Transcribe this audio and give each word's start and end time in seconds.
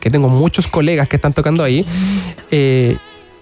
que 0.00 0.10
tengo 0.10 0.28
muchos 0.28 0.66
colegas 0.66 1.08
que 1.08 1.16
están 1.16 1.32
tocando 1.32 1.62
ahí, 1.62 1.86
eh, 2.50 2.96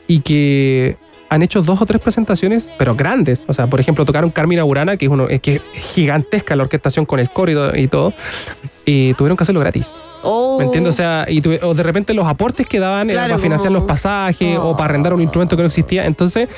y 0.07 0.21
que 0.21 0.96
han 1.31 1.42
hecho 1.42 1.60
dos 1.60 1.81
o 1.82 1.84
tres 1.86 2.00
presentaciones, 2.00 2.70
pero 2.78 2.94
grandes. 2.94 3.44
O 3.46 3.52
sea, 3.52 3.66
por 3.66 3.81
ejemplo, 3.81 4.04
tocaron 4.06 4.30
Carmina 4.30 4.62
Burana, 4.62 4.96
que 4.96 5.04
es, 5.06 5.10
uno, 5.10 5.29
es 5.29 5.40
que 5.40 5.56
es 5.56 5.62
gigantesca 5.94 6.56
la 6.56 6.62
orquestación 6.62 7.04
con 7.04 7.21
el 7.21 7.29
coro 7.29 7.76
y 7.76 7.86
todo- 7.88 8.14
y 8.86 9.12
tuvieron 9.14 9.36
que 9.36 9.42
hacerlo 9.42 9.60
gratis. 9.60 9.92
Oh. 10.22 10.56
¿Me 10.58 10.64
entiendes? 10.64 10.94
O 10.94 10.96
sea, 10.96 11.26
y 11.29 11.42
tuve- 11.42 11.60
o 11.62 11.74
de 11.74 11.82
repente 11.82 12.14
los 12.14 12.26
aportes 12.26 12.67
que 12.67 12.81
daban 12.81 13.11
eran 13.11 13.25
para 13.29 13.38
financiar 13.38 13.69
como- 13.69 13.81
los 13.81 13.87
pasajes 13.88 14.56
Oh. 14.59 14.71
o 14.71 14.77
para 14.77 14.87
arrendar 14.90 15.13
un 15.13 15.21
instrumento 15.21 15.54
que 15.56 15.63
no 15.63 15.67
existía. 15.69 16.07
Entonces, 16.07 16.49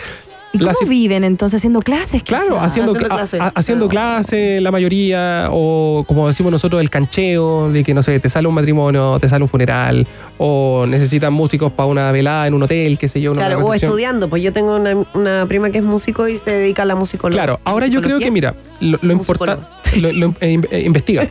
¿Y 0.53 0.59
cómo 0.59 0.73
si- 0.75 0.85
viven 0.89 1.23
entonces 1.23 1.59
haciendo 1.59 1.81
clases? 1.81 2.25
Claro, 2.25 2.61
haciendo, 2.61 2.93
Haciendo 2.93 2.95
cla- 2.95 3.15
clases. 3.15 3.41
haciendo 3.55 3.89
Claro. 3.89 4.17
clases 4.17 4.61
la 4.61 4.73
mayoría, 4.73 5.49
o 5.53 6.05
como 6.09 6.27
decimos 6.27 6.51
nosotros, 6.51 6.81
el 6.81 6.91
cancheo, 6.91 7.71
de 7.71 7.85
que 7.85 7.95
no 7.95 8.03
sé, 8.03 8.19
te 8.19 8.29
sale 8.29 8.49
un 8.49 8.55
matrimonio, 8.55 9.19
te 9.21 9.29
sale 9.29 9.45
un 9.45 9.49
funeral, 9.49 10.09
o 10.39 10.87
necesitan 10.89 11.33
músicos 11.33 11.71
para 11.73 11.87
una 11.87 12.11
velada 12.11 12.49
en 12.49 12.55
un 12.55 12.63
hotel, 12.65 12.99
qué 12.99 13.07
sé 13.07 13.21
yo, 13.21 13.31
una 13.31 13.47
Claro, 13.47 13.65
o 13.65 13.75
estudiando, 13.75 14.29
pues 14.29 14.43
yo 14.43 14.53
tengo 14.53 14.75
una, 14.75 14.97
una 15.15 15.47
prima 15.47 15.71
que 15.71 15.79
es 15.79 15.85
músico 15.85 16.27
y 16.27 16.37
se 16.37 16.51
dedica 16.51 16.83
a 16.83 16.87
la 16.87 16.97
musicología. 16.97 17.43
Claro, 17.43 17.61
ahora 17.65 17.87
yo 17.87 18.03
creo 18.03 18.19
que, 18.19 18.31
mira, 18.33 18.55
lo, 18.81 18.99
lo 19.03 19.13
importante. 19.13 19.65
lo- 20.01 20.13
lo- 20.13 20.35
eh, 20.41 20.51
in- 20.51 20.67
investiga. 20.85 21.29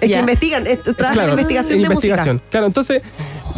Es 0.00 0.10
que 0.12 0.18
investigan, 0.18 0.66
es- 0.66 0.82
trabajan 0.82 1.12
Claro, 1.14 1.28
en 1.28 1.38
investigación 1.40 1.78
de 1.78 1.84
investigación. 1.86 2.42
Claro, 2.50 2.66
entonces, 2.66 3.00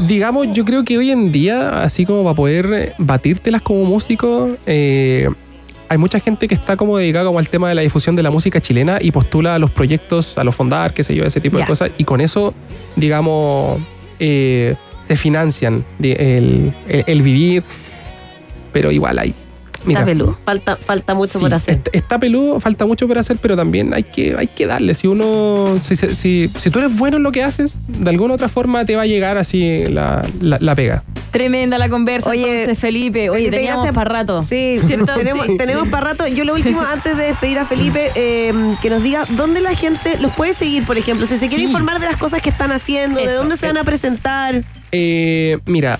digamos, 0.07 0.49
yo 0.53 0.65
creo 0.65 0.85
que 0.85 0.99
hoy 0.99 1.11
en 1.11 1.33
día, 1.33 1.83
así 1.83 2.05
como 2.05 2.23
para 2.25 2.35
poder 2.35 2.95
batírtelas 2.99 3.63
como 3.63 3.85
músico, 3.85 4.51
eh, 4.67 5.29
hay 5.89 5.99
mucha 5.99 6.19
gente 6.21 6.49
que 6.49 6.55
está 6.55 6.77
como 6.77 6.99
dedicada 6.99 7.27
como 7.27 7.39
al 7.39 7.49
tema 7.49 7.69
de 7.69 7.75
la 7.77 7.83
difusión 7.83 8.17
de 8.17 8.23
la 8.23 8.31
música 8.31 8.61
chilena 8.61 8.99
y 9.01 9.13
postula 9.13 9.55
a 9.55 9.59
los 9.59 9.71
proyectos, 9.71 10.37
a 10.37 10.45
los 10.45 10.55
fondar, 10.55 10.93
qué 10.93 11.05
sé 11.05 11.15
yo, 11.15 11.25
ese 11.25 11.41
tipo 11.41 11.59
de 11.59 11.63
cosas, 11.69 11.91
y 11.97 12.05
con 12.05 12.21
eso, 12.21 12.55
digamos, 12.97 13.81
eh, 14.19 14.75
se 15.07 15.17
financian 15.17 15.85
el, 16.01 16.75
el- 16.89 17.05
el 17.07 17.23
vivir, 17.23 17.63
pero 18.73 18.91
igual 18.91 19.19
hay. 19.21 19.35
Mira, 19.85 20.01
Está 20.01 20.13
peludo. 20.13 20.39
Falta, 20.45 20.77
falta 20.77 21.15
mucho 21.15 21.35
Sí, 21.35 21.39
por 21.39 21.55
hacer. 21.55 21.75
Está, 21.77 21.91
está 21.93 22.19
peludo, 22.19 22.61
falta 22.61 22.87
mucho 22.87 23.07
por 23.07 23.19
hacer, 23.19 23.39
pero 23.41 23.57
también 23.57 23.93
hay 23.95 24.05
que, 24.05 24.35
hay 24.37 24.47
que 24.49 24.67
darle. 24.67 24.95
Si 24.95 25.07
uno, 25.07 25.79
si, 25.83 25.97
si, 25.97 26.09
si- 26.15 26.49
si 26.49 26.71
tú 26.71 26.79
eres 26.79 26.97
bueno 26.97 27.17
en 27.19 27.23
lo 27.23 27.33
que 27.33 27.43
haces, 27.43 27.77
de 27.89 28.11
alguna 28.11 28.35
otra 28.35 28.49
forma 28.49 28.85
te 28.85 28.97
va 28.97 29.03
a 29.03 29.07
llegar 29.07 29.39
así 29.39 29.85
la, 29.87 30.27
la, 30.41 30.59
la 30.61 30.75
pega. 30.75 31.03
Tremenda 31.31 31.77
la 31.77 31.89
conversa, 31.91 32.31
Oye, 32.31 32.61
entonces, 32.61 32.79
Felipe. 32.79 33.29
Oye, 33.29 33.39
Felipe, 33.47 33.57
teníamos 33.57 33.85
gracias. 33.85 33.95
para 34.05 34.11
rato. 34.19 34.43
Sí, 34.43 34.79
¿Cierto? 34.87 35.15
tenemos, 35.17 35.47
Sí. 35.47 35.57
tenemos 35.59 35.89
para 35.89 36.07
rato. 36.09 36.27
Yo 36.29 36.45
lo 36.45 36.55
último, 36.55 36.81
antes 36.93 37.17
de 37.17 37.25
despedir 37.25 37.59
a 37.59 37.67
Felipe, 37.67 38.11
eh, 38.15 38.55
que 38.81 38.89
nos 38.91 39.03
diga 39.03 39.27
dónde 39.37 39.61
la 39.61 39.75
gente 39.75 40.17
los 40.19 40.33
puede 40.33 40.55
seguir, 40.55 40.85
por 40.85 40.97
ejemplo. 40.97 41.27
Si 41.27 41.37
se 41.39 41.49
quiere 41.49 41.65
Sí. 41.65 41.69
informar 41.69 42.01
de 42.01 42.07
las 42.07 42.17
cosas 42.17 42.41
que 42.41 42.49
están 42.51 42.73
haciendo, 42.73 43.21
de 43.21 43.33
dónde 43.33 43.57
se 43.57 43.67
van 43.67 43.77
a 43.77 43.85
presentar. 43.85 44.65
Eh, 44.93 45.59
mira, 45.67 45.99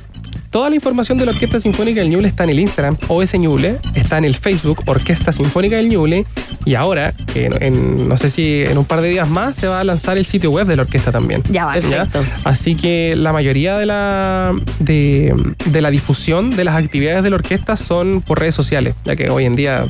toda 0.57 0.71
la 0.71 0.77
información 0.77 1.19
de 1.19 1.27
la 1.27 1.33
Orquesta 1.33 1.61
Sinfónica 1.61 2.01
del 2.01 2.09
Ñuble 2.09 2.29
está 2.29 2.45
en 2.45 2.49
el 2.49 2.61
Instagram, 2.61 2.97
OS 3.09 3.35
Ñuble, 3.39 3.79
está 3.95 4.17
en 4.17 4.25
el 4.25 4.35
Facebook, 4.35 4.83
Orquesta 4.87 5.31
Sinfónica 5.31 5.77
del 5.77 5.91
Ñuble, 5.91 6.25
y 6.65 6.77
ahora, 6.77 7.13
en- 7.35 7.63
en- 7.63 8.09
no 8.09 8.17
sé 8.17 8.31
si 8.31 8.63
en 8.63 8.79
un 8.79 8.87
par 8.87 9.03
de 9.03 9.11
días 9.11 9.29
más, 9.29 9.59
se 9.59 9.67
va 9.69 9.81
a 9.81 9.85
lanzar 9.85 10.17
el 10.17 10.25
sitio 10.25 10.51
web 10.51 10.67
de 10.67 10.77
la 10.77 10.85
orquesta 10.85 11.13
también. 11.13 11.43
Ya 11.51 11.67
va. 11.67 11.75
Perfecto. 11.75 12.25
Así 12.45 12.75
que 12.75 13.17
la 13.17 13.35
mayoría 13.35 13.77
de 13.77 13.85
la, 13.85 14.55
de, 14.79 15.35
de 15.67 15.81
la 15.83 15.91
difusión 15.91 16.49
de 16.49 16.65
las 16.65 16.75
actividades 16.77 17.23
de 17.23 17.29
la 17.29 17.37
orquesta 17.37 17.77
son 17.77 18.23
por 18.23 18.41
redes 18.41 18.55
sociales, 18.55 18.95
ya 19.05 19.15
que 19.15 19.29
hoy 19.29 19.45
en 19.45 19.57
día 19.57 19.85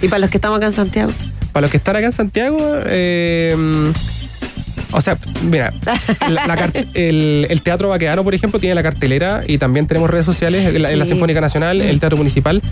Y 0.00 0.08
para 0.08 0.20
los 0.20 0.30
que 0.30 0.38
estamos 0.38 0.56
acá 0.56 0.64
en 0.64 0.72
Santiago. 0.72 1.12
para 1.52 1.60
los 1.62 1.70
que 1.70 1.76
están 1.76 1.94
acá 1.94 2.06
en 2.06 2.12
Santiago, 2.12 2.56
eh, 2.86 3.54
o 4.96 5.00
sea, 5.02 5.16
mira, 5.42 5.72
la- 6.28 6.70
el, 6.94 7.46
el 7.50 7.62
Teatro 7.62 7.88
Baquedano, 7.90 8.24
por 8.24 8.34
ejemplo, 8.34 8.58
tiene 8.58 8.74
la 8.74 8.82
cartelera 8.82 9.42
y 9.46 9.58
también 9.58 9.86
tenemos 9.86 10.08
redes 10.10 10.24
sociales, 10.24 10.72
la, 10.80 10.90
la 10.90 11.04
Sí. 11.04 11.10
Sinfónica 11.12 11.40
Nacional, 11.40 11.82
el 11.82 12.00
Teatro 12.00 12.16
Municipal. 12.16 12.62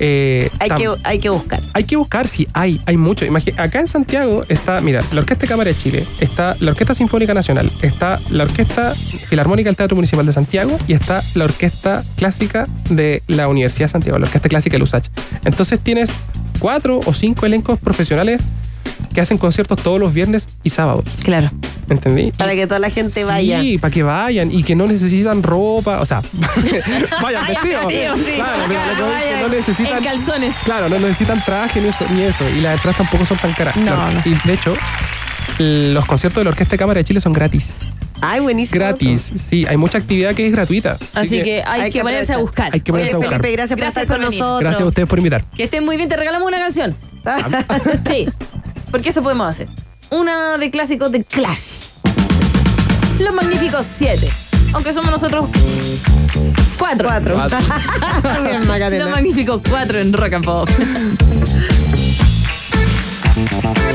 eh, 0.00 0.50
Hay 0.58 0.70
que, 0.70 0.88
hay 1.04 1.18
que 1.18 1.28
buscar. 1.28 1.60
hay 1.74 1.84
que 1.84 1.96
buscar 1.96 2.26
si 2.26 2.48
hay, 2.54 2.80
hay 2.86 2.96
mucho. 2.96 3.24
Imagi- 3.26 3.54
acá 3.58 3.80
en 3.80 3.86
Santiago 3.86 4.44
está, 4.48 4.80
mira, 4.80 5.02
la 5.12 5.20
Orquesta 5.20 5.42
de 5.42 5.48
Cámara 5.48 5.68
de 5.70 5.76
Chile, 5.76 6.04
está 6.20 6.56
la 6.60 6.70
Orquesta 6.72 6.94
Sinfónica 6.94 7.34
Nacional, 7.34 7.70
está 7.82 8.18
la 8.30 8.44
Orquesta 8.44 8.94
Filarmónica 8.94 9.68
del 9.68 9.76
Teatro 9.76 9.94
Municipal 9.96 10.26
de 10.26 10.32
Santiago 10.32 10.76
y 10.88 10.94
está 10.94 11.22
la 11.34 11.44
Orquesta 11.44 12.02
Clásica 12.16 12.66
de 12.88 13.22
la 13.28 13.46
Universidad 13.48 13.86
de 13.86 13.90
Santiago, 13.92 14.18
la 14.18 14.24
Orquesta 14.26 14.48
Clásica 14.48 14.74
de 14.74 14.78
Lusach. 14.80 15.04
Entonces 15.44 15.78
tienes 15.80 16.10
cuatro 16.58 17.00
o 17.06 17.14
cinco 17.14 17.46
elencos 17.46 17.78
profesionales 17.78 18.40
que 19.14 19.20
hacen 19.20 19.38
conciertos 19.38 19.82
todos 19.82 19.98
los 19.98 20.12
viernes 20.14 20.48
y 20.62 20.70
sábados. 20.70 21.04
Claro. 21.22 21.50
¿Entendí? 21.88 22.30
Para 22.36 22.54
que 22.54 22.66
toda 22.68 22.78
la 22.78 22.88
gente 22.90 23.10
Sí, 23.10 23.24
vaya. 23.26 23.60
para 23.80 23.92
que 23.92 24.02
vayan 24.04 24.52
y 24.52 24.62
que 24.62 24.76
no 24.76 24.86
necesitan 24.86 25.42
ropa, 25.42 26.00
o 26.00 26.06
sea, 26.06 26.22
vayan 27.22 27.46
vestidos. 27.48 28.20
sí. 28.24 28.32
Claro, 28.32 28.68
que 28.68 29.42
no 29.42 29.48
necesitan 29.48 29.98
En 29.98 30.04
calzones. 30.04 30.54
Claro, 30.64 30.88
no 30.88 30.98
necesitan 31.00 31.44
traje 31.44 31.80
ni 31.80 31.88
eso, 31.88 32.04
ni 32.14 32.22
eso. 32.22 32.48
Y 32.48 32.60
las 32.60 32.74
entradas 32.76 32.98
tampoco 32.98 33.26
son 33.26 33.38
tan 33.38 33.52
caras. 33.54 33.76
No, 33.76 33.82
Claro. 33.86 34.12
no 34.12 34.22
sé. 34.22 34.30
Y 34.30 34.34
de 34.46 34.52
hecho, 34.54 34.74
los 35.58 36.06
conciertos 36.06 36.40
de 36.40 36.44
la 36.44 36.50
Orquesta 36.50 36.72
de 36.72 36.78
Cámara 36.78 36.98
de 36.98 37.04
Chile 37.04 37.20
son 37.20 37.32
gratis. 37.32 37.80
Ay, 38.22 38.40
buenísimo. 38.40 38.78
Gratis. 38.78 39.32
Sí, 39.48 39.64
hay 39.66 39.76
mucha 39.78 39.98
actividad 39.98 40.34
que 40.34 40.46
es 40.46 40.52
gratuita. 40.52 40.98
Así 41.14 41.42
que 41.42 41.62
hay, 41.66 41.80
hay 41.82 41.90
que, 41.90 41.98
que 41.98 42.02
ponerse 42.04 42.34
a 42.34 42.38
buscar. 42.38 42.70
Hay 42.72 42.80
que 42.80 42.92
ponerse 42.92 43.16
Oye, 43.16 43.24
a 43.24 43.28
buscar. 43.28 43.40
Felipe, 43.40 43.56
gracias, 43.56 43.78
Gracias 43.78 43.94
por 43.94 44.02
estar 44.02 44.06
por 44.06 44.16
con 44.16 44.24
venir. 44.28 44.38
nosotros. 44.40 44.60
Gracias 44.60 44.82
a 44.82 44.86
ustedes 44.86 45.08
por 45.08 45.18
invitar. 45.18 45.44
Que 45.56 45.64
estén 45.64 45.84
muy 45.84 45.96
bien, 45.96 46.08
te 46.08 46.16
regalamos 46.16 46.46
una 46.46 46.58
canción. 46.58 46.94
sí, 48.06 48.28
porque 48.90 49.10
eso 49.10 49.22
podemos 49.22 49.46
hacer. 49.46 49.68
Una 50.10 50.58
de 50.58 50.70
clásicos 50.70 51.12
de 51.12 51.24
Clash. 51.24 51.88
Los 53.18 53.34
Magníficos 53.34 53.86
7. 53.86 54.30
Aunque 54.72 54.92
somos 54.92 55.10
nosotros 55.10 55.48
cuatro. 56.78 57.08
Cuatro. 57.08 57.36
Los 58.98 59.10
Magníficos 59.10 59.60
4 59.68 59.98
en 59.98 60.12
Rock 60.12 60.32
and 60.32 60.44
Pop. 60.44 60.68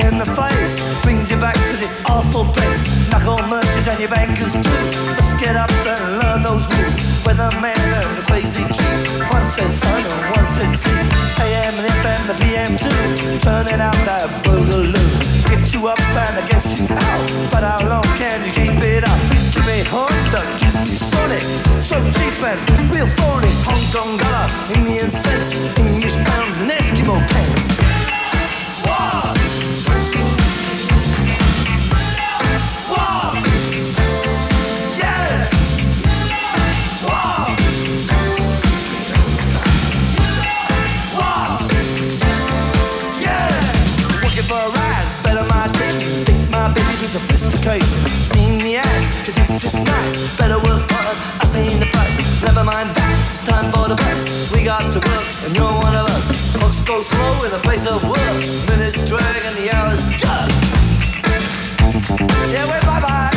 in 0.00 0.16
the 0.16 0.24
face 0.24 0.76
brings 1.02 1.30
you 1.30 1.36
back 1.36 1.54
to 1.54 1.76
this 1.76 2.00
awful 2.06 2.44
place. 2.44 2.80
Knuckle 3.10 3.42
merchants 3.48 3.88
and 3.88 4.00
your 4.00 4.08
bankers 4.08 4.52
too. 4.52 4.82
Let's 5.12 5.34
get 5.34 5.56
up 5.56 5.70
and 5.70 6.02
learn 6.20 6.42
those 6.42 6.64
rules. 6.72 6.96
Weatherman 7.24 7.76
and 7.76 8.16
the 8.16 8.24
crazy 8.24 8.64
chief. 8.72 9.20
One 9.28 9.44
says 9.44 9.80
sun 9.80 10.00
and 10.00 10.22
one 10.32 10.46
says 10.46 10.80
sleep. 10.80 11.08
AM 11.44 11.74
and 11.76 11.88
FM, 12.00 12.22
the 12.30 12.36
PM 12.40 12.72
too. 12.80 13.02
Turning 13.44 13.80
out 13.80 13.98
that 14.08 14.28
boogaloo. 14.44 14.96
Get 15.50 15.72
you 15.74 15.88
up 15.88 16.00
and 16.00 16.38
I 16.40 16.44
guess 16.46 16.64
you 16.78 16.86
out. 16.88 17.26
But 17.52 17.62
how 17.62 17.80
long 17.84 18.08
can 18.16 18.40
you 18.46 18.52
keep 18.52 18.78
it 18.80 19.04
up? 19.04 19.20
Give 19.52 19.66
me 19.66 19.84
Honda, 19.92 20.42
give 20.56 20.74
me 20.88 20.96
Sonic. 20.96 21.44
So 21.82 21.96
cheap 22.16 22.38
and 22.40 22.60
real 22.88 23.06
phony. 23.18 23.52
Hong 23.68 23.84
Kong 23.92 24.16
dollar, 24.16 24.48
We 54.62 54.66
got 54.66 54.92
to 54.92 55.00
work, 55.00 55.26
and 55.42 55.56
you're 55.56 55.74
one 55.74 55.96
of 55.96 56.06
us. 56.06 56.54
Clocks 56.54 56.80
go 56.82 57.02
slow 57.02 57.44
in 57.44 57.50
the 57.50 57.58
place 57.64 57.84
of 57.84 58.00
work. 58.08 58.38
Minutes 58.70 59.08
drag 59.08 59.42
and 59.44 59.56
the 59.56 59.74
hours 59.74 60.06
jug. 60.14 60.50
Yeah, 62.46 62.70
wait, 62.70 62.82
bye 62.86 63.00
bye. 63.02 63.32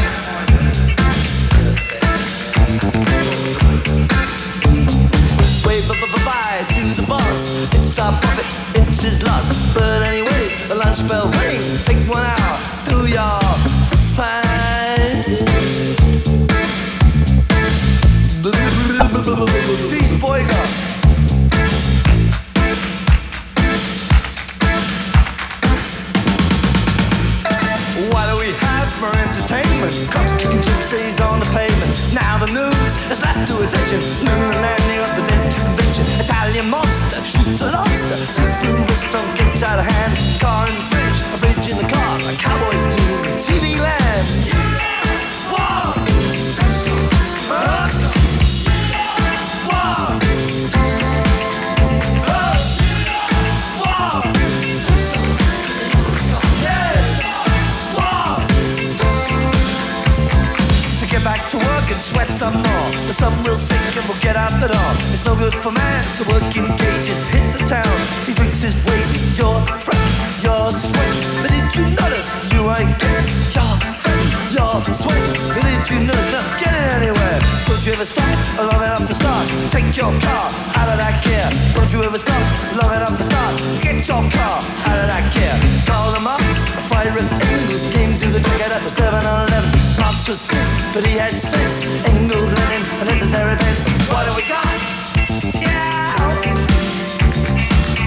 Wave 5.65 5.87
bye 6.23 6.63
to 6.75 6.93
the 6.93 7.05
boss. 7.09 7.73
It's 7.73 7.97
our 7.97 8.11
profit, 8.21 8.45
it's 8.75 9.01
his 9.01 9.23
loss. 9.23 9.73
But 9.73 10.03
anyway, 10.03 10.55
the 10.67 10.75
lunch 10.75 11.07
bell 11.07 11.25
ring. 11.41 11.59
Take 11.85 12.07
one 12.07 12.23
hour, 12.23 12.59
do 12.85 13.07
your 13.07 13.41
fine. 14.13 14.45
convention. 20.35 20.84
Two 38.33 38.41
flew 38.41 38.85
the 38.85 38.93
stone 38.93 39.63
out 39.63 39.79
of 39.79 39.85
hand. 39.85 40.17
Car 40.41 40.94
The 63.05 63.13
sun 63.13 63.33
will 63.43 63.55
sink 63.55 63.85
and 63.95 64.05
we'll 64.09 64.19
get 64.19 64.35
out 64.35 64.49
the 64.59 64.67
door. 64.67 64.91
It's 65.13 65.25
no 65.25 65.35
good 65.35 65.53
for 65.53 65.71
man 65.71 66.03
to 66.17 66.23
work 66.25 66.41
in 66.57 66.65
cages. 66.75 67.29
Hit 67.29 67.53
the 67.53 67.61
town, 67.69 67.97
he 68.25 68.33
drinks 68.33 68.61
his 68.61 68.73
wages. 68.83 69.37
Your 69.37 69.61
friend, 69.77 70.09
your 70.41 70.71
sweat. 70.71 71.13
But 71.41 71.51
did 71.53 71.69
you 71.77 71.85
notice 72.01 72.29
you 72.51 72.65
ain't 72.73 72.97
getting 72.97 73.29
your 73.53 73.74
your 74.55 74.79
sweat? 74.95 75.19
But 75.51 75.63
did 75.67 75.83
you 75.91 75.99
notice 76.07 76.31
not 76.31 76.47
getting 76.55 76.87
anywhere? 76.95 77.39
Don't 77.67 77.83
you 77.83 77.91
ever 77.91 78.07
stop 78.07 78.31
long 78.57 78.81
enough 78.81 79.05
to 79.05 79.13
start? 79.13 79.45
Take 79.75 79.91
your 79.91 80.15
car 80.23 80.47
out 80.79 80.87
of 80.87 80.97
that 80.97 81.19
gear. 81.23 81.51
Don't 81.75 81.91
you 81.91 81.99
ever 82.07 82.17
stop 82.17 82.39
long 82.79 82.91
enough 82.95 83.15
to 83.19 83.23
start? 83.23 83.53
Get 83.83 84.07
your 84.07 84.23
car 84.31 84.57
out 84.87 84.97
of 85.03 85.07
that 85.11 85.27
gear. 85.35 85.55
Call 85.83 86.15
them 86.15 86.25
up, 86.25 86.39
a 86.39 86.81
fire 86.87 87.11
at 87.11 87.27
Engels 87.51 87.85
came 87.91 88.17
to 88.17 88.27
the 88.31 88.39
ticket 88.39 88.71
at 88.71 88.81
the 88.81 88.91
7-Eleven. 88.91 89.63
Marx 89.99 90.27
was 90.27 90.47
good, 90.47 90.67
but 90.95 91.05
he 91.05 91.19
had 91.19 91.35
sense. 91.35 91.83
Engels, 92.07 92.51
Lenin, 92.55 92.83
a 93.01 93.05
necessary 93.11 93.55
pence. 93.59 93.83
What 94.07 94.23
do 94.23 94.31
we 94.39 94.47
got? 94.47 94.65
Yeah. 95.59 96.15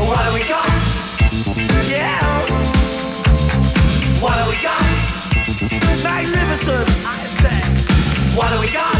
What 0.00 0.24
do 0.26 0.34
we 0.34 0.48
got? 0.48 0.67
What 8.38 8.54
do 8.54 8.60
we 8.60 8.70
got? 8.72 8.94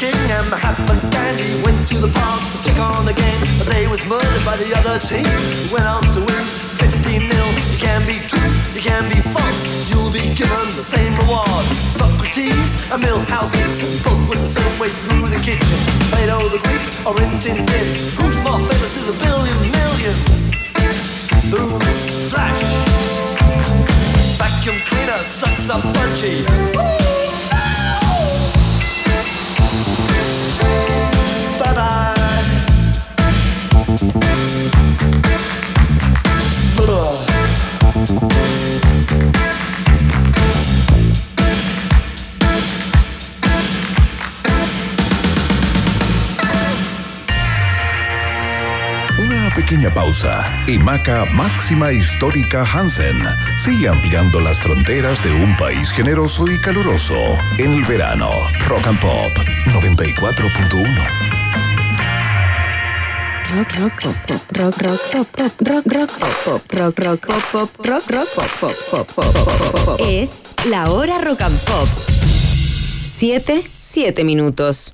King 0.00 0.16
and 0.32 0.48
Mahatma 0.48 0.96
Gandhi 1.12 1.62
went 1.62 1.86
to 1.88 1.98
the 1.98 2.08
park 2.08 2.40
to 2.50 2.58
check 2.64 2.78
on 2.80 3.04
the 3.04 3.12
game, 3.12 3.40
but 3.58 3.68
they 3.68 3.86
was 3.86 4.00
murdered 4.08 4.44
by 4.44 4.56
the 4.56 4.72
other 4.74 4.98
team. 4.98 5.28
Went 5.70 5.84
on 5.84 6.02
to 6.16 6.20
win 6.24 6.44
15 6.80 7.28
nil. 7.28 7.48
You 7.70 7.78
can 7.78 8.00
be 8.08 8.18
true, 8.26 8.50
you 8.74 8.80
can 8.80 9.04
be 9.12 9.20
false. 9.20 9.60
You'll 9.90 10.10
be 10.10 10.32
given 10.34 10.66
the 10.74 10.82
same 10.82 11.14
reward. 11.20 11.64
Socrates 11.94 12.90
and 12.90 13.02
both 13.04 14.24
went 14.26 14.40
the 14.40 14.48
same 14.48 14.74
way 14.80 14.88
through 14.88 15.28
the 15.28 15.40
kitchen. 15.44 15.78
Plato 16.10 16.48
the 16.48 16.58
Greek 16.64 16.82
or. 17.06 17.12
Who's 17.14 18.38
more 18.42 18.58
famous 18.58 18.92
to 18.96 19.12
the 19.12 19.16
billion 19.20 19.58
millions? 19.70 21.11
Who's 21.50 22.30
Flash? 22.30 22.62
Vacuum 24.38 24.78
cleaner 24.86 25.18
sucks 25.18 25.68
up 25.70 25.82
punchy. 25.94 26.44
Bye 26.72 27.11
pausa 49.94 50.44
y 50.66 50.78
Maca 50.78 51.24
Máxima 51.26 51.92
Histórica 51.92 52.64
Hansen 52.64 53.22
sigue 53.58 53.88
ampliando 53.88 54.40
las 54.40 54.60
fronteras 54.60 55.22
de 55.22 55.32
un 55.32 55.56
país 55.56 55.90
generoso 55.90 56.50
y 56.50 56.58
caluroso 56.58 57.14
en 57.58 57.72
el 57.72 57.84
verano. 57.84 58.30
Rock 58.68 58.86
and 58.86 59.00
Pop 59.00 59.32
94.1. 59.66 61.32
Rock, 63.54 63.68
rock, 63.78 64.02
pop, 64.02 64.16
pop, 64.26 64.40
rock, 64.52 64.78
rock, 64.78 65.00
pop, 65.12 65.26
pop, 65.36 65.52
rock, 65.60 65.86
rock, 65.86 66.10
pop, 66.18 66.32
pop, 66.44 66.72
rock, 66.72 66.98
rock, 66.98 67.26
pop, 67.26 67.42
pop, 67.52 67.86
rock, 67.86 68.10
rock, 68.10 68.28
pop, 68.34 68.50
pop, 68.60 68.74
pop, 68.90 69.06
pop, 69.14 69.34
pop, 69.34 69.72
pop, 69.72 69.84
pop. 69.84 70.00
Es 70.00 70.44
la 70.64 70.90
hora 70.90 71.20
rock 71.20 71.42
and 71.42 71.58
pop. 71.60 71.86
Siete, 73.06 73.70
siete 73.78 74.24
minutos. 74.24 74.92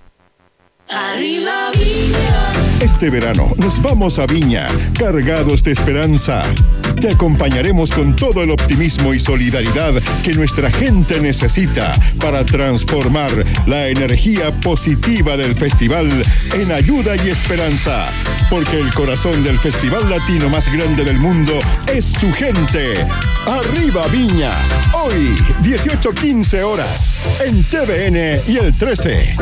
Este 2.80 3.10
verano 3.10 3.52
nos 3.58 3.80
vamos 3.82 4.18
a 4.18 4.26
Viña, 4.26 4.68
cargados 4.98 5.62
de 5.62 5.72
esperanza. 5.72 6.42
Te 7.00 7.12
acompañaremos 7.12 7.90
con 7.90 8.16
todo 8.16 8.42
el 8.42 8.50
optimismo 8.50 9.12
y 9.12 9.18
solidaridad 9.18 9.94
que 10.24 10.32
nuestra 10.32 10.70
gente 10.70 11.20
necesita 11.20 11.92
para 12.20 12.44
transformar 12.44 13.30
la 13.66 13.88
energía 13.88 14.50
positiva 14.60 15.36
del 15.36 15.54
festival 15.54 16.08
en 16.54 16.72
ayuda 16.72 17.16
y 17.16 17.28
esperanza. 17.28 18.06
Porque 18.48 18.80
el 18.80 18.92
corazón 18.94 19.44
del 19.44 19.58
festival 19.58 20.08
latino 20.08 20.48
más 20.48 20.72
grande 20.72 21.04
del 21.04 21.18
mundo 21.18 21.58
es 21.92 22.06
su 22.06 22.32
gente. 22.32 23.06
¡Arriba 23.46 24.06
Viña! 24.08 24.56
Hoy, 24.92 25.36
18.15 25.62 26.62
horas, 26.62 27.20
en 27.44 27.62
TVN 27.64 28.42
y 28.50 28.56
el 28.56 28.76
13. 28.76 29.36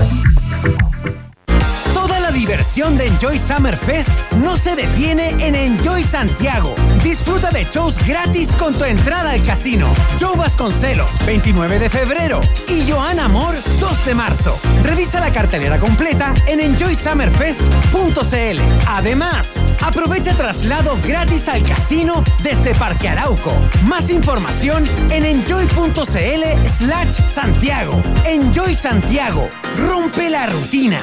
Diversión 2.37 2.99
de 2.99 3.07
Enjoy 3.07 3.39
Summer 3.39 3.79
Fest 3.79 4.11
no 4.43 4.59
se 4.59 4.77
detiene 4.77 5.31
en 5.39 5.55
Enjoy 5.55 6.03
Santiago. 6.03 6.75
Disfruta 7.03 7.51
de 7.51 7.65
shows 7.65 7.97
gratis 8.07 8.55
con 8.55 8.75
tu 8.75 8.85
entrada 8.85 9.31
al 9.31 9.43
casino. 9.43 9.91
Joe 10.21 10.37
Vasconcelos, 10.37 11.17
29 11.25 11.79
de 11.79 11.89
febrero. 11.89 12.43
Y 12.69 12.91
Joan 12.91 13.21
Amor, 13.21 13.55
2 13.81 14.05
de 14.05 14.15
marzo. 14.15 14.61
Revisa 14.83 15.19
la 15.19 15.33
cartelera 15.33 15.79
completa 15.79 16.35
en 16.47 16.61
enjoysummerfest.cl. 16.61 18.61
Además, 18.87 19.59
aprovecha 19.81 20.37
traslado 20.37 20.99
gratis 21.03 21.49
al 21.49 21.63
casino 21.63 22.23
desde 22.43 22.75
Parque 22.75 23.09
Arauco. 23.09 23.59
Más 23.87 24.11
información 24.11 24.87
en 25.09 25.25
enjoy.cl 25.25 26.69
slash 26.69 27.19
Santiago. 27.29 28.03
Enjoy 28.27 28.75
Santiago. 28.75 29.49
Rompe 29.79 30.29
la 30.29 30.47
rutina. 30.49 31.01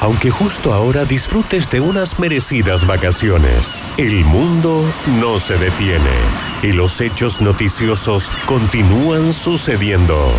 Aunque 0.00 0.30
justo 0.30 0.72
ahora 0.72 1.04
disfrutes 1.04 1.68
de 1.70 1.80
unas 1.80 2.18
merecidas 2.18 2.86
vacaciones, 2.86 3.88
el 3.96 4.24
mundo 4.24 4.84
no 5.20 5.38
se 5.40 5.58
detiene 5.58 6.16
y 6.62 6.72
los 6.72 7.00
hechos 7.00 7.40
noticiosos 7.40 8.30
continúan 8.46 9.32
sucediendo. 9.32 10.32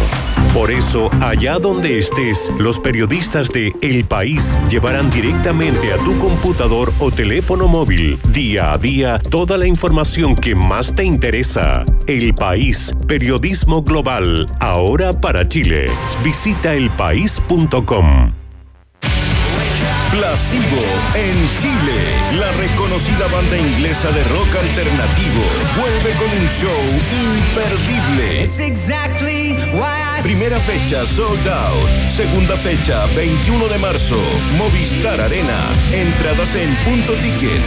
Por 0.54 0.72
eso, 0.72 1.10
allá 1.22 1.60
donde 1.60 2.00
estés, 2.00 2.52
los 2.58 2.80
periodistas 2.80 3.50
de 3.50 3.74
El 3.82 4.06
País 4.06 4.58
llevarán 4.70 5.10
directamente 5.12 5.94
a 5.94 5.98
tu 5.98 6.18
computador 6.20 6.92
o 7.00 7.12
teléfono 7.12 7.68
móvil, 7.68 8.18
día 8.30 8.72
a 8.72 8.78
día, 8.78 9.20
toda 9.20 9.58
la 9.58 9.68
información 9.68 10.36
que 10.36 10.56
más 10.56 10.96
te 10.96 11.04
interesa. 11.04 11.86
El 12.08 12.34
País, 12.34 12.96
periodismo 13.08 13.84
global, 13.84 14.48
ahora 14.60 15.12
para 15.12 15.48
Chile. 15.48 15.90
Visita 16.24 16.74
elpaís.com. 16.74 18.39
Placebo 20.12 20.82
en 21.14 21.48
Chile. 21.60 22.00
La 22.34 22.52
reconocida 22.54 23.28
banda 23.28 23.58
inglesa 23.58 24.10
de 24.12 24.24
rock 24.26 24.56
alternativo 24.56 25.44
vuelve 25.80 26.12
con 26.18 26.30
un 26.38 26.48
show 26.50 26.82
imperdible. 27.12 28.44
exactly 28.66 29.54
why 29.74 30.22
Primera 30.24 30.60
fecha 30.60 31.06
sold 31.06 31.48
out. 31.48 31.90
Segunda 32.12 32.56
fecha 32.56 33.06
21 33.16 33.68
de 33.68 33.78
marzo. 33.78 34.20
Movistar 34.58 35.22
Arena. 35.22 35.60
Entradas 35.92 36.56
en 36.56 36.74
punto 36.86 37.14
ticket. 37.14 37.62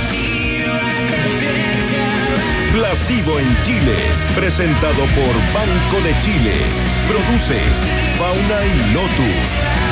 Placebo 2.73 3.39
en 3.39 3.63
Chile. 3.65 3.97
Presentado 4.35 5.05
por 5.15 5.35
Banco 5.55 6.01
de 6.03 6.19
Chile. 6.21 6.55
Produce 7.07 7.61
Fauna 8.19 8.67
y 8.67 8.93
Lotus. 8.93 9.92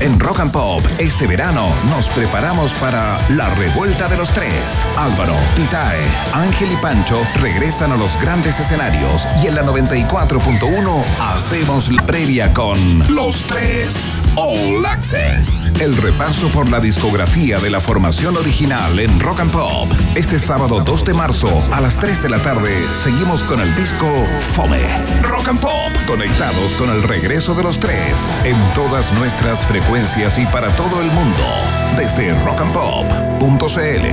En 0.00 0.18
Rock 0.18 0.40
and 0.40 0.52
Pop, 0.52 0.82
este 0.98 1.26
verano 1.26 1.68
nos 1.88 2.08
preparamos 2.08 2.72
para 2.74 3.18
la 3.30 3.50
revuelta 3.54 4.08
de 4.08 4.16
los 4.16 4.30
tres. 4.32 4.52
Álvaro, 4.96 5.34
Titae, 5.56 6.00
Ángel 6.32 6.72
y 6.72 6.76
Pancho 6.76 7.20
regresan 7.36 7.92
a 7.92 7.96
los 7.96 8.20
grandes 8.20 8.58
escenarios 8.58 9.26
y 9.42 9.46
en 9.46 9.54
la 9.54 9.62
94.1 9.62 11.04
hacemos 11.20 11.90
la 11.90 12.04
previa 12.04 12.52
con 12.52 13.14
Los 13.14 13.42
Tres 13.44 14.22
All 14.36 14.84
Access. 14.84 15.70
El 15.80 15.96
repaso 15.96 16.48
por 16.48 16.68
la 16.68 16.80
discografía 16.80 17.58
de 17.58 17.70
la 17.70 17.80
formación 17.80 18.36
original 18.36 18.98
en 18.98 19.20
Rock 19.20 19.40
and 19.40 19.52
Pop. 19.52 19.92
Este 20.14 20.38
sábado 20.38 20.80
2 20.84 21.04
de 21.04 21.14
marzo 21.14 21.48
a 21.72 21.80
las 21.80 21.98
3 21.98 22.22
de 22.22 22.30
la 22.30 22.38
tarde 22.38 22.74
seguimos 23.02 23.42
con 23.44 23.60
el 23.60 23.74
disco 23.76 24.06
Fome. 24.38 24.82
Rock 25.22 25.48
and 25.48 25.60
Pop, 25.60 25.92
conectados 26.06 26.72
con 26.74 26.90
el 26.90 27.02
regreso 27.02 27.54
de 27.54 27.62
los 27.62 27.78
tres 27.78 28.16
en 28.44 28.56
todas 28.74 29.12
nuestras 29.12 29.66
frecuencias 29.72 30.38
y 30.38 30.44
para 30.46 30.68
todo 30.76 31.00
el 31.00 31.10
mundo. 31.12 31.42
Desde 31.96 32.34
rockandpop.cl. 32.44 34.06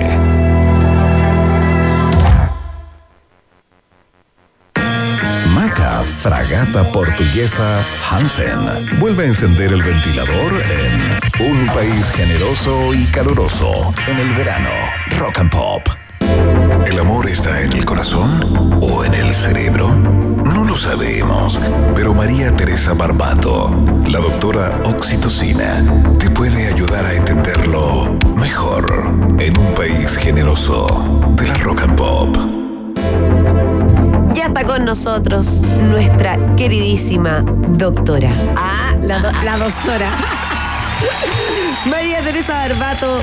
Maca 5.50 6.02
Fragata 6.22 6.84
Portuguesa 6.94 7.82
Hansen 8.10 8.58
vuelve 9.02 9.26
a 9.26 9.28
encender 9.28 9.74
el 9.74 9.84
ventilador 9.84 10.54
en 10.72 11.52
un 11.52 11.68
país 11.68 12.10
generoso 12.16 12.94
y 12.94 13.04
caluroso 13.08 13.94
en 14.08 14.18
el 14.18 14.34
verano. 14.36 14.70
Rock 15.18 15.40
and 15.40 15.52
Pop. 15.52 15.82
¿El 16.86 17.00
amor 17.00 17.28
está 17.28 17.62
en 17.62 17.74
el 17.74 17.84
corazón 17.84 18.80
o 18.82 19.04
en 19.04 19.14
el 19.14 19.34
cerebro? 19.34 19.90
No 19.90 20.64
sabemos, 20.80 21.60
pero 21.94 22.14
María 22.14 22.56
Teresa 22.56 22.94
Barbato, 22.94 23.76
la 24.08 24.20
doctora 24.20 24.80
Oxitocina, 24.86 25.84
te 26.20 26.30
puede 26.30 26.68
ayudar 26.68 27.06
a 27.06 27.14
entenderlo 27.14 28.18
mejor 28.38 28.86
en 29.40 29.58
un 29.58 29.74
país 29.76 30.16
generoso 30.18 30.88
de 31.36 31.48
la 31.48 31.56
rock 31.56 31.82
and 31.82 31.96
pop. 31.96 32.38
Ya 34.34 34.46
está 34.46 34.64
con 34.64 34.86
nosotros 34.86 35.62
nuestra 35.82 36.56
queridísima 36.56 37.42
doctora. 37.70 38.32
Ah, 38.56 38.96
la, 39.02 39.20
do- 39.20 39.32
la 39.44 39.58
doctora. 39.58 40.10
María 41.86 42.22
Teresa 42.24 42.54
Barbato, 42.54 43.22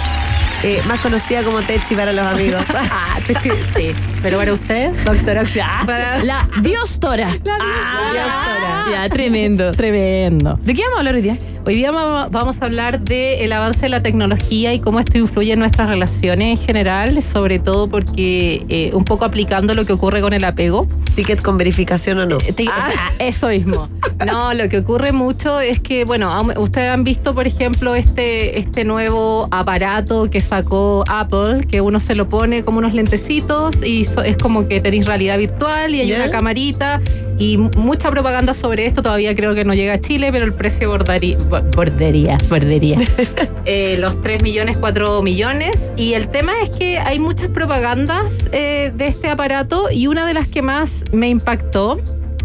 eh, 0.63 0.81
más 0.87 1.01
conocida 1.01 1.43
como 1.43 1.61
Techi 1.63 1.95
para 1.95 2.13
los 2.13 2.27
amigos. 2.27 2.65
Ah, 2.91 3.19
Techi, 3.27 3.51
sí. 3.75 3.93
Pero 4.23 4.39
para 4.39 4.53
usted, 4.53 4.93
doctora 5.05 5.43
Oxia. 5.43 5.69
Para- 5.87 6.23
La 6.23 6.49
Diostora. 6.61 7.29
Ah, 7.49 8.11
Diostora. 8.13 8.87
Ya, 8.93 9.09
tremendo. 9.09 9.73
Tremendo. 9.73 10.59
¿De 10.63 10.75
qué 10.75 10.83
vamos 10.83 10.97
a 10.97 10.99
hablar 11.01 11.15
hoy 11.17 11.23
día? 11.23 11.37
Hoy 11.67 11.75
día 11.75 11.91
va- 11.91 12.29
vamos 12.29 12.63
a 12.63 12.67
hablar 12.67 13.01
del 13.01 13.53
avance 13.53 13.81
de 13.83 13.89
la 13.89 14.01
tecnología 14.01 14.73
y 14.73 14.79
cómo 14.79 15.01
esto 15.01 15.19
influye 15.19 15.53
en 15.53 15.59
nuestras 15.59 15.89
relaciones 15.89 16.61
en 16.61 16.65
general, 16.65 17.21
sobre 17.25 17.59
todo 17.59 17.89
porque 17.89 18.65
eh, 18.69 18.93
un 18.95 19.03
poco 19.05 19.25
aplicando 19.25 19.75
lo 19.75 19.85
que 19.85 19.93
ocurre 19.93 20.21
con 20.21 20.33
el 20.33 20.45
apego. 20.45 20.87
Ticket 21.17 21.43
con 21.43 21.59
verificación 21.59 22.19
o 22.19 22.27
no. 22.27 22.39
Eh, 22.39 22.55
Ah, 22.71 22.89
ah, 22.97 23.11
eso 23.19 23.49
mismo. 23.49 23.89
No, 24.25 24.55
lo 24.55 24.69
que 24.69 24.79
ocurre 24.79 25.11
mucho 25.11 25.59
es 25.61 25.81
que, 25.81 26.05
bueno, 26.05 26.47
ustedes 26.57 26.91
han 26.91 27.03
visto, 27.03 27.35
por 27.35 27.47
ejemplo, 27.49 27.95
este, 27.97 28.59
este 28.61 28.85
nuevo 28.85 29.49
aparato 29.51 30.31
que 30.31 30.41
sacó 30.41 31.03
Apple, 31.09 31.67
que 31.69 31.81
uno 31.81 31.99
se 31.99 32.15
lo 32.15 32.29
pone 32.29 32.63
como 32.63 32.79
unos 32.79 32.95
lentecitos 32.95 33.83
y 33.83 34.05
so- 34.05 34.23
es 34.23 34.37
como 34.37 34.69
que 34.69 34.81
tenéis 34.81 35.07
realidad 35.07 35.37
virtual 35.39 35.95
y 35.97 36.01
hay 36.03 36.13
una 36.13 36.31
camarita 36.31 37.01
y 37.39 37.57
mucha 37.59 38.11
propaganda 38.11 38.55
sobre 38.55 38.87
esto. 38.87 39.03
Todavía 39.03 39.35
creo 39.35 39.55
que 39.55 39.65
no 39.65 39.75
llega 39.75 39.95
a 39.95 40.01
Chile, 40.01 40.31
pero 40.33 40.45
el 40.45 40.53
precio 40.55 40.89
bordaría, 40.91 41.37
bordería, 41.61 42.39
bordería. 42.49 42.99
Eh, 43.69 43.97
los 43.99 44.23
3 44.23 44.45
millones, 44.45 44.79
4 44.79 45.23
millones. 45.23 45.91
Y 45.97 46.13
el 46.13 46.29
tema 46.29 46.53
es 46.63 46.71
que 46.71 47.01
hay 47.01 47.19
muchas 47.19 47.51
propagandas 47.51 48.49
eh, 48.53 48.93
de 48.95 49.09
este 49.09 49.29
aparato 49.29 49.91
y 49.91 50.07
una 50.07 50.25
de 50.25 50.35
las 50.35 50.47
que 50.47 50.63
más 50.63 51.03
me 51.11 51.29
impactó 51.29 51.97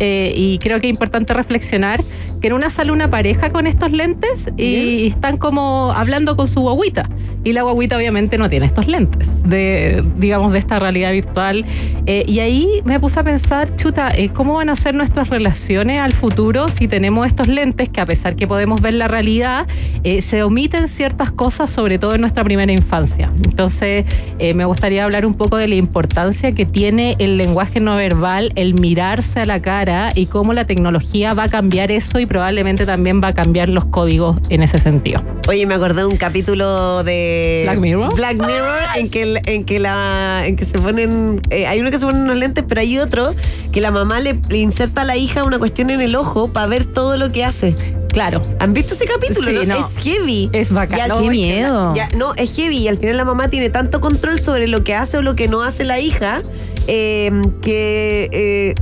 eh, 0.03 0.33
y 0.35 0.57
creo 0.57 0.79
que 0.79 0.87
es 0.87 0.91
importante 0.91 1.33
reflexionar 1.33 2.03
que 2.41 2.47
en 2.47 2.53
una 2.53 2.71
sale 2.71 2.91
una 2.91 3.07
pareja 3.09 3.51
con 3.51 3.67
estos 3.67 3.91
lentes 3.91 4.49
y 4.57 5.07
están 5.07 5.37
como 5.37 5.93
hablando 5.95 6.35
con 6.35 6.47
su 6.47 6.61
guaguita. 6.61 7.07
Y 7.43 7.53
la 7.53 7.61
guaguita 7.61 7.97
obviamente 7.97 8.39
no 8.39 8.49
tiene 8.49 8.65
estos 8.65 8.87
lentes 8.87 9.47
de 9.47 10.03
digamos 10.17 10.51
de 10.51 10.59
esta 10.59 10.79
realidad 10.79 11.11
virtual. 11.11 11.65
Eh, 12.07 12.23
y 12.27 12.39
ahí 12.39 12.81
me 12.83 12.99
puse 12.99 13.19
a 13.19 13.23
pensar 13.23 13.75
chuta 13.75 14.11
eh, 14.15 14.29
cómo 14.29 14.55
van 14.55 14.69
a 14.69 14.75
ser 14.75 14.95
nuestras 14.95 15.29
relaciones 15.29 16.01
al 16.01 16.13
futuro 16.13 16.69
si 16.69 16.87
tenemos 16.87 17.27
estos 17.27 17.47
lentes 17.47 17.89
que 17.89 18.01
a 18.01 18.05
pesar 18.05 18.35
que 18.35 18.47
podemos 18.47 18.81
ver 18.81 18.95
la 18.95 19.07
realidad 19.07 19.67
eh, 20.03 20.21
se 20.21 20.43
omiten 20.43 20.87
ciertas 20.87 21.31
cosas 21.31 21.69
sobre 21.69 21.99
todo 21.99 22.15
en 22.15 22.21
nuestra 22.21 22.43
primera 22.43 22.71
infancia 22.71 23.31
entonces 23.43 24.05
eh, 24.39 24.53
me 24.53 24.65
gustaría 24.65 25.03
hablar 25.03 25.25
un 25.25 25.33
poco 25.33 25.57
de 25.57 25.67
la 25.67 25.75
importancia 25.75 26.53
que 26.53 26.65
tiene 26.65 27.15
el 27.19 27.37
lenguaje 27.37 27.79
no 27.79 27.95
verbal 27.95 28.51
el 28.55 28.73
mirarse 28.73 29.41
a 29.41 29.45
la 29.45 29.61
cara 29.61 29.90
y 30.15 30.25
cómo 30.25 30.53
la 30.53 30.65
tecnología 30.65 31.33
va 31.33 31.43
a 31.43 31.49
cambiar 31.49 31.91
eso 31.91 32.19
y 32.19 32.25
probablemente 32.25 32.85
también 32.85 33.21
va 33.21 33.29
a 33.29 33.33
cambiar 33.33 33.69
los 33.69 33.85
códigos 33.85 34.37
en 34.49 34.63
ese 34.63 34.79
sentido. 34.79 35.21
Oye, 35.47 35.65
me 35.65 35.73
acordé 35.73 36.01
de 36.01 36.07
un 36.07 36.17
capítulo 36.17 37.03
de 37.03 37.61
Black 37.65 37.79
Mirror. 37.79 38.15
Black 38.15 38.37
Mirror 38.37 38.79
en 38.95 39.09
que 39.09 39.41
en 39.45 39.63
que 39.65 39.79
la 39.79 40.43
en 40.45 40.55
que 40.55 40.65
se 40.65 40.79
ponen 40.79 41.41
eh, 41.49 41.67
hay 41.67 41.79
uno 41.79 41.91
que 41.91 41.97
se 41.97 42.05
pone 42.05 42.19
unos 42.19 42.37
lentes, 42.37 42.63
pero 42.67 42.81
hay 42.81 42.97
otro 42.97 43.35
que 43.71 43.81
la 43.81 43.91
mamá 43.91 44.19
le, 44.19 44.39
le 44.49 44.57
inserta 44.57 45.01
a 45.01 45.05
la 45.05 45.17
hija 45.17 45.43
una 45.43 45.59
cuestión 45.59 45.89
en 45.89 46.01
el 46.01 46.15
ojo 46.15 46.51
para 46.51 46.67
ver 46.67 46.85
todo 46.85 47.17
lo 47.17 47.31
que 47.31 47.43
hace. 47.43 47.75
Claro, 48.11 48.41
¿Han 48.59 48.73
visto 48.73 48.93
ese 48.93 49.05
capítulo? 49.05 49.49
Sí, 49.49 49.67
no? 49.67 49.79
no. 49.79 49.87
Es 49.87 50.03
heavy. 50.03 50.49
es 50.51 50.71
bacán. 50.71 51.07
No, 51.07 51.21
qué 51.21 51.29
miedo. 51.29 51.95
Ya, 51.95 52.09
no, 52.09 52.33
es 52.35 52.55
heavy 52.55 52.77
y 52.79 52.87
al 52.89 52.97
final 52.97 53.15
la 53.15 53.23
mamá 53.23 53.49
tiene 53.49 53.69
tanto 53.69 54.01
control 54.01 54.41
sobre 54.41 54.67
lo 54.67 54.83
que 54.83 54.95
hace 54.95 55.17
o 55.17 55.21
lo 55.21 55.35
que 55.35 55.47
no 55.47 55.63
hace 55.63 55.85
la 55.85 55.99
hija 55.99 56.41
eh, 56.87 57.31
que 57.61 58.29
eh, 58.31 58.75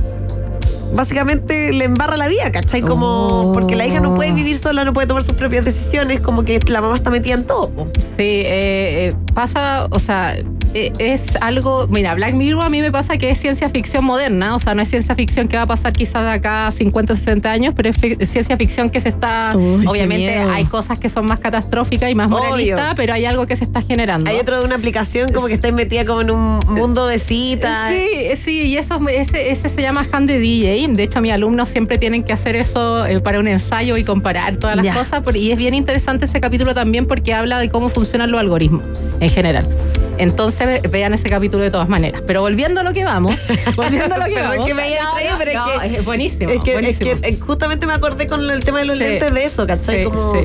básicamente 0.94 1.72
le 1.72 1.84
embarra 1.84 2.16
la 2.16 2.28
vida, 2.28 2.50
¿cachai? 2.52 2.82
Como 2.82 3.10
Oh. 3.10 3.52
porque 3.52 3.76
la 3.76 3.86
hija 3.86 4.00
no 4.00 4.14
puede 4.14 4.32
vivir 4.32 4.56
sola, 4.56 4.84
no 4.84 4.92
puede 4.92 5.06
tomar 5.06 5.22
sus 5.22 5.34
propias 5.34 5.64
decisiones, 5.64 6.20
como 6.20 6.44
que 6.44 6.60
la 6.66 6.80
mamá 6.80 6.96
está 6.96 7.10
metida 7.10 7.34
en 7.34 7.44
todo. 7.44 7.70
Sí, 7.98 8.18
eh, 8.18 9.08
eh, 9.08 9.14
pasa, 9.34 9.88
o 9.90 9.98
sea, 9.98 10.36
eh, 10.72 10.92
es 10.98 11.36
algo, 11.40 11.88
mira, 11.88 12.14
Black 12.14 12.34
Mirror 12.34 12.62
a 12.62 12.68
mí 12.68 12.80
me 12.80 12.92
pasa 12.92 13.16
que 13.16 13.30
es 13.30 13.40
ciencia 13.40 13.68
ficción 13.68 14.04
moderna, 14.04 14.54
o 14.54 14.58
sea, 14.58 14.74
no 14.74 14.82
es 14.82 14.88
ciencia 14.88 15.14
ficción 15.14 15.48
que 15.48 15.56
va 15.56 15.62
a 15.62 15.66
pasar 15.66 15.92
quizás 15.92 16.24
de 16.24 16.30
acá 16.30 16.68
a 16.68 16.70
50, 16.70 17.14
60 17.14 17.50
años, 17.50 17.74
pero 17.76 17.90
es, 17.90 18.30
ciencia 18.30 18.56
ficción 18.56 18.88
que 18.88 19.00
se 19.00 19.08
está, 19.08 19.54
Uy, 19.56 19.86
obviamente 19.86 20.38
hay 20.38 20.64
cosas 20.66 20.98
que 20.98 21.08
son 21.08 21.26
más 21.26 21.40
catastróficas 21.40 22.10
y 22.10 22.14
más 22.14 22.30
moralistas, 22.30 22.94
pero 22.94 23.14
hay 23.14 23.24
algo 23.24 23.46
que 23.46 23.56
se 23.56 23.64
está 23.64 23.82
generando. 23.82 24.30
Hay 24.30 24.38
otro 24.38 24.60
de 24.60 24.64
una 24.64 24.76
aplicación 24.76 25.32
como 25.32 25.48
que 25.48 25.54
está 25.54 25.70
metida 25.72 26.04
como 26.04 26.20
en 26.20 26.30
un 26.30 26.60
mundo 26.68 27.06
de 27.06 27.18
citas. 27.18 27.92
Sí, 27.92 28.36
sí, 28.36 28.62
y 28.62 28.76
eso, 28.76 29.00
ese, 29.08 29.50
ese 29.50 29.68
se 29.68 29.82
llama 29.82 30.06
Hand 30.12 30.28
de 30.28 30.38
DJ. 30.38 30.79
De 30.88 31.02
hecho, 31.02 31.20
mis 31.20 31.32
alumnos 31.32 31.68
siempre 31.68 31.98
tienen 31.98 32.22
que 32.24 32.32
hacer 32.32 32.56
eso 32.56 33.04
eh, 33.06 33.20
para 33.20 33.38
un 33.38 33.48
ensayo 33.48 33.96
y 33.96 34.04
comparar 34.04 34.56
todas 34.56 34.76
las 34.76 34.84
Ya. 34.86 34.94
cosas. 34.94 35.22
por- 35.22 35.36
Y 35.36 35.52
es 35.52 35.58
bien 35.58 35.74
interesante 35.74 36.24
ese 36.24 36.40
capítulo 36.40 36.74
también 36.74 37.06
porque 37.06 37.34
habla 37.34 37.58
de 37.58 37.68
cómo 37.68 37.88
funcionan 37.88 38.30
los 38.30 38.40
algoritmos 38.40 38.82
en 39.20 39.30
general. 39.30 39.66
Entonces, 40.18 40.66
ve- 40.82 40.88
vean 40.88 41.14
ese 41.14 41.28
capítulo 41.30 41.62
de 41.64 41.70
todas 41.70 41.88
maneras. 41.88 42.22
Pero 42.26 42.40
volviendo 42.42 42.80
a 42.80 42.82
lo 42.82 42.92
que 42.92 43.04
vamos, 43.04 43.46
volviendo 43.76 44.14
a 44.14 44.18
lo 44.18 44.24
que 44.26 44.34
Perdón 44.34 44.50
vamos. 44.50 44.66
que 44.66 44.74
me 44.74 44.82
haya 44.82 45.10
traído, 45.12 45.32
no, 45.32 45.38
pero 45.38 45.50
es 45.50 45.58
que- 45.90 45.96
es 45.98 46.04
buenísimo. 46.04 46.50
Es 46.50 46.60
que, 46.62 46.70
es 46.70 46.76
buenísimo. 46.80 47.20
que, 47.20 47.28
eh, 47.28 47.38
justamente 47.40 47.86
me 47.86 47.92
acordé 47.94 48.26
con 48.26 48.50
el 48.50 48.64
tema 48.64 48.80
de 48.80 48.84
los 48.86 48.98
Sí. 48.98 49.04
lentes 49.04 49.32
de 49.34 49.44
eso, 49.44 49.66
¿cachai? 49.66 49.98
Sí, 49.98 50.04
como... 50.04 50.32
sí. 50.32 50.40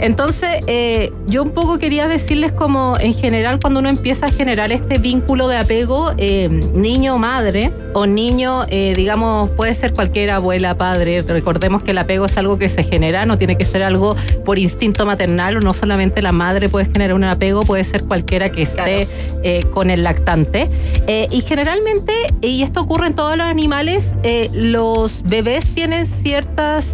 Entonces, 0.00 0.62
eh, 0.66 1.12
yo 1.26 1.42
un 1.42 1.50
poco 1.50 1.78
quería 1.78 2.08
decirles 2.08 2.52
como 2.52 2.96
en 2.98 3.14
general 3.14 3.60
cuando 3.60 3.80
uno 3.80 3.88
empieza 3.88 4.26
a 4.26 4.30
generar 4.30 4.72
este 4.72 4.98
vínculo 4.98 5.46
de 5.48 5.56
apego 5.56 6.12
eh, 6.16 6.48
niño-madre 6.48 7.72
o 7.94 8.06
niño, 8.06 8.62
eh, 8.68 8.94
digamos, 8.96 9.50
puede 9.50 9.74
ser 9.74 9.92
cualquier 9.92 10.30
abuela, 10.30 10.76
padre. 10.76 11.22
Recordemos 11.22 11.82
que 11.82 11.90
el 11.90 11.98
apego 11.98 12.26
es 12.26 12.36
algo 12.36 12.58
que 12.58 12.68
se 12.68 12.82
genera, 12.82 13.26
no 13.26 13.38
tiene 13.38 13.56
que 13.56 13.64
ser 13.64 13.82
algo 13.82 14.16
por 14.44 14.58
instinto 14.58 15.06
maternal 15.06 15.56
o 15.56 15.60
no 15.60 15.74
solamente 15.74 16.22
la 16.22 16.32
madre 16.32 16.68
puede 16.68 16.86
generar 16.86 17.14
un 17.14 17.24
apego, 17.24 17.62
puede 17.62 17.84
ser 17.84 18.04
cualquiera 18.04 18.50
que 18.50 18.62
esté 18.62 19.08
eh, 19.42 19.64
con 19.70 19.90
el 19.90 20.02
lactante. 20.02 20.70
Eh, 21.06 21.28
y 21.30 21.40
generalmente, 21.42 22.12
y 22.40 22.62
esto 22.62 22.80
ocurre 22.80 23.08
en 23.08 23.14
todos 23.14 23.36
los 23.36 23.46
animales, 23.46 24.14
los 24.52 25.22
bebés 25.24 25.66
tienen 25.74 26.06
ciertas 26.06 26.92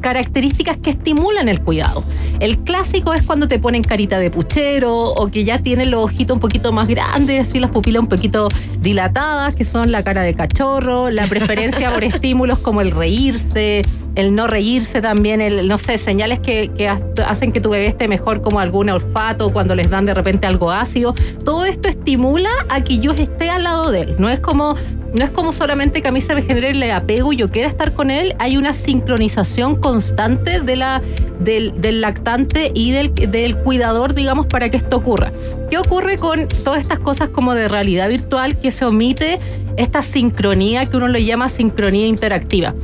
características 0.00 0.76
que 0.78 0.90
estimulan 0.90 1.48
el 1.48 1.60
cuidado. 1.60 2.04
El 2.40 2.58
clásico 2.58 3.14
es 3.14 3.22
cuando 3.22 3.46
te 3.46 3.58
ponen 3.58 3.82
carita 3.82 4.18
de 4.18 4.30
puchero 4.30 4.92
o 4.92 5.28
que 5.28 5.44
ya 5.44 5.62
tienen 5.62 5.90
los 5.90 6.04
ojitos 6.04 6.34
un 6.34 6.40
poquito 6.40 6.72
más 6.72 6.88
grandes, 6.88 7.48
así 7.48 7.60
las 7.60 7.70
pupilas 7.70 8.02
un 8.02 8.08
poquito 8.08 8.48
dilatadas, 8.80 9.54
que 9.54 9.64
son 9.64 9.92
la 9.92 10.02
cara 10.02 10.22
de 10.22 10.34
cachorro, 10.34 11.10
la 11.10 11.26
preferencia 11.26 11.90
por 11.90 12.02
estímulos 12.04 12.58
como 12.58 12.80
el 12.80 12.90
reírse, 12.90 13.82
el 14.14 14.34
no 14.34 14.46
reírse 14.46 15.00
también, 15.00 15.40
el, 15.40 15.66
no 15.68 15.78
sé, 15.78 15.98
señales 15.98 16.38
que, 16.40 16.70
que 16.76 16.88
ha- 16.88 17.00
hacen 17.26 17.52
que 17.52 17.60
tu 17.60 17.70
bebé 17.70 17.86
esté 17.86 18.08
mejor 18.08 18.42
como 18.42 18.60
algún 18.60 18.90
olfato 18.90 19.50
cuando 19.50 19.74
les 19.74 19.88
dan 19.90 20.04
de 20.06 20.14
repente 20.14 20.46
algo 20.46 20.70
ácido. 20.70 21.14
Todo 21.44 21.64
esto 21.64 21.88
estimula 21.88 22.50
a 22.68 22.82
que 22.82 22.98
yo 22.98 23.12
esté 23.12 23.48
al 23.50 23.64
lado 23.64 23.90
de 23.90 24.00
él. 24.02 24.16
No 24.18 24.28
es 24.28 24.40
como 24.40 24.74
no 25.14 25.22
es 25.24 25.30
como 25.30 25.52
solamente 25.52 26.00
que 26.00 26.08
a 26.08 26.10
mí 26.10 26.22
se 26.22 26.34
me 26.34 26.40
genere 26.40 26.70
el 26.70 26.90
apego 26.90 27.34
y 27.34 27.36
yo 27.36 27.50
quiera 27.50 27.68
estar 27.68 27.92
con 27.92 28.10
él, 28.10 28.34
hay 28.38 28.56
una 28.56 28.72
sincronización 28.72 29.74
constante 29.76 30.60
de 30.60 30.74
la, 30.74 31.02
del, 31.38 31.78
del 31.82 32.00
lactante 32.00 32.72
y 32.74 32.92
del, 32.92 33.14
del 33.14 33.58
cuidador, 33.58 34.14
digamos, 34.14 34.46
para 34.46 34.70
que 34.70 34.78
esto 34.78 34.96
ocurra. 34.96 35.30
¿Qué 35.68 35.76
ocurre 35.76 36.16
con 36.16 36.48
todas 36.64 36.80
estas 36.80 36.98
cosas 36.98 37.28
como 37.28 37.52
de 37.54 37.68
realidad 37.68 38.08
virtual 38.08 38.58
que 38.58 38.70
se 38.70 38.86
omite 38.86 39.38
esta 39.76 40.00
sincronía 40.00 40.86
que 40.86 40.96
uno 40.96 41.08
le 41.08 41.22
llama 41.26 41.50
sincronía 41.50 42.06
interactiva? 42.06 42.74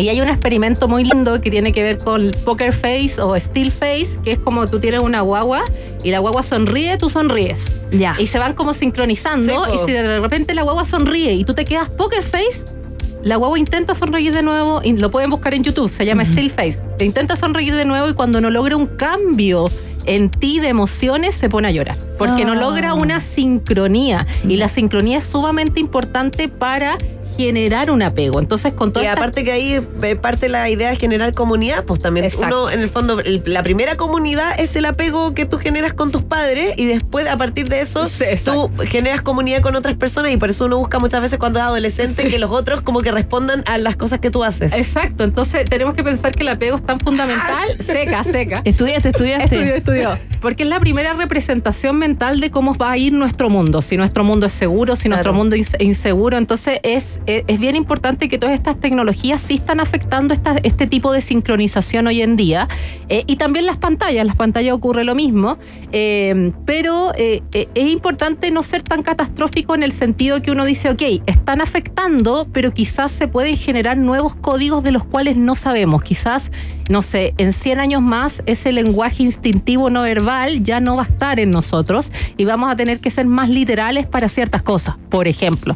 Y 0.00 0.08
hay 0.08 0.20
un 0.20 0.28
experimento 0.28 0.88
muy 0.88 1.04
lindo 1.04 1.40
que 1.40 1.50
tiene 1.50 1.72
que 1.72 1.82
ver 1.82 1.98
con 1.98 2.30
poker 2.44 2.72
face 2.72 3.20
o 3.20 3.36
still 3.36 3.70
face, 3.70 4.18
que 4.24 4.32
es 4.32 4.38
como 4.38 4.66
tú 4.68 4.80
tienes 4.80 5.00
una 5.00 5.20
guagua 5.20 5.62
y 6.02 6.10
la 6.10 6.18
guagua 6.20 6.42
sonríe, 6.42 6.96
tú 6.98 7.10
sonríes. 7.10 7.72
Ya. 7.92 8.14
Y 8.18 8.26
se 8.26 8.38
van 8.38 8.54
como 8.54 8.72
sincronizando. 8.72 9.64
Sí, 9.66 9.70
y 9.74 9.86
si 9.86 9.92
de 9.92 10.20
repente 10.20 10.54
la 10.54 10.62
guagua 10.62 10.84
sonríe 10.84 11.32
y 11.34 11.44
tú 11.44 11.54
te 11.54 11.64
quedas 11.64 11.88
poker 11.90 12.22
face, 12.22 12.64
la 13.22 13.36
guagua 13.36 13.58
intenta 13.58 13.94
sonreír 13.94 14.32
de 14.32 14.42
nuevo. 14.42 14.80
Y 14.82 14.92
lo 14.94 15.10
pueden 15.10 15.28
buscar 15.30 15.52
en 15.54 15.62
YouTube, 15.62 15.90
se 15.90 16.06
llama 16.06 16.24
still 16.24 16.50
face. 16.50 16.80
Te 16.98 17.04
intenta 17.04 17.36
sonreír 17.36 17.74
de 17.74 17.84
nuevo 17.84 18.08
y 18.08 18.14
cuando 18.14 18.40
no 18.40 18.48
logra 18.50 18.76
un 18.76 18.86
cambio 18.86 19.70
en 20.06 20.30
ti 20.30 20.60
de 20.60 20.68
emociones 20.68 21.34
se 21.34 21.50
pone 21.50 21.68
a 21.68 21.70
llorar. 21.72 21.98
Porque 22.16 22.46
no 22.46 22.52
Ah. 22.52 22.56
logra 22.56 22.94
una 22.94 23.20
sincronía. 23.20 24.26
Y 24.48 24.56
la 24.56 24.68
sincronía 24.68 25.18
es 25.18 25.24
sumamente 25.26 25.78
importante 25.80 26.48
para 26.48 26.96
generar 27.40 27.90
un 27.90 28.02
apego. 28.02 28.38
Entonces, 28.40 28.72
con 28.74 28.92
todo 28.92 29.02
Y 29.02 29.06
aparte 29.06 29.44
que 29.44 29.52
ahí 29.52 29.80
eh, 30.02 30.16
parte 30.16 30.48
la 30.48 30.68
idea 30.70 30.90
de 30.90 30.96
generar 30.96 31.32
comunidad, 31.34 31.84
pues 31.84 32.00
también 32.00 32.26
Exacto. 32.26 32.64
uno, 32.64 32.70
en 32.70 32.80
el 32.80 32.88
fondo, 32.90 33.20
el- 33.20 33.42
la 33.46 33.62
primera 33.62 33.96
comunidad 33.96 34.58
es 34.60 34.76
el 34.76 34.84
apego 34.84 35.34
que 35.34 35.46
tú 35.46 35.58
generas 35.58 35.92
con 35.92 36.12
tus 36.12 36.22
padres 36.22 36.74
y 36.76 36.86
después 36.86 37.26
a 37.28 37.36
partir 37.36 37.68
de 37.68 37.80
eso 37.80 38.06
Sí, 38.08 38.24
tú 38.44 38.70
generas 38.86 39.22
comunidad 39.22 39.60
con 39.62 39.74
otras 39.76 39.94
personas 39.96 40.32
y 40.32 40.36
por 40.36 40.50
eso 40.50 40.66
uno 40.66 40.78
busca 40.78 40.98
muchas 40.98 41.20
veces 41.22 41.38
cuando 41.38 41.58
es 41.58 41.64
adolescente 41.64 42.28
que 42.28 42.38
los 42.38 42.50
otros 42.50 42.80
como 42.82 43.00
que 43.02 43.10
respondan 43.12 43.62
a 43.66 43.78
las 43.78 43.96
cosas 43.96 44.20
que 44.20 44.30
tú 44.30 44.44
haces. 44.44 44.72
Exacto, 44.72 45.24
entonces 45.24 45.68
tenemos 45.68 45.94
que 45.94 46.04
pensar 46.04 46.32
que 46.32 46.42
el 46.42 46.48
apego 46.48 46.76
es 46.76 46.84
tan 46.84 46.98
fundamental. 47.00 47.68
Seca, 47.84 48.22
seca. 48.24 48.62
Estudiaste, 48.64 49.08
estudiaste. 49.10 49.44
Estudió, 49.56 49.74
estudió. 49.74 50.18
Porque 50.40 50.62
es 50.62 50.68
la 50.68 50.80
primera 50.80 51.12
representación 51.12 51.96
mental 51.98 52.40
de 52.40 52.50
cómo 52.50 52.74
va 52.74 52.92
a 52.92 52.96
ir 52.96 53.12
nuestro 53.12 53.50
mundo. 53.50 53.82
Si 53.82 53.96
nuestro 53.96 54.24
mundo 54.24 54.46
es 54.46 54.52
seguro, 54.52 54.96
si 54.96 55.08
nuestro 55.08 55.32
mundo 55.32 55.56
es 55.56 55.76
inseguro. 55.78 56.38
Entonces 56.38 56.80
es, 56.82 57.20
es, 57.38 57.44
es 57.46 57.60
bien 57.60 57.76
importante 57.76 58.28
que 58.28 58.38
todas 58.38 58.54
estas 58.54 58.78
tecnologías 58.78 59.40
sí 59.40 59.54
están 59.54 59.80
afectando 59.80 60.34
este 60.62 60.86
tipo 60.86 61.12
de 61.12 61.20
sincronización 61.20 62.06
hoy 62.06 62.22
en 62.22 62.36
día. 62.36 62.68
Eh, 63.08 63.24
y 63.26 63.36
también 63.36 63.66
las 63.66 63.76
pantallas. 63.76 64.26
Las 64.26 64.36
pantallas 64.36 64.74
ocurre 64.74 65.04
lo 65.04 65.14
mismo. 65.14 65.58
Eh, 65.92 66.52
pero 66.64 67.12
eh, 67.16 67.42
eh, 67.52 67.68
es 67.74 67.88
importante 67.88 68.50
no 68.50 68.62
ser 68.62 68.82
tan 68.82 69.02
catastrófico 69.02 69.74
en 69.74 69.82
el 69.82 69.92
sentido 69.92 70.40
que 70.42 70.50
uno 70.50 70.64
dice, 70.64 70.90
ok, 70.90 71.02
están 71.26 71.60
afectando, 71.60 72.46
pero 72.52 72.70
quizás 72.70 73.10
se 73.10 73.28
pueden 73.28 73.56
generar 73.56 73.96
nuevos 73.96 74.36
códigos 74.36 74.82
de 74.82 74.92
los 74.92 75.04
cuales 75.04 75.36
no 75.36 75.54
sabemos. 75.54 76.02
Quizás, 76.02 76.52
no 76.88 77.02
sé, 77.02 77.34
en 77.38 77.52
100 77.52 77.80
años 77.80 78.02
más 78.02 78.42
ese 78.46 78.72
lenguaje 78.72 79.22
instintivo 79.22 79.90
no 79.90 80.02
verbal 80.02 80.62
ya 80.62 80.80
no 80.80 80.96
va 80.96 81.02
a 81.02 81.06
estar 81.06 81.40
en 81.40 81.50
nosotros 81.50 82.12
y 82.36 82.44
vamos 82.44 82.70
a 82.70 82.76
tener 82.76 83.00
que 83.00 83.10
ser 83.10 83.26
más 83.26 83.48
literales 83.48 84.06
para 84.06 84.28
ciertas 84.28 84.62
cosas, 84.62 84.96
por 85.08 85.26
ejemplo. 85.26 85.74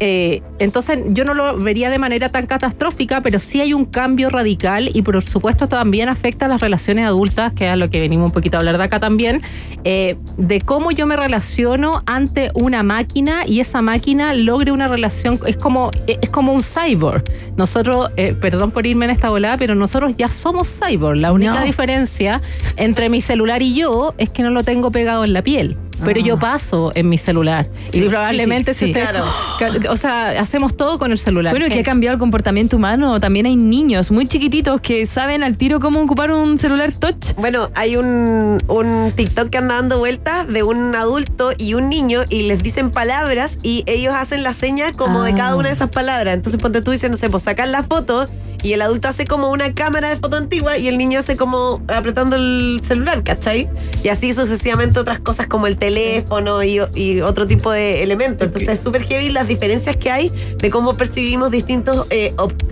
Eh, 0.00 0.42
entonces 0.58 0.98
yo 1.10 1.24
no 1.24 1.34
lo 1.34 1.56
vería 1.56 1.90
de 1.90 1.98
manera 1.98 2.28
tan 2.28 2.46
catastrófica, 2.46 3.20
pero 3.20 3.38
sí 3.38 3.60
hay 3.60 3.72
un 3.74 3.84
cambio 3.84 4.28
radical 4.30 4.90
y 4.92 5.02
por 5.02 5.20
supuesto 5.22 5.68
también 5.68 6.08
afecta 6.08 6.46
a 6.46 6.48
las 6.48 6.60
relaciones 6.60 7.06
adultas, 7.06 7.52
que 7.52 7.66
es 7.66 7.70
a 7.72 7.76
lo 7.76 7.90
que 7.90 8.00
venimos 8.00 8.26
un 8.26 8.32
poquito 8.32 8.56
a 8.56 8.60
hablar 8.60 8.78
de 8.78 8.84
acá 8.84 8.98
también, 9.00 9.40
eh, 9.84 10.16
de 10.36 10.60
cómo 10.60 10.90
yo 10.90 11.06
me 11.06 11.16
relaciono 11.16 12.02
ante 12.06 12.50
una 12.54 12.82
máquina 12.82 13.46
y 13.46 13.60
esa 13.60 13.82
máquina 13.82 14.34
logre 14.34 14.72
una 14.72 14.88
relación, 14.88 15.38
es 15.46 15.56
como, 15.56 15.90
es 16.06 16.30
como 16.30 16.52
un 16.52 16.62
cyborg. 16.62 17.24
Nosotros, 17.56 18.10
eh, 18.16 18.34
perdón 18.40 18.70
por 18.70 18.86
irme 18.86 19.04
en 19.04 19.10
esta 19.12 19.30
volada, 19.30 19.56
pero 19.56 19.74
nosotros 19.74 20.14
ya 20.16 20.28
somos 20.28 20.68
cyborg. 20.68 21.18
La 21.18 21.32
única 21.32 21.60
No. 21.60 21.64
diferencia 21.64 22.40
entre 22.76 23.08
mi 23.08 23.20
celular 23.20 23.62
y 23.62 23.74
yo 23.74 24.14
es 24.18 24.30
que 24.30 24.42
no 24.42 24.50
lo 24.50 24.64
tengo 24.64 24.90
pegado 24.90 25.24
en 25.24 25.32
la 25.32 25.42
piel. 25.42 25.76
Pero 26.04 26.20
yo 26.20 26.38
paso 26.38 26.92
en 26.94 27.08
mi 27.08 27.18
celular. 27.18 27.66
Sí, 27.88 28.02
y 28.02 28.08
probablemente 28.08 28.74
sí, 28.74 28.86
sí, 28.86 28.94
si 28.94 29.00
ustedes. 29.00 29.20
ca- 29.58 29.90
O 29.90 29.96
sea, 29.96 30.40
hacemos 30.40 30.76
todo 30.76 30.98
con 30.98 31.10
el 31.12 31.18
celular. 31.18 31.52
Bueno, 31.52 31.66
que 31.72 31.80
ha 31.80 31.82
cambiado 31.84 32.14
el 32.14 32.18
comportamiento 32.18 32.76
humano. 32.76 33.20
También 33.20 33.46
hay 33.46 33.56
niños 33.56 34.10
muy 34.10 34.26
chiquititos 34.26 34.80
que 34.80 35.06
saben 35.06 35.42
al 35.42 35.56
tiro 35.56 35.80
cómo 35.80 36.00
ocupar 36.02 36.30
un 36.32 36.58
celular 36.58 36.94
touch. 36.94 37.34
Bueno, 37.36 37.70
hay 37.74 37.96
un, 37.96 38.62
un 38.68 39.12
TikTok 39.14 39.50
que 39.50 39.58
anda 39.58 39.74
dando 39.76 39.98
vueltas 39.98 40.46
de 40.48 40.62
un 40.62 40.94
adulto 40.94 41.50
y 41.58 41.74
un 41.74 41.88
niño 41.88 42.20
y 42.28 42.42
les 42.44 42.62
dicen 42.62 42.90
palabras 42.90 43.58
y 43.62 43.84
ellos 43.86 44.14
hacen 44.14 44.42
la 44.42 44.52
seña 44.52 44.92
como 44.92 45.22
de 45.22 45.32
Ah. 45.32 45.36
cada 45.36 45.56
una 45.56 45.68
de 45.68 45.74
esas 45.74 45.90
palabras. 45.90 46.34
Entonces 46.34 46.60
ponte 46.60 46.80
tú 46.82 46.90
dices, 46.90 47.10
no 47.10 47.16
sé, 47.16 47.28
pues 47.30 47.42
sacar 47.42 47.68
la 47.68 47.82
foto 47.82 48.28
y 48.64 48.72
el 48.72 48.82
adulto 48.82 49.06
hace 49.08 49.26
como 49.26 49.50
una 49.50 49.72
cámara 49.74 50.08
de 50.08 50.16
foto 50.16 50.36
antigua 50.36 50.76
y 50.78 50.88
el 50.88 50.98
niño 50.98 51.20
hace 51.20 51.36
como 51.36 51.82
apretando 51.86 52.34
el 52.34 52.80
celular, 52.82 53.22
¿cachai? 53.22 53.68
Y 54.02 54.08
así 54.08 54.32
sucesivamente 54.32 54.98
otras 54.98 55.20
cosas 55.20 55.46
como 55.46 55.68
el 55.68 55.76
teléfono 55.76 56.64
y, 56.64 56.80
y 56.94 57.20
otro 57.20 57.46
tipo 57.46 57.70
de 57.70 58.02
elementos. 58.02 58.46
Entonces 58.46 58.70
es 58.70 58.80
súper 58.80 59.02
heavy 59.04 59.28
las 59.28 59.46
diferencias 59.46 59.96
que 59.96 60.10
hay 60.10 60.32
de 60.58 60.70
cómo 60.70 60.94
percibimos 60.94 61.50
distintas 61.52 61.98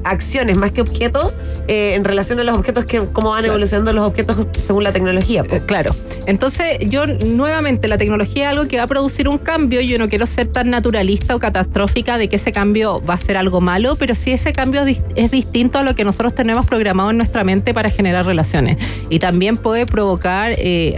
acciones 0.04 0.56
más 0.56 0.72
que 0.72 0.80
objetos 0.80 1.32
eh, 1.68 1.94
en 1.94 2.04
relación 2.04 2.40
a 2.40 2.44
los 2.44 2.56
objetos 2.56 2.84
que 2.86 3.00
cómo 3.12 3.30
van 3.30 3.42
Claro. 3.42 3.54
evolucionando 3.54 3.92
los 3.92 4.06
objetos 4.06 4.46
según 4.66 4.84
la 4.84 4.92
tecnología. 4.92 5.44
po. 5.44 5.56
Eh, 5.56 5.62
Claro. 5.66 5.94
Entonces, 6.26 6.78
yo 6.88 7.06
nuevamente, 7.06 7.88
la 7.88 7.98
tecnología 7.98 8.44
es 8.44 8.48
algo 8.56 8.68
que 8.68 8.76
va 8.76 8.84
a 8.84 8.86
producir 8.86 9.28
un 9.28 9.38
cambio. 9.38 9.80
Yo 9.80 9.98
no 9.98 10.08
quiero 10.08 10.26
ser 10.26 10.46
tan 10.46 10.70
naturalista 10.70 11.34
o 11.34 11.38
catastrófica 11.38 12.16
de 12.18 12.28
que 12.28 12.36
ese 12.36 12.52
cambio 12.52 13.02
va 13.04 13.14
a 13.14 13.18
ser 13.18 13.36
algo 13.36 13.60
malo, 13.60 13.96
pero 13.96 14.14
sí 14.14 14.30
ese 14.32 14.52
cambio 14.52 14.82
es 14.84 15.30
distinto 15.30 15.78
a 15.78 15.81
lo 15.82 15.94
que 15.94 16.04
nosotros 16.04 16.34
tenemos 16.34 16.66
programado 16.66 17.10
en 17.10 17.16
nuestra 17.16 17.44
mente 17.44 17.74
para 17.74 17.90
generar 17.90 18.26
relaciones. 18.26 18.78
Y 19.10 19.18
también 19.18 19.56
puede 19.56 19.86
provocar 19.86 20.52
eh, 20.56 20.96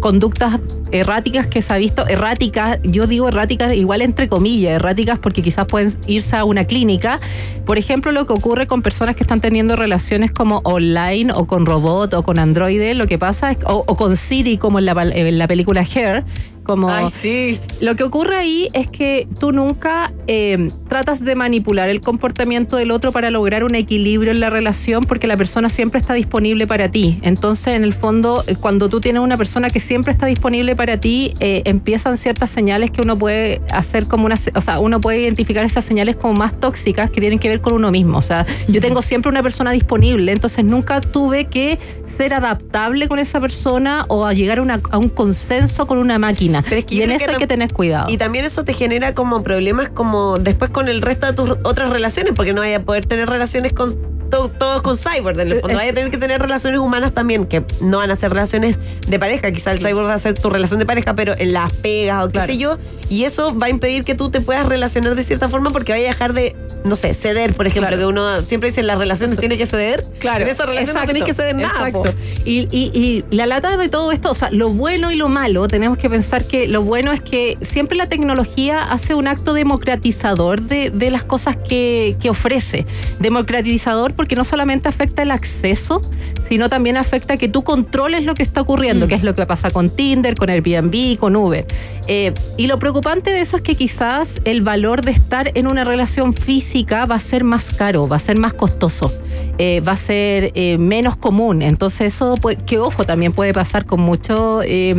conductas 0.00 0.60
erráticas 0.90 1.46
que 1.46 1.62
se 1.62 1.72
ha 1.72 1.76
visto, 1.76 2.06
erráticas, 2.08 2.80
yo 2.82 3.06
digo 3.06 3.28
erráticas 3.28 3.74
igual 3.74 4.02
entre 4.02 4.28
comillas, 4.28 4.72
erráticas 4.72 5.18
porque 5.18 5.42
quizás 5.42 5.66
pueden 5.66 5.92
irse 6.06 6.36
a 6.36 6.44
una 6.44 6.64
clínica. 6.64 7.20
Por 7.64 7.78
ejemplo, 7.78 8.10
lo 8.10 8.26
que 8.26 8.32
ocurre 8.32 8.66
con 8.66 8.82
personas 8.82 9.14
que 9.14 9.22
están 9.22 9.40
teniendo 9.40 9.76
relaciones 9.76 10.32
como 10.32 10.58
online 10.64 11.32
o 11.32 11.46
con 11.46 11.66
robot 11.66 12.14
o 12.14 12.22
con 12.22 12.38
androide, 12.38 12.94
lo 12.94 13.06
que 13.06 13.18
pasa 13.18 13.52
es, 13.52 13.58
o, 13.66 13.84
o 13.86 13.96
con 13.96 14.16
Siri 14.16 14.56
como 14.56 14.78
en 14.78 14.86
la, 14.86 14.92
en 15.02 15.38
la 15.38 15.46
película 15.46 15.82
Hair, 15.82 16.24
como... 16.70 16.88
Ay, 16.90 17.06
sí. 17.12 17.60
Lo 17.80 17.96
que 17.96 18.04
ocurre 18.04 18.36
ahí 18.36 18.68
es 18.72 18.86
que 18.88 19.26
tú 19.40 19.50
nunca 19.52 20.12
eh, 20.26 20.70
tratas 20.88 21.24
de 21.24 21.34
manipular 21.34 21.88
el 21.88 22.00
comportamiento 22.00 22.76
del 22.76 22.90
otro 22.92 23.10
para 23.10 23.30
lograr 23.30 23.64
un 23.64 23.74
equilibrio 23.74 24.30
en 24.32 24.38
la 24.40 24.50
relación 24.50 25.04
porque 25.04 25.26
la 25.26 25.36
persona 25.36 25.68
siempre 25.68 25.98
está 25.98 26.14
disponible 26.14 26.66
para 26.66 26.90
ti. 26.90 27.18
Entonces, 27.22 27.74
en 27.74 27.82
el 27.82 27.92
fondo, 27.92 28.44
eh, 28.46 28.54
cuando 28.54 28.88
tú 28.88 29.00
tienes 29.00 29.20
una 29.22 29.36
persona 29.36 29.70
que 29.70 29.80
siempre 29.80 30.12
está 30.12 30.26
disponible 30.26 30.76
para 30.76 31.00
ti, 31.00 31.34
eh, 31.40 31.62
empiezan 31.64 32.16
ciertas 32.16 32.50
señales 32.50 32.90
que 32.92 33.02
uno 33.02 33.18
puede 33.18 33.60
hacer 33.72 34.06
como 34.06 34.26
una... 34.26 34.36
O 34.54 34.60
sea, 34.60 34.78
uno 34.78 35.00
puede 35.00 35.18
identificar 35.20 35.64
esas 35.64 35.84
señales 35.84 36.14
como 36.16 36.34
más 36.34 36.58
tóxicas 36.60 37.10
que 37.10 37.20
tienen 37.20 37.38
que 37.40 37.48
ver 37.48 37.60
con 37.60 37.72
uno 37.72 37.90
mismo. 37.90 38.18
O 38.18 38.22
sea, 38.22 38.46
yo 38.68 38.80
tengo 38.80 39.02
siempre 39.02 39.28
una 39.30 39.42
persona 39.42 39.72
disponible, 39.72 40.30
entonces 40.32 40.64
nunca 40.64 41.00
tuve 41.00 41.46
que 41.46 41.78
ser 42.04 42.34
adaptable 42.34 43.08
con 43.08 43.18
esa 43.18 43.40
persona 43.40 44.04
o 44.08 44.24
a 44.26 44.32
llegar 44.32 44.58
a, 44.58 44.62
una- 44.62 44.80
a 44.90 44.98
un 44.98 45.08
consenso 45.08 45.86
con 45.86 45.98
una 45.98 46.18
máquina. 46.18 46.59
Pero 46.64 46.76
es 46.76 46.84
que 46.84 46.94
y 46.96 47.02
en 47.02 47.10
eso 47.12 47.26
que 47.26 47.32
hay 47.32 47.36
que 47.38 47.46
tener 47.46 47.72
cuidado. 47.72 48.06
Y 48.08 48.16
también 48.18 48.44
eso 48.44 48.64
te 48.64 48.72
genera 48.74 49.14
como 49.14 49.42
problemas 49.42 49.88
como 49.90 50.38
después 50.38 50.70
con 50.70 50.88
el 50.88 51.02
resto 51.02 51.26
de 51.26 51.32
tus 51.32 51.50
otras 51.64 51.90
relaciones, 51.90 52.32
porque 52.34 52.52
no 52.52 52.60
vaya 52.60 52.78
a 52.78 52.82
poder 52.82 53.06
tener 53.06 53.28
relaciones 53.28 53.72
con 53.72 53.94
to- 54.30 54.48
todos 54.48 54.82
con 54.82 54.96
cyborg, 54.96 55.40
en 55.40 55.50
el 55.52 55.60
fondo. 55.60 55.76
Vaya 55.76 55.90
a 55.90 55.94
tener 55.94 56.10
que 56.10 56.18
tener 56.18 56.40
relaciones 56.40 56.78
humanas 56.80 57.12
también, 57.12 57.46
que 57.46 57.64
no 57.80 57.98
van 57.98 58.10
a 58.12 58.16
ser 58.16 58.30
relaciones 58.30 58.78
de 59.06 59.18
pareja. 59.18 59.50
Quizá 59.50 59.72
el 59.72 59.78
cyborg 59.80 60.06
va 60.06 60.14
a 60.14 60.18
ser 60.20 60.34
tu 60.34 60.50
relación 60.50 60.78
de 60.78 60.86
pareja, 60.86 61.14
pero 61.14 61.34
en 61.36 61.52
las 61.52 61.72
pegas 61.72 62.24
o 62.24 62.28
qué 62.28 62.32
Claro. 62.34 62.46
sé 62.52 62.58
yo. 62.58 62.78
Y 63.08 63.24
eso 63.24 63.58
va 63.58 63.66
a 63.66 63.70
impedir 63.70 64.04
que 64.04 64.14
tú 64.14 64.30
te 64.30 64.40
puedas 64.40 64.66
relacionar 64.66 65.16
de 65.16 65.24
cierta 65.24 65.48
forma 65.48 65.70
porque 65.70 65.90
vaya 65.90 66.04
a 66.04 66.12
dejar 66.12 66.32
de, 66.32 66.54
no 66.84 66.94
sé, 66.94 67.12
ceder, 67.12 67.54
por 67.54 67.66
ejemplo, 67.66 67.88
Claro. 67.88 67.96
que 67.98 68.06
uno 68.06 68.42
siempre 68.42 68.68
dice 68.68 68.82
en 68.82 68.86
las 68.86 68.98
relaciones 69.00 69.36
tiene 69.36 69.58
que 69.58 69.66
ceder. 69.66 70.04
Claro. 70.20 70.44
En 70.44 70.50
esa 70.50 70.64
relación 70.64 70.94
no 70.94 71.04
tenés 71.06 71.24
que 71.24 71.34
ceder 71.34 71.56
nada. 71.56 71.88
Exacto. 71.88 72.14
y- 72.44 72.68
y 72.70 73.24
la 73.34 73.46
lata 73.46 73.76
de 73.76 73.88
todo 73.88 74.12
esto, 74.12 74.30
o 74.30 74.34
sea, 74.34 74.48
lo 74.52 74.70
bueno 74.70 75.10
y 75.10 75.16
lo 75.16 75.28
malo, 75.28 75.66
tenemos 75.66 75.98
que 75.98 76.08
pensar 76.08 76.44
que 76.50 76.66
lo 76.66 76.82
bueno 76.82 77.12
es 77.12 77.20
que 77.20 77.56
siempre 77.62 77.96
la 77.96 78.08
tecnología 78.08 78.82
hace 78.82 79.14
un 79.14 79.28
acto 79.28 79.52
democratizador 79.54 80.62
de, 80.62 80.90
de 80.90 81.10
las 81.12 81.22
cosas 81.22 81.56
que, 81.56 82.16
que 82.20 82.28
ofrece. 82.28 82.84
Democratizador 83.20 84.14
porque 84.14 84.34
no 84.34 84.44
solamente 84.44 84.88
afecta 84.88 85.22
el 85.22 85.30
acceso, 85.30 86.02
sino 86.44 86.68
también 86.68 86.96
afecta 86.96 87.36
que 87.36 87.46
tú 87.48 87.62
controles 87.62 88.24
lo 88.24 88.34
que 88.34 88.42
está 88.42 88.60
ocurriendo, 88.62 89.06
Mm. 89.06 89.08
que 89.08 89.14
es 89.14 89.22
lo 89.22 89.34
que 89.36 89.46
pasa 89.46 89.70
con 89.70 89.88
Tinder, 89.90 90.34
con 90.34 90.50
Airbnb, 90.50 91.16
con 91.18 91.36
Uber. 91.36 91.64
Eh, 92.08 92.34
y 92.56 92.66
lo 92.66 92.78
preocupante 92.80 93.30
de 93.30 93.40
eso 93.40 93.56
es 93.58 93.62
que 93.62 93.76
quizás 93.76 94.40
el 94.44 94.62
valor 94.62 95.02
de 95.02 95.12
estar 95.12 95.52
en 95.54 95.68
una 95.68 95.84
relación 95.84 96.32
física 96.34 97.06
va 97.06 97.14
a 97.14 97.20
ser 97.20 97.44
más 97.44 97.70
caro, 97.70 98.08
va 98.08 98.16
a 98.16 98.18
ser 98.18 98.36
más 98.38 98.52
costoso, 98.52 99.12
eh, 99.58 99.80
va 99.86 99.92
a 99.92 99.96
ser 99.96 100.50
eh, 100.56 100.76
menos 100.78 101.16
común. 101.16 101.62
Entonces 101.62 102.12
eso, 102.14 102.34
puede- 102.36 102.56
que 102.56 102.78
ojo, 102.80 103.04
también 103.06 103.32
puede 103.32 103.52
pasar 103.54 103.86
con, 103.86 104.00
mucho, 104.00 104.62
eh, 104.62 104.94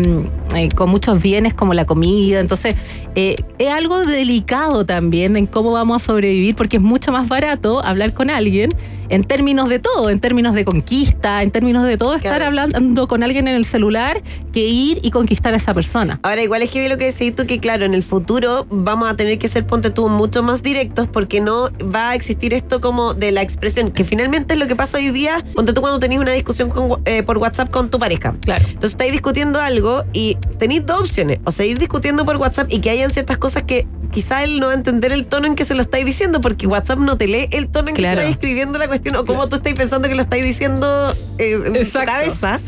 eh, 0.55 0.69
con 0.73 0.89
muchos 0.89 1.21
bienes 1.31 1.53
como 1.53 1.73
la 1.73 1.85
comida. 1.85 2.39
Entonces 2.39 2.75
eh, 3.15 3.37
es 3.57 3.69
algo 3.69 4.05
delicado 4.05 4.85
también 4.85 5.37
en 5.37 5.45
cómo 5.45 5.71
vamos 5.71 6.03
a 6.03 6.05
sobrevivir, 6.05 6.55
porque 6.55 6.77
es 6.77 6.83
mucho 6.83 7.11
más 7.11 7.27
barato 7.29 7.83
hablar 7.83 8.13
con 8.13 8.29
alguien 8.29 8.71
en 9.11 9.23
términos 9.23 9.69
de 9.69 9.79
todo, 9.79 10.09
en 10.09 10.19
términos 10.19 10.55
de 10.55 10.65
conquista, 10.65 11.43
en 11.43 11.51
términos 11.51 11.85
de 11.85 11.97
todo, 11.97 12.15
estar 12.15 12.31
Claro. 12.37 12.45
hablando 12.45 13.07
con 13.07 13.23
alguien 13.23 13.47
en 13.47 13.55
el 13.55 13.65
celular 13.65 14.21
que 14.53 14.61
ir 14.67 14.99
y 15.03 15.11
conquistar 15.11 15.53
a 15.53 15.57
esa 15.57 15.73
persona. 15.73 16.19
Ahora, 16.23 16.41
igual 16.41 16.61
es 16.61 16.71
que 16.71 16.79
vi 16.79 16.87
lo 16.87 16.97
que 16.97 17.05
decís 17.11 17.35
tú, 17.35 17.45
que 17.45 17.59
claro, 17.59 17.85
en 17.85 17.93
el 17.93 18.03
futuro 18.03 18.65
vamos 18.69 19.09
a 19.09 19.15
tener 19.15 19.37
que 19.37 19.47
ser, 19.47 19.65
ponte 19.67 19.89
tú, 19.91 20.09
mucho 20.09 20.41
más 20.43 20.63
directos 20.63 21.07
porque 21.07 21.41
no 21.41 21.69
va 21.93 22.09
a 22.11 22.15
existir 22.15 22.53
esto 22.53 22.81
como 22.81 23.13
de 23.13 23.31
la 23.31 23.41
expresión, 23.41 23.91
que 23.91 24.03
finalmente 24.03 24.53
es 24.53 24.59
lo 24.59 24.67
que 24.67 24.75
pasa 24.75 24.97
hoy 24.97 25.09
día, 25.11 25.43
ponte 25.55 25.73
tú 25.73 25.81
cuando 25.81 25.99
tenéis 25.99 26.21
una 26.21 26.31
discusión 26.31 26.69
con, 26.69 27.01
eh, 27.05 27.23
por 27.23 27.37
WhatsApp 27.37 27.69
con 27.69 27.89
tu 27.89 27.99
pareja. 27.99 28.33
Claro. 28.41 28.63
Entonces 28.65 28.91
estáis 28.91 29.11
discutiendo 29.11 29.59
algo 29.61 30.03
y 30.13 30.37
tenéis 30.57 30.85
dos 30.85 31.01
opciones, 31.01 31.39
o 31.43 31.51
seguir 31.51 31.77
discutiendo 31.79 32.25
por 32.25 32.37
WhatsApp 32.37 32.67
y 32.71 32.79
que 32.79 32.89
hayan 32.89 33.11
ciertas 33.11 33.37
cosas 33.37 33.63
que 33.63 33.87
quizá 34.11 34.43
él 34.43 34.59
no 34.59 34.67
va 34.67 34.73
a 34.73 34.75
entender 34.75 35.11
el 35.13 35.25
tono 35.25 35.47
en 35.47 35.55
que 35.55 35.63
se 35.65 35.73
lo 35.75 35.81
estáis 35.81 36.05
diciendo 36.05 36.41
porque 36.41 36.67
WhatsApp 36.67 36.99
no 36.99 37.17
te 37.17 37.27
lee 37.27 37.47
el 37.51 37.67
tono 37.69 37.89
en 37.89 37.95
Claro. 37.95 38.17
que 38.17 38.21
estáis 38.23 38.35
escribiendo 38.35 38.77
la 38.77 38.87
cuestión 38.87 39.00
o 39.09 39.25
cómo 39.25 39.47
tú 39.49 39.57
estáis 39.57 39.75
pensando 39.75 40.07
que 40.07 40.15
lo 40.15 40.21
estáis 40.21 40.43
diciendo 40.43 41.13
eh, 41.37 41.53
en 41.65 41.73
tu 41.73 41.79
Exacto, 41.79 42.11
cabeza. 42.11 42.59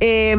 Eh, 0.00 0.36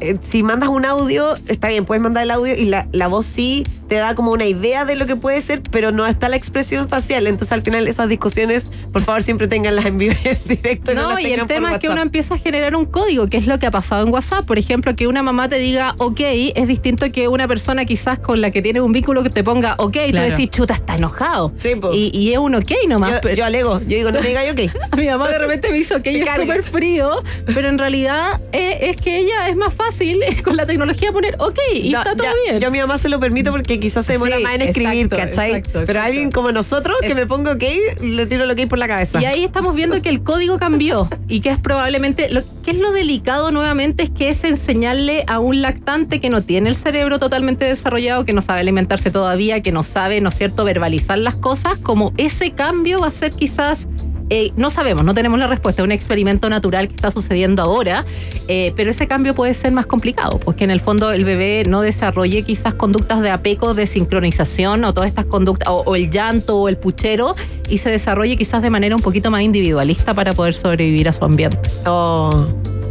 eh, 0.00 0.16
si 0.20 0.42
mandas 0.42 0.68
un 0.68 0.84
audio, 0.84 1.34
está 1.48 1.68
bien, 1.68 1.84
puedes 1.84 2.02
mandar 2.02 2.24
el 2.24 2.30
audio 2.30 2.54
y 2.54 2.64
la, 2.66 2.86
la 2.92 3.08
voz 3.08 3.26
sí 3.26 3.64
te 3.88 3.96
da 3.96 4.14
como 4.14 4.30
una 4.30 4.44
idea 4.44 4.84
de 4.84 4.94
lo 4.94 5.06
que 5.06 5.16
puede 5.16 5.40
ser, 5.40 5.62
pero 5.68 5.90
no 5.90 6.06
está 6.06 6.28
la 6.28 6.36
expresión 6.36 6.88
facial. 6.88 7.26
Entonces 7.26 7.50
al 7.52 7.62
final 7.62 7.88
esas 7.88 8.08
discusiones, 8.08 8.70
por 8.92 9.02
favor, 9.02 9.22
siempre 9.24 9.48
tenganlas 9.48 9.84
en 9.86 9.98
vivo 9.98 10.14
y 10.24 10.28
en 10.28 10.38
directo. 10.46 10.94
No, 10.94 11.02
No, 11.02 11.14
las 11.14 11.22
y 11.22 11.32
el 11.32 11.46
tema 11.48 11.72
es 11.72 11.78
que 11.80 11.88
uno 11.88 12.00
empieza 12.00 12.34
a 12.34 12.38
generar 12.38 12.76
un 12.76 12.84
código, 12.86 13.26
que 13.28 13.36
es 13.36 13.48
lo 13.48 13.58
que 13.58 13.66
ha 13.66 13.72
pasado 13.72 14.06
en 14.06 14.12
WhatsApp. 14.12 14.44
Por 14.46 14.60
ejemplo, 14.60 14.94
que 14.94 15.08
una 15.08 15.24
mamá 15.24 15.48
te 15.48 15.58
diga 15.58 15.94
ok 15.98 16.20
es 16.20 16.68
distinto 16.68 17.10
que 17.10 17.26
una 17.26 17.48
persona 17.48 17.84
quizás 17.84 18.20
con 18.20 18.40
la 18.40 18.52
que 18.52 18.62
tiene 18.62 18.80
un 18.80 18.92
vínculo 18.92 19.24
que 19.24 19.30
te 19.30 19.42
ponga 19.42 19.74
ok 19.78 19.96
y 19.96 20.06
tú 20.06 20.10
Claro. 20.12 20.30
decís, 20.30 20.50
chuta, 20.50 20.74
está 20.74 20.94
enojado. 20.94 21.52
Sí, 21.56 21.72
y, 21.92 22.16
y 22.16 22.32
es 22.32 22.38
un 22.38 22.54
ok 22.54 22.70
nomás. 22.88 23.10
yo, 23.14 23.18
pero- 23.22 23.34
yo 23.34 23.44
alego, 23.44 23.80
yo 23.80 23.86
digo, 23.96 24.12
no 24.12 24.20
me 24.20 24.28
diga 24.28 24.44
yo 24.46 24.52
ok. 24.52 24.70
a 24.92 24.96
mi 24.96 25.06
mamá 25.08 25.28
de 25.30 25.38
repente 25.38 25.68
me 25.72 25.78
hizo 25.78 25.96
ok, 25.96 26.06
es 26.06 26.28
súper 26.40 26.62
frío, 26.62 27.10
pero 27.52 27.68
en 27.68 27.76
realidad 27.78 28.40
eh, 28.52 28.78
es 28.82 28.96
que 28.98 29.18
ella 29.18 29.48
es 29.48 29.56
más 29.56 29.74
fácil 29.74 29.89
con 30.44 30.56
la 30.56 30.66
tecnología 30.66 31.12
poner 31.12 31.36
ok 31.38 31.58
y 31.74 31.90
No, 31.90 31.98
está 31.98 32.14
todo 32.16 32.24
ya, 32.28 32.32
bien. 32.46 32.60
Yo 32.60 32.68
a 32.68 32.70
mi 32.70 32.78
mamá 32.80 32.98
se 32.98 33.08
lo 33.08 33.18
permito 33.20 33.50
porque 33.50 33.78
quizás 33.80 34.06
se 34.06 34.12
demora 34.14 34.36
Sí, 34.38 34.42
más 34.42 34.54
en 34.54 34.62
escribir, 34.62 35.06
exacto, 35.06 35.16
¿cachai? 35.16 35.50
exacto, 35.50 35.70
Pero 35.72 35.82
exacto. 35.84 36.00
alguien 36.06 36.30
como 36.30 36.52
nosotros 36.52 36.96
que 37.00 37.08
Es- 37.08 37.14
me 37.14 37.26
ponga 37.26 37.52
ok, 37.52 37.62
le 38.02 38.26
tiro 38.26 38.44
el 38.44 38.50
ok 38.50 38.68
por 38.68 38.78
la 38.78 38.88
cabeza. 38.88 39.20
Y 39.20 39.24
ahí 39.24 39.44
estamos 39.44 39.74
viendo 39.74 40.00
que 40.02 40.08
el 40.08 40.22
código 40.22 40.58
cambió 40.58 41.08
y 41.28 41.40
que 41.40 41.50
es 41.50 41.58
probablemente, 41.58 42.28
lo 42.30 42.42
que 42.62 42.72
es 42.72 42.76
lo 42.78 42.92
delicado 42.92 43.50
nuevamente 43.50 44.02
es 44.04 44.10
que 44.10 44.28
es 44.28 44.44
enseñarle 44.44 45.24
a 45.26 45.38
un 45.38 45.62
lactante 45.62 46.20
que 46.20 46.30
no 46.30 46.42
tiene 46.42 46.68
el 46.68 46.76
cerebro 46.76 47.18
totalmente 47.18 47.64
desarrollado, 47.64 48.24
que 48.24 48.32
no 48.32 48.40
sabe 48.40 48.60
alimentarse 48.60 49.10
todavía, 49.10 49.62
que 49.62 49.72
no 49.72 49.82
sabe, 49.82 50.20
¿no 50.20 50.28
es 50.28 50.34
cierto?, 50.36 50.64
verbalizar 50.64 51.18
las 51.18 51.36
cosas, 51.36 51.78
como 51.78 52.12
ese 52.16 52.52
cambio 52.52 53.00
va 53.00 53.08
a 53.08 53.12
ser 53.12 53.32
quizás... 53.32 53.88
eh, 54.30 54.52
no 54.56 54.70
sabemos, 54.70 55.04
no 55.04 55.12
tenemos 55.12 55.38
la 55.38 55.46
respuesta, 55.46 55.82
es 55.82 55.84
un 55.84 55.92
experimento 55.92 56.48
natural 56.48 56.88
que 56.88 56.94
está 56.94 57.10
sucediendo 57.10 57.62
ahora, 57.62 58.04
eh, 58.48 58.72
pero 58.76 58.90
ese 58.90 59.06
cambio 59.06 59.34
puede 59.34 59.52
ser 59.54 59.72
más 59.72 59.86
complicado, 59.86 60.38
porque 60.40 60.64
en 60.64 60.70
el 60.70 60.80
fondo 60.80 61.10
el 61.12 61.24
bebé 61.24 61.64
no 61.68 61.82
desarrolle 61.82 62.42
quizás 62.42 62.74
conductas 62.74 63.20
de 63.20 63.30
apego, 63.30 63.74
de 63.74 63.86
sincronización 63.86 64.84
o 64.84 64.94
todas 64.94 65.08
estas 65.08 65.26
conductas, 65.26 65.68
o, 65.68 65.82
o 65.84 65.96
el 65.96 66.10
llanto 66.10 66.56
o 66.58 66.68
el 66.68 66.76
puchero, 66.76 67.34
y 67.68 67.78
se 67.78 67.90
desarrolle 67.90 68.36
quizás 68.36 68.62
de 68.62 68.70
manera 68.70 68.96
un 68.96 69.02
poquito 69.02 69.30
más 69.30 69.42
individualista 69.42 70.14
para 70.14 70.32
poder 70.32 70.54
sobrevivir 70.54 71.08
a 71.08 71.12
su 71.12 71.24
ambiente. 71.24 71.58
Oh, 71.86 72.46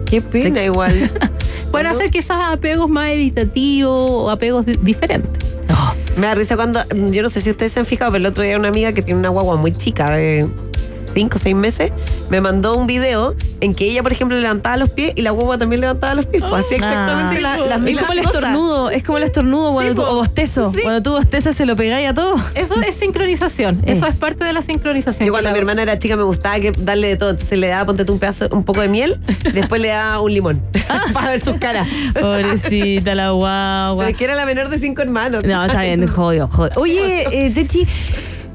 qué 0.05 0.21
pena 0.21 0.63
igual. 0.63 0.93
Pueden 1.71 1.87
hacer 1.87 2.09
quizás 2.09 2.37
apegos 2.51 2.89
más 2.89 3.09
evitativos 3.11 3.91
o 3.93 4.29
apegos 4.29 4.65
di- 4.65 4.77
diferentes. 4.81 5.31
Me 6.17 6.27
da 6.27 6.35
risa 6.35 6.57
cuando, 6.57 6.81
yo 7.11 7.21
no 7.23 7.29
sé 7.29 7.39
si 7.39 7.51
ustedes 7.51 7.71
se 7.71 7.79
han 7.79 7.85
fijado, 7.85 8.11
pero 8.11 8.21
el 8.23 8.25
otro 8.25 8.43
día 8.43 8.57
una 8.57 8.67
amiga 8.67 8.91
que 8.91 9.01
tiene 9.01 9.19
una 9.19 9.29
guagua 9.29 9.55
muy 9.55 9.71
chica 9.71 10.09
de 10.09 10.49
5 11.13 11.35
o 11.35 11.39
6 11.39 11.55
meses, 11.55 11.91
me 12.29 12.41
mandó 12.41 12.75
un 12.75 12.87
video 12.87 13.35
en 13.61 13.75
que 13.75 13.85
ella, 13.85 14.03
por 14.03 14.11
ejemplo, 14.11 14.37
levantaba 14.39 14.77
los 14.77 14.89
pies 14.89 15.13
y 15.15 15.21
la 15.21 15.31
guagua 15.31 15.57
también 15.57 15.81
levantaba 15.81 16.13
los 16.13 16.25
pies. 16.25 16.43
Pues 16.47 16.65
hacía 16.65 16.77
exactamente 16.77 17.37
Ah. 17.37 17.41
la- 17.41 17.65
las 17.65 17.77
Es 17.77 17.83
mismas 17.83 18.03
como 18.05 18.13
el 18.13 18.19
estornudo, 18.19 18.89
es 18.89 19.03
como 19.03 19.17
el 19.17 19.23
estornudo 19.23 19.73
cuando 19.73 19.95
tú, 19.95 20.01
po. 20.03 20.07
o 20.09 20.15
bostezo. 20.15 20.71
Sí. 20.73 20.79
Cuando 20.81 21.01
tú 21.01 21.11
bostezas 21.11 21.55
se 21.55 21.65
lo 21.65 21.75
pegáis 21.75 22.07
a 22.09 22.13
todo. 22.13 22.35
Eso 22.55 22.79
es 22.81 22.95
sincronización, 22.95 23.81
eso 23.85 24.07
es 24.07 24.15
parte 24.15 24.43
de 24.45 24.53
la 24.53 24.61
sincronización. 24.61 25.25
Yo 25.27 25.33
cuando 25.33 25.51
mi 25.51 25.57
hermana 25.59 25.81
era 25.81 25.99
chica 25.99 26.15
me 26.15 26.23
gustaba 26.23 26.59
que 26.59 26.71
darle 26.71 27.09
de 27.09 27.15
todo. 27.17 27.31
Entonces 27.31 27.57
le 27.57 27.67
daba, 27.67 27.85
ponte 27.85 28.05
tú 28.05 28.13
un 28.13 28.19
pedazo, 28.19 28.47
un 28.51 28.63
poco 28.63 28.81
de 28.81 28.87
miel, 28.87 29.19
después 29.53 29.81
le 29.81 29.89
daba 29.89 30.21
un 30.21 30.33
limón 30.33 30.61
para 31.13 31.29
ver 31.31 31.43
sus 31.43 31.57
caras. 31.57 31.87
Pobrecita 32.19 33.15
la 33.15 33.31
guagua. 33.31 33.97
Pero 34.03 34.09
es 34.11 34.15
que 34.17 34.23
era 34.23 34.35
la 34.35 34.45
menor 34.45 34.69
de 34.69 34.77
cinco 34.79 35.01
hermanos. 35.01 35.43
No, 35.43 35.65
está 35.65 35.81
bien, 35.81 36.07
jodido, 36.07 36.47
jodido. 36.47 36.79
Oye, 36.79 37.25
eh, 37.31 37.49
Techi, 37.51 37.85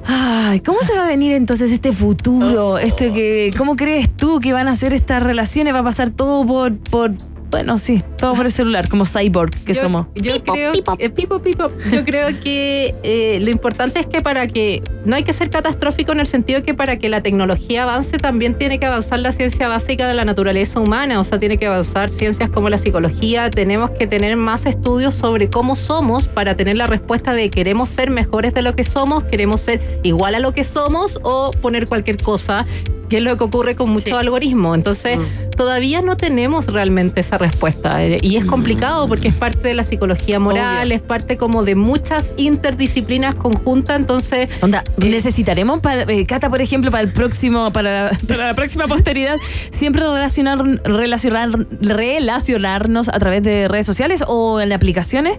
ay, 0.07 0.61
¿cómo 0.61 0.81
se 0.83 0.95
va 0.95 1.05
a 1.05 1.09
venir 1.09 1.33
entonces 1.33 1.73
este 1.73 1.93
futuro? 1.93 2.79
Este 2.79 3.13
que, 3.13 3.53
¿Cómo 3.57 3.77
crees 3.77 4.11
tú 4.17 4.41
que 4.41 4.53
van 4.53 4.69
a 4.69 4.75
ser 4.75 4.93
estas 4.93 5.23
relaciones? 5.23 5.75
¿Va 5.75 5.81
a 5.81 5.85
pasar 5.85 6.11
todo 6.11 6.45
por, 6.47 6.77
por 6.77 7.13
bueno, 7.55 7.79
sí, 7.79 8.03
todo 8.19 8.35
por 8.35 8.47
el 8.47 8.51
celular, 8.51 8.89
como 8.89 9.07
cyborg 9.07 9.53
que 9.65 9.75
yo, 9.75 9.83
somos? 9.83 10.09
Yo 10.17 10.43
creo, 10.43 10.73
eh, 10.99 11.09
pipo, 11.09 11.39
pipo. 11.39 11.71
Yo 11.89 12.05
creo 12.05 12.41
que 12.41 12.97
eh, 13.05 13.39
lo 13.41 13.49
importante 13.49 14.01
es 14.01 14.07
que 14.07 14.23
para 14.23 14.49
que 14.49 14.83
no 15.05 15.15
hay 15.15 15.23
que 15.23 15.33
ser 15.33 15.51
catastrófico 15.51 16.11
en 16.11 16.19
el 16.19 16.27
sentido 16.27 16.65
que 16.65 16.75
para 16.75 16.97
que 16.97 17.09
la 17.09 17.23
tecnología 17.23 17.85
avance 17.85 18.19
también 18.19 18.59
tiene 18.59 18.81
que 18.81 18.87
avanzar 18.87 19.21
la 19.21 19.31
ciencia 19.31 19.69
básica 19.69 20.09
de 20.09 20.15
la 20.15 20.25
naturaleza 20.25 20.81
humana, 20.81 21.21
o 21.21 21.23
sea, 21.23 21.39
tiene 21.39 21.57
que 21.57 21.67
avanzar 21.67 22.11
ciencias 22.11 22.51
como 22.51 22.71
la 22.71 22.77
psicología, 22.77 23.49
tenemos 23.53 23.91
que 23.91 24.09
tener 24.09 24.35
más 24.35 24.67
estudios 24.67 25.15
sobre 25.15 25.49
cómo 25.49 25.77
somos 25.77 26.27
para 26.27 26.57
tener 26.57 26.75
la 26.75 26.89
respuesta 26.89 27.35
de 27.35 27.51
queremos 27.51 27.89
ser 27.89 28.11
mejores 28.11 28.53
de 28.53 28.63
lo 28.63 28.75
que 28.75 28.83
somos, 28.83 29.23
queremos 29.23 29.61
ser 29.61 29.81
igual 30.03 30.35
a 30.35 30.41
lo 30.41 30.53
que 30.53 30.65
somos 30.65 31.21
o 31.23 31.53
poner 31.53 31.87
cualquier 31.87 32.17
cosa, 32.17 32.67
que 33.15 33.19
es 33.19 33.25
lo 33.25 33.37
que 33.37 33.45
ocurre 33.45 33.77
con 33.77 33.91
muchos 33.91 34.19
algoritmos. 34.19 34.77
Entonces, 34.77 35.21
todavía 35.57 36.01
no 36.01 36.17
tenemos 36.17 36.67
realmente 36.67 37.21
esa 37.21 37.39
respuesta. 37.39 38.05
Eh, 38.05 38.19
y 38.21 38.39
es 38.39 38.45
complicado 38.45 39.07
porque 39.07 39.29
es 39.29 39.35
parte 39.35 39.69
de 39.69 39.75
la 39.75 39.85
psicología 39.85 40.41
moral, 40.41 40.91
es 40.91 41.01
parte 41.01 41.37
como 41.37 41.63
de 41.63 41.77
muchas 41.77 42.35
interdisciplinas 42.39 43.37
conjuntas, 43.37 44.01
entonces 44.01 44.49
Onda, 44.61 44.83
necesitaremos, 44.97 45.79
para, 45.79 46.03
eh, 46.13 46.27
Cata, 46.27 46.51
por 46.51 46.61
ejemplo, 46.61 46.91
para 46.91 47.05
el 47.05 47.13
próximo, 47.13 47.73
para, 47.73 48.11
para 48.27 48.49
la 48.49 48.55
próxima 48.55 48.89
posteridad, 48.89 49.39
siempre 49.71 50.03
relacionar, 50.03 50.59
relacionar, 50.83 51.51
relacionarnos 51.81 53.09
a 53.09 53.19
través 53.21 53.45
de 53.45 53.69
redes 53.69 53.87
sociales 53.87 54.25
o 54.27 54.61
en 54.61 54.73
aplicaciones. 54.73 55.39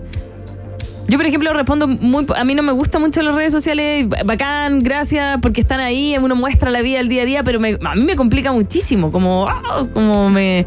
Yo, 1.07 1.17
por 1.17 1.25
ejemplo, 1.27 1.53
respondo 1.53 1.87
muy. 1.87 2.25
A 2.35 2.43
mí 2.43 2.55
no 2.55 2.63
me 2.63 2.71
gustan 2.71 3.01
mucho 3.01 3.21
las 3.21 3.35
redes 3.35 3.53
sociales. 3.53 4.07
Bacán, 4.25 4.79
gracias, 4.81 5.37
porque 5.41 5.61
están 5.61 5.79
ahí. 5.79 6.15
Uno 6.19 6.35
muestra 6.35 6.71
la 6.71 6.81
vida 6.81 6.99
el 6.99 7.07
día 7.09 7.21
a 7.21 7.25
día, 7.25 7.43
pero 7.43 7.59
me- 7.59 7.77
a 7.83 7.95
mí 7.95 8.01
me 8.03 8.15
complica 8.15 8.51
muchísimo. 8.51 9.11
Como, 9.11 9.45
ah, 9.47 9.85
como 9.93 10.29
me. 10.29 10.65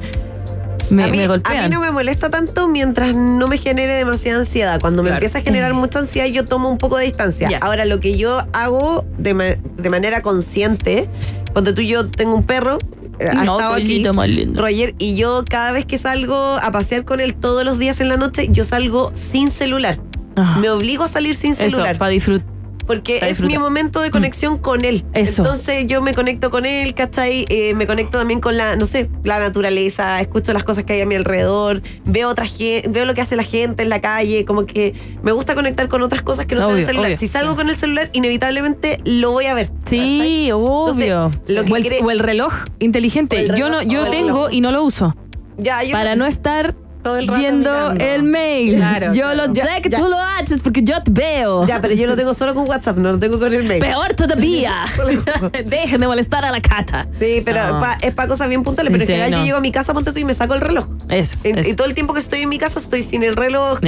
Me, 0.91 1.05
a, 1.05 1.09
mí, 1.09 1.19
me 1.19 1.25
a 1.25 1.29
mí 1.29 1.69
no 1.71 1.81
me 1.81 1.91
molesta 1.91 2.31
tanto 2.31 2.67
mientras 2.67 3.15
no 3.15 3.47
me 3.47 3.59
genere 3.59 3.93
demasiada 3.93 4.39
ansiedad. 4.39 4.81
Cuando 4.81 5.03
me 5.03 5.11
empieza 5.11 5.39
a 5.39 5.43
generar 5.43 5.75
mucha 5.75 5.99
ansiedad, 5.99 6.27
yo 6.29 6.47
tomo 6.47 6.71
un 6.71 6.79
poco 6.79 6.97
de 6.97 7.05
distancia. 7.05 7.51
Ahora, 7.61 7.85
lo 7.85 8.01
que 8.01 8.17
yo 8.17 8.47
hago 8.55 9.05
de, 9.19 9.35
ma- 9.35 9.45
de 9.77 9.91
manera 9.91 10.23
consciente, 10.23 11.07
cuando 11.53 11.75
tú 11.75 11.83
y 11.83 11.89
yo 11.89 12.09
tengo 12.09 12.35
un 12.35 12.45
perro, 12.45 12.79
eh, 13.19 13.29
ha 13.29 13.35
No, 13.45 13.59
estado 13.59 13.75
aquí, 13.75 13.83
pollito 13.83 14.15
más 14.15 14.31
lindo. 14.31 14.63
Roger, 14.63 14.95
y 14.99 15.15
yo 15.17 15.45
cada 15.47 15.73
vez 15.73 15.85
que 15.85 15.99
salgo 15.99 16.57
a 16.63 16.71
pasear 16.71 17.05
con 17.05 17.21
él 17.21 17.35
todos 17.35 17.65
los 17.67 17.79
días 17.79 18.01
en 18.01 18.09
la 18.09 18.17
noche, 18.17 18.49
yo 18.51 18.65
salgo 18.65 19.11
sin 19.13 19.51
celular. 19.51 19.99
Ah, 20.41 20.57
Me 20.61 20.71
obligo 20.71 21.05
a 21.05 21.09
salir 21.09 21.35
sin 21.35 21.55
celular. 21.55 21.99
para 21.99 22.11
disfrutar. 22.11 22.47
Porque 22.87 23.19
es 23.29 23.43
mi 23.43 23.59
momento 23.59 24.01
de 24.01 24.11
conexión 24.11 24.57
con 24.57 24.83
él. 24.83 25.05
Eso. 25.13 25.43
Entonces 25.43 25.87
yo 25.87 26.01
me 26.01 26.15
conecto 26.15 26.51
con 26.51 26.65
él, 26.65 26.95
¿cachai? 26.95 27.45
Eh, 27.51 27.75
me 27.75 27.87
conecto 27.87 28.17
también 28.17 28.41
con 28.41 28.57
la, 28.57 28.77
no 28.77 28.87
sé, 28.87 29.11
la 29.25 29.39
naturaleza, 29.39 30.19
escucho 30.23 30.55
las 30.55 30.65
cosas 30.65 30.85
que 30.85 30.95
hay 30.95 31.03
a 31.03 31.07
mi 31.07 31.15
alrededor, 31.15 31.83
veo 32.07 32.31
otra 32.31 32.47
gente, 32.47 32.89
veo 32.89 33.05
lo 33.05 33.13
que 33.13 33.21
hace 33.21 33.37
la 33.37 33.43
gente 33.43 33.83
en 33.83 33.91
la 33.91 34.01
calle, 34.01 34.47
como 34.47 34.65
que 34.65 34.95
me 35.23 35.33
gusta 35.33 35.55
conectar 35.55 35.87
con 35.89 36.01
otras 36.01 36.23
cosas 36.23 36.47
que 36.47 36.55
no 36.55 36.67
Obvio, 36.67 36.79
el 36.79 36.85
celular. 36.87 37.09
obvio. 37.09 37.19
Si 37.19 37.27
salgo 37.27 37.57
con 37.57 37.69
el 37.69 37.77
celular, 37.77 38.09
inevitablemente 38.15 39.03
lo 39.05 39.33
voy 39.33 39.45
a 39.45 39.53
ver. 39.55 39.71
Sí, 39.85 40.49
obvio. 40.51 41.27
Entonces, 41.27 41.55
lo 41.55 41.65
que 41.67 41.73
o, 41.75 41.77
el, 41.77 41.87
o 42.05 42.11
el 42.11 42.21
reloj 42.21 42.55
inteligente. 42.79 43.49
Yo 43.55 43.69
no, 43.69 43.83
yo 43.83 44.07
tengo 44.09 44.45
reloj. 44.47 44.49
y 44.53 44.63
no 44.63 44.73
lo 44.73 44.83
uso. 44.83 45.15
Ya, 45.59 45.83
yo 45.83 45.93
para 45.93 46.17
no 46.17 46.25
estar 46.25 46.75
todo 47.09 47.19
el 47.19 47.27
rato 47.27 47.39
viendo 47.41 47.71
mirando. 47.71 48.05
el 48.05 48.23
mail. 48.23 48.77
Claro, 48.77 49.15
yo 49.15 49.23
claro. 49.25 49.47
lo 49.49 49.53
Ya, 49.55 49.65
sé 49.65 49.83
que 49.83 49.89
ya. 49.89 49.99
tú 49.99 50.09
lo 50.09 50.21
haces 50.21 50.61
porque 50.63 50.83
yo 50.83 51.03
te 51.03 51.11
veo. 51.11 51.67
Ya, 51.67 51.81
pero 51.81 51.95
yo 51.95 52.07
lo 52.07 52.17
tengo 52.17 52.35
solo 52.35 52.55
con 52.55 52.69
WhatsApp, 52.69 52.97
no 52.99 53.13
lo 53.13 53.19
tengo 53.19 53.39
con 53.39 53.53
el 53.53 53.65
mail. 53.65 53.81
Peor 53.81 54.15
todavía. 54.15 54.85
Dejen 55.67 56.01
de 56.01 56.07
molestar 56.07 56.45
a 56.45 56.51
la 56.51 56.61
cata. 56.61 57.07
Sí, 57.11 57.43
pero 57.45 57.67
No. 57.75 57.81
pa- 57.81 57.99
es 58.03 58.15
para 58.15 58.29
cosas 58.29 58.49
bien 58.49 58.63
puntuales. 58.63 58.91
Sí, 58.91 58.93
pero 58.93 59.03
en 59.03 59.07
sí, 59.07 59.13
general 59.13 59.31
no. 59.33 59.39
yo 59.39 59.45
llego 59.45 59.57
a 59.59 59.61
mi 59.61 59.73
casa, 59.73 59.95
ponte 59.95 60.13
tú 60.13 60.19
y 60.19 60.25
me 60.25 60.35
saco 60.35 60.55
el 60.55 60.61
reloj. 60.61 60.89
Eso. 61.09 61.37
En- 61.45 61.59
eso. 61.59 61.69
y 61.69 61.75
todo 61.75 61.87
el 61.87 61.95
tiempo 61.95 62.13
que 62.15 62.21
estoy 62.21 62.43
en 62.43 62.49
mi 62.49 62.59
casa 62.59 62.79
estoy 62.79 63.03
sin 63.03 63.23
el 63.23 63.37
reloj. 63.37 63.79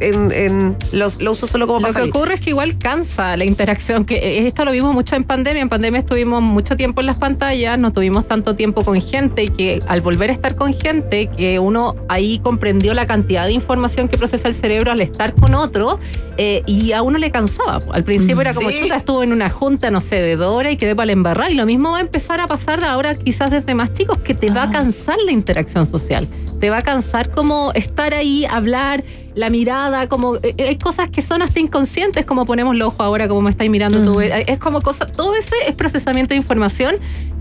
En, 0.00 0.30
en- 0.32 0.76
los, 0.92 1.20
lo 1.20 1.32
uso 1.32 1.46
solo 1.46 1.66
como 1.66 1.78
Lo 1.78 1.82
para 1.82 1.92
que 1.94 1.98
salir. 2.00 2.10
ocurre 2.14 2.34
es 2.34 2.40
que 2.40 2.50
igual 2.50 2.78
cansa 2.78 3.36
la 3.36 3.44
interacción, 3.44 4.04
que 4.04 4.16
eh, 4.16 4.46
esto 4.46 4.64
lo 4.64 4.70
vimos 4.72 4.92
mucho 4.94 5.16
en 5.16 5.24
pandemia. 5.24 5.62
En 5.62 5.68
pandemia 5.68 6.00
estuvimos 6.00 6.42
mucho 6.42 6.76
tiempo 6.76 7.00
en 7.00 7.06
las 7.06 7.18
pantallas, 7.18 7.78
no 7.78 7.92
tuvimos 7.92 8.26
tanto 8.26 8.54
tiempo 8.56 8.84
con 8.84 9.00
gente 9.00 9.44
y 9.44 9.48
que 9.48 9.82
al 9.86 10.00
volver 10.00 10.30
a 10.30 10.32
estar 10.32 10.54
con 10.56 10.72
gente, 10.72 11.28
que 11.28 11.58
uno 11.58 11.96
ahí 12.08 12.38
comprendió 12.46 12.94
la 12.94 13.08
cantidad 13.08 13.44
de 13.44 13.50
información 13.50 14.06
que 14.06 14.16
procesa 14.16 14.46
el 14.46 14.54
cerebro 14.54 14.92
al 14.92 15.00
estar 15.00 15.34
con 15.34 15.56
otro 15.56 15.98
eh, 16.36 16.62
y 16.64 16.92
a 16.92 17.02
uno 17.02 17.18
le 17.18 17.32
cansaba. 17.32 17.80
Al 17.92 18.04
principio 18.04 18.40
era 18.40 18.54
como 18.54 18.70
Sí. 18.70 18.82
chuta, 18.82 18.94
estuvo 18.94 19.24
en 19.24 19.32
una 19.32 19.50
junta, 19.50 19.90
no 19.90 20.00
sé, 20.00 20.20
de 20.20 20.36
dos 20.36 20.54
horas 20.54 20.72
y 20.72 20.76
quedé 20.76 20.94
para 20.94 21.06
la 21.06 21.12
embarrar. 21.12 21.50
Y 21.50 21.56
lo 21.56 21.66
mismo 21.66 21.90
va 21.90 21.98
a 21.98 22.02
empezar 22.02 22.40
a 22.40 22.46
pasar 22.46 22.84
ahora 22.84 23.16
quizás 23.16 23.50
desde 23.50 23.74
más 23.74 23.92
chicos, 23.94 24.18
que 24.18 24.32
te 24.34 24.52
va 24.52 24.62
a 24.62 24.70
cansar 24.70 25.16
la 25.26 25.32
interacción 25.32 25.88
social. 25.88 26.28
Te 26.60 26.70
va 26.70 26.78
a 26.78 26.82
cansar 26.82 27.32
como 27.32 27.72
estar 27.74 28.14
ahí, 28.14 28.44
hablar, 28.44 29.02
la 29.34 29.50
mirada, 29.50 30.06
como 30.08 30.36
eh, 30.36 30.54
hay 30.68 30.78
cosas 30.78 31.10
que 31.10 31.22
son 31.22 31.42
hasta 31.42 31.58
inconscientes, 31.58 32.24
como 32.24 32.46
ponemos 32.46 32.76
los 32.76 32.88
ojos 32.88 33.00
ahora, 33.00 33.26
como 33.26 33.42
me 33.42 33.50
estáis 33.50 33.72
mirando 33.72 34.04
tú. 34.04 34.20
Eh, 34.20 34.44
Es 34.46 34.58
como 34.58 34.80
cosa, 34.82 35.04
todo 35.06 35.34
ese 35.34 35.56
es 35.66 35.74
procesamiento 35.74 36.28
de 36.30 36.36
información 36.36 36.94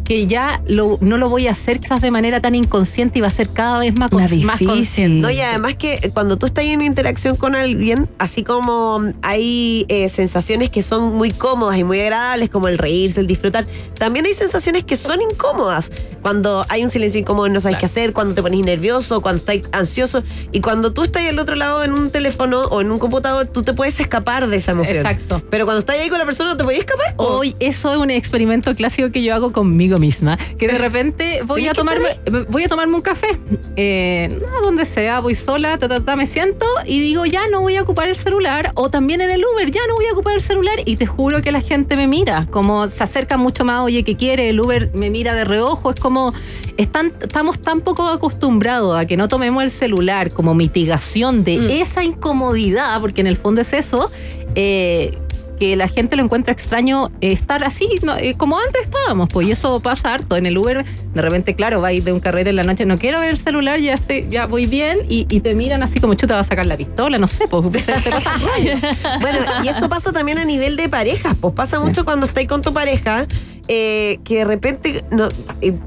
que 0.06 0.28
ya 0.28 0.62
lo- 0.68 0.98
no 1.02 1.18
lo 1.18 1.28
voy 1.30 1.48
a 1.48 1.52
hacer 1.52 1.80
quizás 1.82 2.00
de 2.00 2.12
manera 2.12 2.39
tan 2.39 2.56
inconsciente 2.56 3.18
y 3.20 3.22
va 3.22 3.28
a 3.28 3.32
ser 3.32 3.50
cada 3.50 3.80
vez 3.80 3.94
más, 3.96 4.12
Más 4.12 4.32
cons- 4.32 4.44
más 4.44 4.60
difícil. 4.60 4.68
consciente. 4.68 5.20
No, 5.22 5.32
y 5.32 5.41
además 5.41 5.76
que 5.76 6.12
cuando 6.13 6.38
tú 6.38 6.46
estás 6.46 6.63
en 6.63 6.82
interacción 6.84 7.36
con 7.36 7.56
alguien, 7.56 8.08
así 8.20 8.44
como 8.44 9.02
hay 9.24 9.86
eh, 9.89 10.08
sensaciones 10.10 10.70
que 10.70 10.84
son 10.84 11.13
muy 11.15 11.32
cómodas 11.32 11.78
y 11.80 11.84
muy 11.84 12.00
agradables, 12.00 12.50
como 12.52 12.68
el 12.68 12.78
reírse, 12.78 13.20
el 13.20 13.28
disfrutar, 13.28 13.65
también 13.98 14.26
hay 14.28 14.34
sensaciones 14.34 14.84
que 14.84 14.96
son 14.96 15.20
incómodas. 15.22 15.91
Cuando 16.22 16.65
hay 16.70 16.84
un 16.84 16.91
silencio 16.91 17.20
incómodo 17.20 17.48
y 17.48 17.50
no 17.50 17.60
sabes 17.60 17.78
qué 17.80 17.86
hacer, 17.86 18.13
cuando 18.13 18.36
te 18.36 18.41
pones 18.44 18.60
nervioso, 18.63 19.22
cuando 19.22 19.39
estás 19.39 19.70
ansioso. 19.72 20.24
Y 20.52 20.62
cuando 20.62 20.94
tú 20.94 21.04
estás 21.04 21.24
al 21.28 21.39
otro 21.39 21.56
lado 21.56 21.84
en 21.84 21.94
un 21.94 22.12
teléfono 22.12 22.62
o 22.65 22.80
en 22.82 22.91
un 22.91 23.00
computador, 23.00 23.48
tú 23.48 23.63
te 23.63 23.74
puedes 23.74 24.00
escapar 24.00 24.48
de 24.48 24.58
esa 24.58 24.72
emoción. 24.72 24.98
Exacto. 24.98 25.41
Pero 25.50 25.65
cuando 25.65 25.80
estás 25.80 25.98
ahí 26.00 26.10
con 26.10 26.20
la 26.20 26.26
persona, 26.26 26.52
no 26.52 26.58
te 26.58 26.63
puedes 26.63 26.80
escapar. 26.80 27.13
Hoy 27.18 27.56
eso 27.60 27.91
es 27.91 27.98
un 27.98 28.12
experimento 28.12 28.76
clásico 28.76 29.12
que 29.12 29.24
yo 29.24 29.34
hago 29.34 29.52
conmigo 29.52 29.94
misma, 29.99 30.38
que 30.58 30.67
de 30.67 30.77
repente 30.77 31.41
voy 31.43 31.67
a 31.67 31.71
que 31.71 31.75
tomarme 31.77 32.10
voy 32.49 32.63
a 32.63 32.67
tomarme 32.67 32.95
un 32.95 33.01
café, 33.01 33.38
eh, 33.75 34.39
no, 34.51 34.62
donde 34.62 34.86
sea, 34.86 35.19
voy 35.19 35.36
sola, 35.36 35.77
ta, 35.77 35.88
ta, 35.88 35.99
ta, 36.03 36.15
me 36.15 36.25
siento 36.25 36.65
y 36.86 36.99
digo 36.99 37.25
ya 37.25 37.47
no 37.49 37.62
voy 37.62 37.75
a 37.77 37.81
ocupar 37.84 38.08
el 38.08 38.15
celular 38.15 38.71
o 38.75 38.89
también 38.89 39.21
en 39.21 39.31
el 39.31 39.43
Uber 39.45 39.69
ya 39.71 39.81
no 39.88 39.95
voy 39.95 40.05
a 40.08 40.13
ocupar 40.13 40.34
el 40.34 40.41
celular 40.41 40.75
y 40.86 40.95
te 40.97 41.05
juro 41.05 41.41
que 41.41 41.51
la 41.51 41.62
gente 41.62 41.95
me 41.97 42.08
mira, 42.08 42.47
como 42.51 42.88
se 42.88 43.03
acerca 43.03 43.38
mucho 43.38 43.63
más, 43.65 43.81
oye, 43.81 44.03
¿qué 44.03 44.15
quiere? 44.15 44.49
El 44.49 44.60
Uber 44.60 44.91
me 44.93 45.10
mira 45.10 45.34
de 45.34 45.43
reojo, 45.43 45.91
es 45.91 45.99
como 45.99 46.34
están, 46.77 47.13
estamos 47.21 47.60
tan 47.60 47.81
poco 47.81 48.08
acostumbrados 48.08 48.97
a 48.97 49.05
que 49.05 49.17
no 49.17 49.27
tomemos 49.27 49.63
el 49.63 49.71
celular 49.71 50.31
como 50.31 50.53
mitigación 50.53 51.43
de 51.43 51.55
Mm. 51.60 51.69
esa 51.69 52.03
incomodidad, 52.03 52.99
porque 53.01 53.21
en 53.21 53.27
el 53.27 53.38
fondo 53.38 53.62
es 53.62 53.73
eso. 53.73 54.12
eh, 54.55 55.12
que 55.56 55.76
la 55.76 55.88
gente 55.88 56.15
lo 56.15 56.24
encuentra 56.24 56.54
extraño 56.54 57.12
eh, 57.22 57.32
estar 57.32 57.63
así, 57.63 57.88
no, 58.02 58.15
eh, 58.15 58.36
como 58.38 58.60
antes 58.60 58.84
estábamos, 58.84 59.30
pues, 59.30 59.48
y 59.48 59.52
eso 59.52 59.80
pasa 59.80 60.13
harto. 60.13 60.36
En 60.36 60.46
el 60.46 60.58
Uber, 60.58 60.86
de 60.86 61.22
repente, 61.22 61.56
claro, 61.56 61.82
vais 61.82 62.04
de 62.04 62.12
un 62.13 62.20
carrete 62.20 62.50
en 62.50 62.58
la 62.58 62.63
noche, 62.63 62.86
no 62.86 62.98
quiero 62.98 63.20
ver 63.20 63.30
el 63.30 63.38
celular, 63.38 63.80
ya 63.80 63.98
sé, 63.98 64.26
ya 64.30 64.46
voy 64.46 64.65
bien, 64.65 65.00
y, 65.10 65.26
y 65.30 65.39
te 65.39 65.56
miran 65.56 65.84
así 65.84 66.00
como 66.00 66.13
chuta, 66.15 66.36
va 66.36 66.41
a 66.41 66.44
sacar 66.44 66.65
la 66.65 66.78
pistola, 66.78 67.18
no 67.18 67.28
sé, 67.28 67.48
pues, 67.48 67.84
se, 67.84 67.94
pasan 68.10 68.39
rollos. 68.41 68.80
Bueno, 69.22 69.39
y 69.63 69.68
eso 69.68 69.88
pasa 69.89 70.12
también 70.12 70.38
a 70.38 70.46
nivel 70.46 70.78
de 70.78 70.89
parejas. 70.89 71.36
Pues 71.39 71.54
pasa 71.54 71.80
mucho 71.80 72.06
cuando 72.06 72.26
estáis 72.26 72.48
con 72.48 72.62
tu 72.62 72.74
pareja, 72.74 73.28
eh, 73.67 74.19
que 74.23 74.38
de 74.38 74.45
repente, 74.45 75.04
no, 75.12 75.30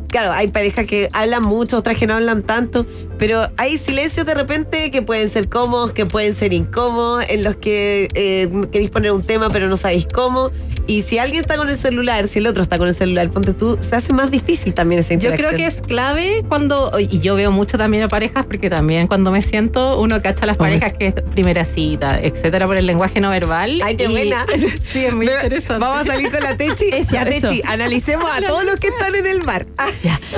claro, 0.09 0.33
hay 0.33 0.49
parejas 0.49 0.87
que 0.87 1.09
hablan 1.13 1.43
mucho, 1.43 1.77
otras 1.79 1.97
que 1.97 2.07
no 2.07 2.15
hablan 2.15 2.43
tanto, 2.43 2.87
pero 3.19 3.49
hay 3.57 3.79
silencios 3.79 4.27
de 4.27 4.35
repente 4.35 4.91
que 4.91 5.03
pueden 5.03 5.29
ser 5.29 5.49
cómodos, 5.49 5.93
que 5.93 6.07
pueden 6.07 6.35
ser 6.35 6.53
incómodos, 6.53 7.25
en 7.29 7.45
los 7.45 7.57
que 7.57 8.09
eh, 8.15 8.49
queréis 8.73 8.91
poner 8.91 9.13
un 9.13 9.23
tema 9.23 9.51
pero 9.51 9.69
no 9.69 9.77
sabéis 9.77 10.07
cómo. 10.13 10.51
Y 10.87 11.03
si 11.03 11.19
alguien 11.19 11.41
está 11.43 11.57
con 11.57 11.69
el 11.69 11.77
celular, 11.77 12.29
si 12.29 12.39
el 12.39 12.47
otro 12.47 12.63
está 12.63 12.79
con 12.79 12.89
el 12.89 12.95
celular, 12.95 13.29
ponte 13.31 13.53
tú, 13.53 13.77
se 13.81 13.95
hace 13.97 14.13
más 14.13 14.31
difícil 14.31 14.73
también 14.73 15.01
esa 15.01 15.11
Yo 15.15 15.29
interacción. 15.31 15.51
creo 15.55 15.59
que 15.59 15.67
es 15.67 15.83
clave 15.83 16.45
cuando, 16.49 16.93
y 16.99 17.21
yo 17.21 17.35
veo 17.35 17.51
mucho 17.53 17.77
también 17.77 18.05
a 18.05 18.09
parejas, 18.09 18.47
porque 18.47 18.71
también 18.71 19.07
cuando 19.07 19.31
me 19.31 19.43
siento, 19.43 20.01
uno 20.01 20.23
cacha 20.23 20.45
a 20.45 20.47
las 20.47 20.57
parejas 20.57 20.95
que 20.95 21.09
es 21.09 21.15
primera 21.33 21.65
cita, 21.67 22.19
etcétera, 22.21 22.67
por 22.67 22.77
el 22.77 22.87
lenguaje 22.87 23.21
no 23.21 23.29
verbal. 23.31 23.81
Ay, 23.85 23.97
qué 23.97 24.05
Y- 24.05 24.09
buena. 24.09 24.47
sí, 24.83 25.05
es 25.05 25.13
muy 25.15 25.27
interesante. 25.29 25.85
Vamos 25.85 26.03
a 26.09 26.13
salir 26.13 26.31
con 26.31 26.43
la 26.43 26.57
Techi. 26.57 26.87
Eso, 26.93 27.17
eso. 27.17 27.49
Techi, 27.49 27.63
analicemos 27.73 28.31
a 28.31 28.41
todos 28.41 28.65
los 28.65 28.79
que 28.81 28.89
están 28.89 29.15
en 29.15 29.27
el 29.27 29.43
bar. 29.43 29.67
Ah, 29.79 29.89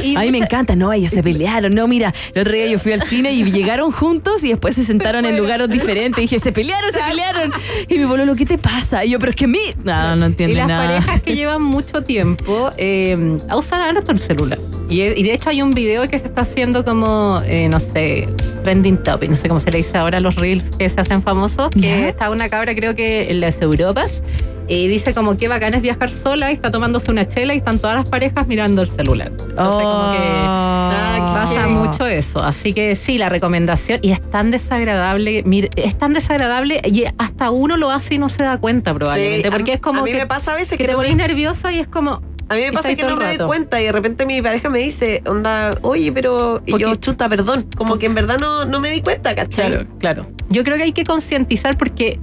Y 0.02 0.16
a 0.16 0.20
mí 0.20 0.30
me 0.30 0.38
encanta, 0.38 0.76
no, 0.76 0.92
ellos 0.92 1.10
se 1.10 1.22
pelearon, 1.22 1.74
no, 1.74 1.86
mira, 1.88 2.12
el 2.34 2.42
otro 2.42 2.52
día 2.54 2.66
yo 2.66 2.78
fui 2.78 2.92
al 2.92 3.02
cine 3.02 3.32
y 3.32 3.44
llegaron 3.50 3.90
juntos 3.92 4.44
y 4.44 4.48
después 4.50 4.74
se 4.74 4.84
sentaron 4.84 5.24
en 5.26 5.36
lugares 5.36 5.68
diferentes. 5.68 6.18
Y 6.18 6.22
dije, 6.22 6.38
se 6.38 6.52
pelearon, 6.52 6.92
se 6.92 7.00
pelearon. 7.00 7.52
Y 7.88 7.98
mi 7.98 8.04
bololo, 8.04 8.34
¿qué 8.36 8.44
te 8.46 8.58
pasa? 8.58 9.04
Y 9.04 9.10
yo, 9.10 9.18
pero 9.18 9.30
es 9.30 9.36
que 9.36 9.44
a 9.44 9.48
mí. 9.48 9.60
No, 9.84 10.16
no 10.16 10.26
Y 10.26 10.28
entiende 10.28 10.54
las 10.56 10.68
nada. 10.68 10.86
parejas 10.88 11.22
que 11.22 11.34
llevan 11.34 11.62
mucho 11.62 12.02
tiempo 12.02 12.70
eh, 12.76 13.36
usan 13.56 13.80
harto 13.80 14.12
el 14.12 14.18
celular. 14.20 14.58
Y, 14.88 15.02
y 15.02 15.22
de 15.22 15.32
hecho 15.34 15.50
hay 15.50 15.62
un 15.62 15.72
video 15.72 16.08
que 16.08 16.18
se 16.18 16.26
está 16.26 16.40
haciendo 16.40 16.84
como, 16.84 17.40
eh, 17.44 17.68
no 17.68 17.78
sé, 17.78 18.28
trending 18.64 19.02
topic, 19.02 19.30
no 19.30 19.36
sé 19.36 19.46
cómo 19.48 19.60
se 19.60 19.70
le 19.70 19.78
dice 19.78 19.96
ahora 19.96 20.18
a 20.18 20.20
los 20.20 20.34
reels 20.34 20.64
que 20.76 20.88
se 20.88 21.00
hacen 21.00 21.22
famosos, 21.22 21.70
que 21.70 21.80
¿Ya? 21.80 22.08
está 22.08 22.28
una 22.30 22.48
cabra 22.48 22.74
creo 22.74 22.94
que 22.96 23.30
en 23.30 23.40
las 23.40 23.60
Europas 23.62 24.22
y 24.72 24.86
dice 24.86 25.12
como 25.14 25.36
que 25.36 25.48
bacán 25.48 25.74
es 25.74 25.82
viajar 25.82 26.10
sola 26.10 26.50
y 26.50 26.54
está 26.54 26.70
tomándose 26.70 27.10
una 27.10 27.26
chela 27.26 27.54
y 27.54 27.56
están 27.56 27.80
todas 27.80 27.96
las 27.96 28.08
parejas 28.08 28.46
mirando 28.46 28.82
el 28.82 28.88
celular. 28.88 29.28
Entonces 29.32 29.56
como 29.84 30.12
que 30.12 30.18
Ah, 30.22 31.32
pasa 31.34 31.64
qué- 31.66 31.70
mucho 31.72 32.06
eso. 32.06 32.40
Así 32.42 32.72
que 32.72 32.94
sí, 32.94 33.18
la 33.18 33.28
recomendación, 33.28 33.98
y 34.02 34.12
es 34.12 34.20
tan 34.30 34.50
desagradable, 34.52 35.44
es 35.76 35.98
tan 35.98 36.12
desagradable 36.12 36.80
y 36.84 37.04
hasta 37.18 37.50
uno 37.50 37.76
lo 37.76 37.90
hace 37.90 38.14
y 38.14 38.18
no 38.18 38.28
se 38.28 38.42
da 38.44 38.58
cuenta 38.58 38.94
probablemente, 38.94 39.48
Sí, 39.48 39.50
porque 39.50 39.72
es 39.74 39.80
como 39.80 40.00
a 40.00 40.04
mí 40.04 40.12
que, 40.12 40.18
me 40.18 40.26
pasa 40.26 40.52
a 40.52 40.54
veces 40.54 40.70
que 40.70 40.78
que 40.78 40.84
te 40.84 40.92
no 40.92 40.98
pones 40.98 41.16
nerviosa 41.16 41.72
y 41.72 41.80
es 41.80 41.88
como... 41.88 42.22
A 42.48 42.54
mí 42.54 42.60
me 42.62 42.72
pasa 42.72 42.94
que 42.94 43.02
no 43.04 43.16
me 43.16 43.36
doy 43.36 43.46
cuenta 43.46 43.80
y 43.80 43.84
de 43.84 43.92
repente 43.92 44.26
mi 44.26 44.40
pareja 44.42 44.68
me 44.70 44.80
dice, 44.80 45.22
onda, 45.24 45.72
oye, 45.82 46.10
pero. 46.10 46.60
Y 46.66 46.76
yo, 46.78 46.96
chuta, 46.96 47.28
perdón. 47.28 47.64
Como 47.76 47.96
que 47.96 48.06
en 48.06 48.14
verdad 48.16 48.38
no, 48.40 48.64
no 48.64 48.80
me 48.80 48.90
di 48.90 49.02
cuenta, 49.02 49.36
¿cachai? 49.36 49.68
Claro, 49.70 49.86
claro. 50.00 50.26
Yo 50.48 50.64
creo 50.64 50.76
que 50.76 50.82
hay 50.82 50.92
que 50.92 51.04
concientizar 51.04 51.78
porque 51.78 52.18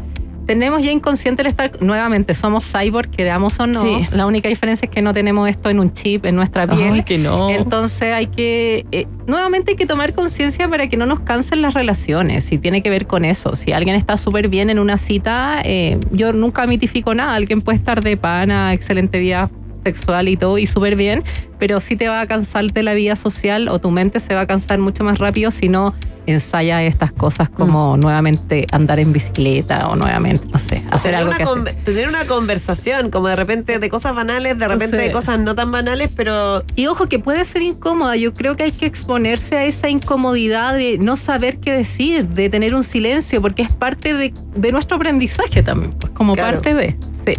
tenemos 0.47 0.81
ya 0.81 0.91
inconsciente 0.91 1.41
el 1.43 1.49
estar, 1.49 1.71
nuevamente, 1.81 2.33
somos 2.33 2.65
cyborg, 2.65 3.11
queramos 3.11 3.59
o 3.59 3.67
no. 3.67 3.81
Sí. 3.81 4.07
La 4.11 4.25
única 4.25 4.49
diferencia 4.49 4.85
es 4.85 4.91
que 4.91 5.01
no 5.01 5.13
tenemos 5.13 5.47
esto 5.49 5.69
en 5.69 5.79
un 5.79 5.93
chip, 5.93 6.25
en 6.25 6.35
nuestra 6.35 6.65
piel. 6.65 6.93
Ay, 6.93 7.03
que 7.03 7.17
no. 7.17 7.49
Entonces 7.49 8.13
hay 8.13 8.27
que, 8.27 8.85
eh, 8.91 9.05
nuevamente 9.27 9.71
hay 9.71 9.77
que 9.77 9.85
tomar 9.85 10.13
conciencia 10.13 10.67
para 10.69 10.87
que 10.87 10.95
no 10.95 11.05
nos 11.05 11.19
cansen 11.19 11.61
las 11.61 11.73
relaciones, 11.73 12.51
y 12.51 12.57
tiene 12.57 12.81
que 12.81 12.89
ver 12.89 13.05
con 13.05 13.25
eso. 13.25 13.55
Si 13.55 13.73
alguien 13.73 13.95
está 13.95 14.17
súper 14.17 14.47
bien 14.47 14.69
en 14.69 14.79
una 14.79 14.97
cita, 14.97 15.61
eh, 15.63 15.99
yo 16.11 16.31
nunca 16.31 16.65
mitifico 16.65 17.13
nada, 17.13 17.35
alguien 17.35 17.61
puede 17.61 17.77
estar 17.77 18.01
de 18.01 18.15
pana, 18.15 18.73
excelente 18.73 19.19
vida 19.19 19.49
sexual 19.87 20.27
y 20.27 20.35
todo, 20.37 20.57
y 20.57 20.67
súper 20.67 20.95
bien, 20.95 21.23
pero 21.59 21.79
sí 21.79 21.95
te 21.95 22.07
va 22.09 22.21
a 22.21 22.27
cansar 22.27 22.65
de 22.73 22.83
la 22.83 22.93
vida 22.93 23.15
social 23.15 23.67
o 23.69 23.79
tu 23.79 23.89
mente 23.91 24.19
se 24.19 24.33
va 24.35 24.41
a 24.41 24.47
cansar 24.47 24.79
mucho 24.79 25.03
más 25.03 25.17
rápido 25.19 25.49
si 25.51 25.69
no 25.69 25.93
ensaya 26.27 26.83
estas 26.83 27.13
cosas 27.13 27.47
como 27.49 27.95
nuevamente 27.95 28.67
andar 28.73 28.99
en 28.99 29.13
bicicleta 29.13 29.87
o 29.87 29.95
nuevamente, 29.95 30.45
no 30.51 30.59
sé, 30.59 30.83
hacer 30.91 31.15
algo 31.15 31.31
que 31.31 31.43
hacer. 31.43 31.75
tener 31.85 32.09
una 32.09 32.25
conversación, 32.25 33.11
como 33.11 33.29
de 33.29 33.37
repente 33.37 33.79
de 33.79 33.89
cosas 33.89 34.13
banales, 34.13 34.57
de 34.59 34.67
repente 34.67 34.97
de 34.97 35.11
cosas 35.13 35.39
no 35.39 35.55
tan 35.55 35.71
banales, 35.71 36.09
pero 36.13 36.65
Y 36.75 36.87
ojo, 36.87 37.07
que 37.07 37.19
puede 37.19 37.45
ser 37.45 37.61
incómoda. 37.61 38.17
Yo 38.17 38.33
creo 38.33 38.57
que 38.57 38.63
hay 38.63 38.73
que 38.73 38.85
exponerse 38.85 39.55
a 39.55 39.63
esa 39.63 39.87
incomodidad 39.87 40.73
de 40.73 40.97
no 40.97 41.15
saber 41.15 41.59
qué 41.59 41.71
decir, 41.71 42.27
de 42.27 42.49
tener 42.49 42.75
un 42.75 42.83
silencio, 42.83 43.41
porque 43.41 43.61
es 43.61 43.71
parte 43.71 44.13
de, 44.13 44.33
de 44.55 44.71
nuestro 44.73 44.97
aprendizaje 44.97 45.63
también, 45.63 45.93
pues 45.93 46.11
como 46.11 46.33
Claro. 46.33 46.57
parte 46.57 46.73
de. 46.73 46.97
Sí. 47.25 47.37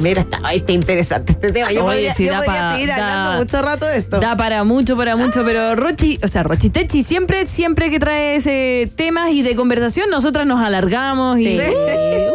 Mira, 0.00 0.20
está, 0.22 0.40
ay, 0.42 0.58
está 0.58 0.72
interesante 0.72 1.32
este 1.32 1.52
tema. 1.52 1.70
Yo 1.72 1.84
Oye, 1.84 1.94
podría, 1.94 2.14
sí, 2.14 2.24
yo 2.26 2.32
da 2.32 2.38
podría 2.42 2.60
pa- 2.62 2.72
seguir 2.74 2.88
da- 2.88 2.94
hablando 3.24 3.38
mucho 3.44 3.62
rato 3.62 3.86
de 3.86 3.98
esto. 3.98 4.20
Da 4.20 4.36
para 4.36 4.64
mucho, 4.64 4.96
para 4.96 5.16
mucho, 5.16 5.44
pero 5.44 5.74
Rochi, 5.76 6.18
o 6.22 6.28
sea, 6.28 6.42
Rochi 6.42 6.70
Techi, 6.70 7.02
siempre, 7.02 7.46
siempre 7.46 7.90
que 7.90 7.98
trae 7.98 8.36
ese 8.36 8.90
temas 8.96 9.30
y 9.32 9.42
de 9.42 9.54
conversación, 9.56 10.10
nosotras 10.10 10.46
nos 10.46 10.60
alargamos 10.60 11.40
y. 11.40 11.58
Sí. 11.58 11.60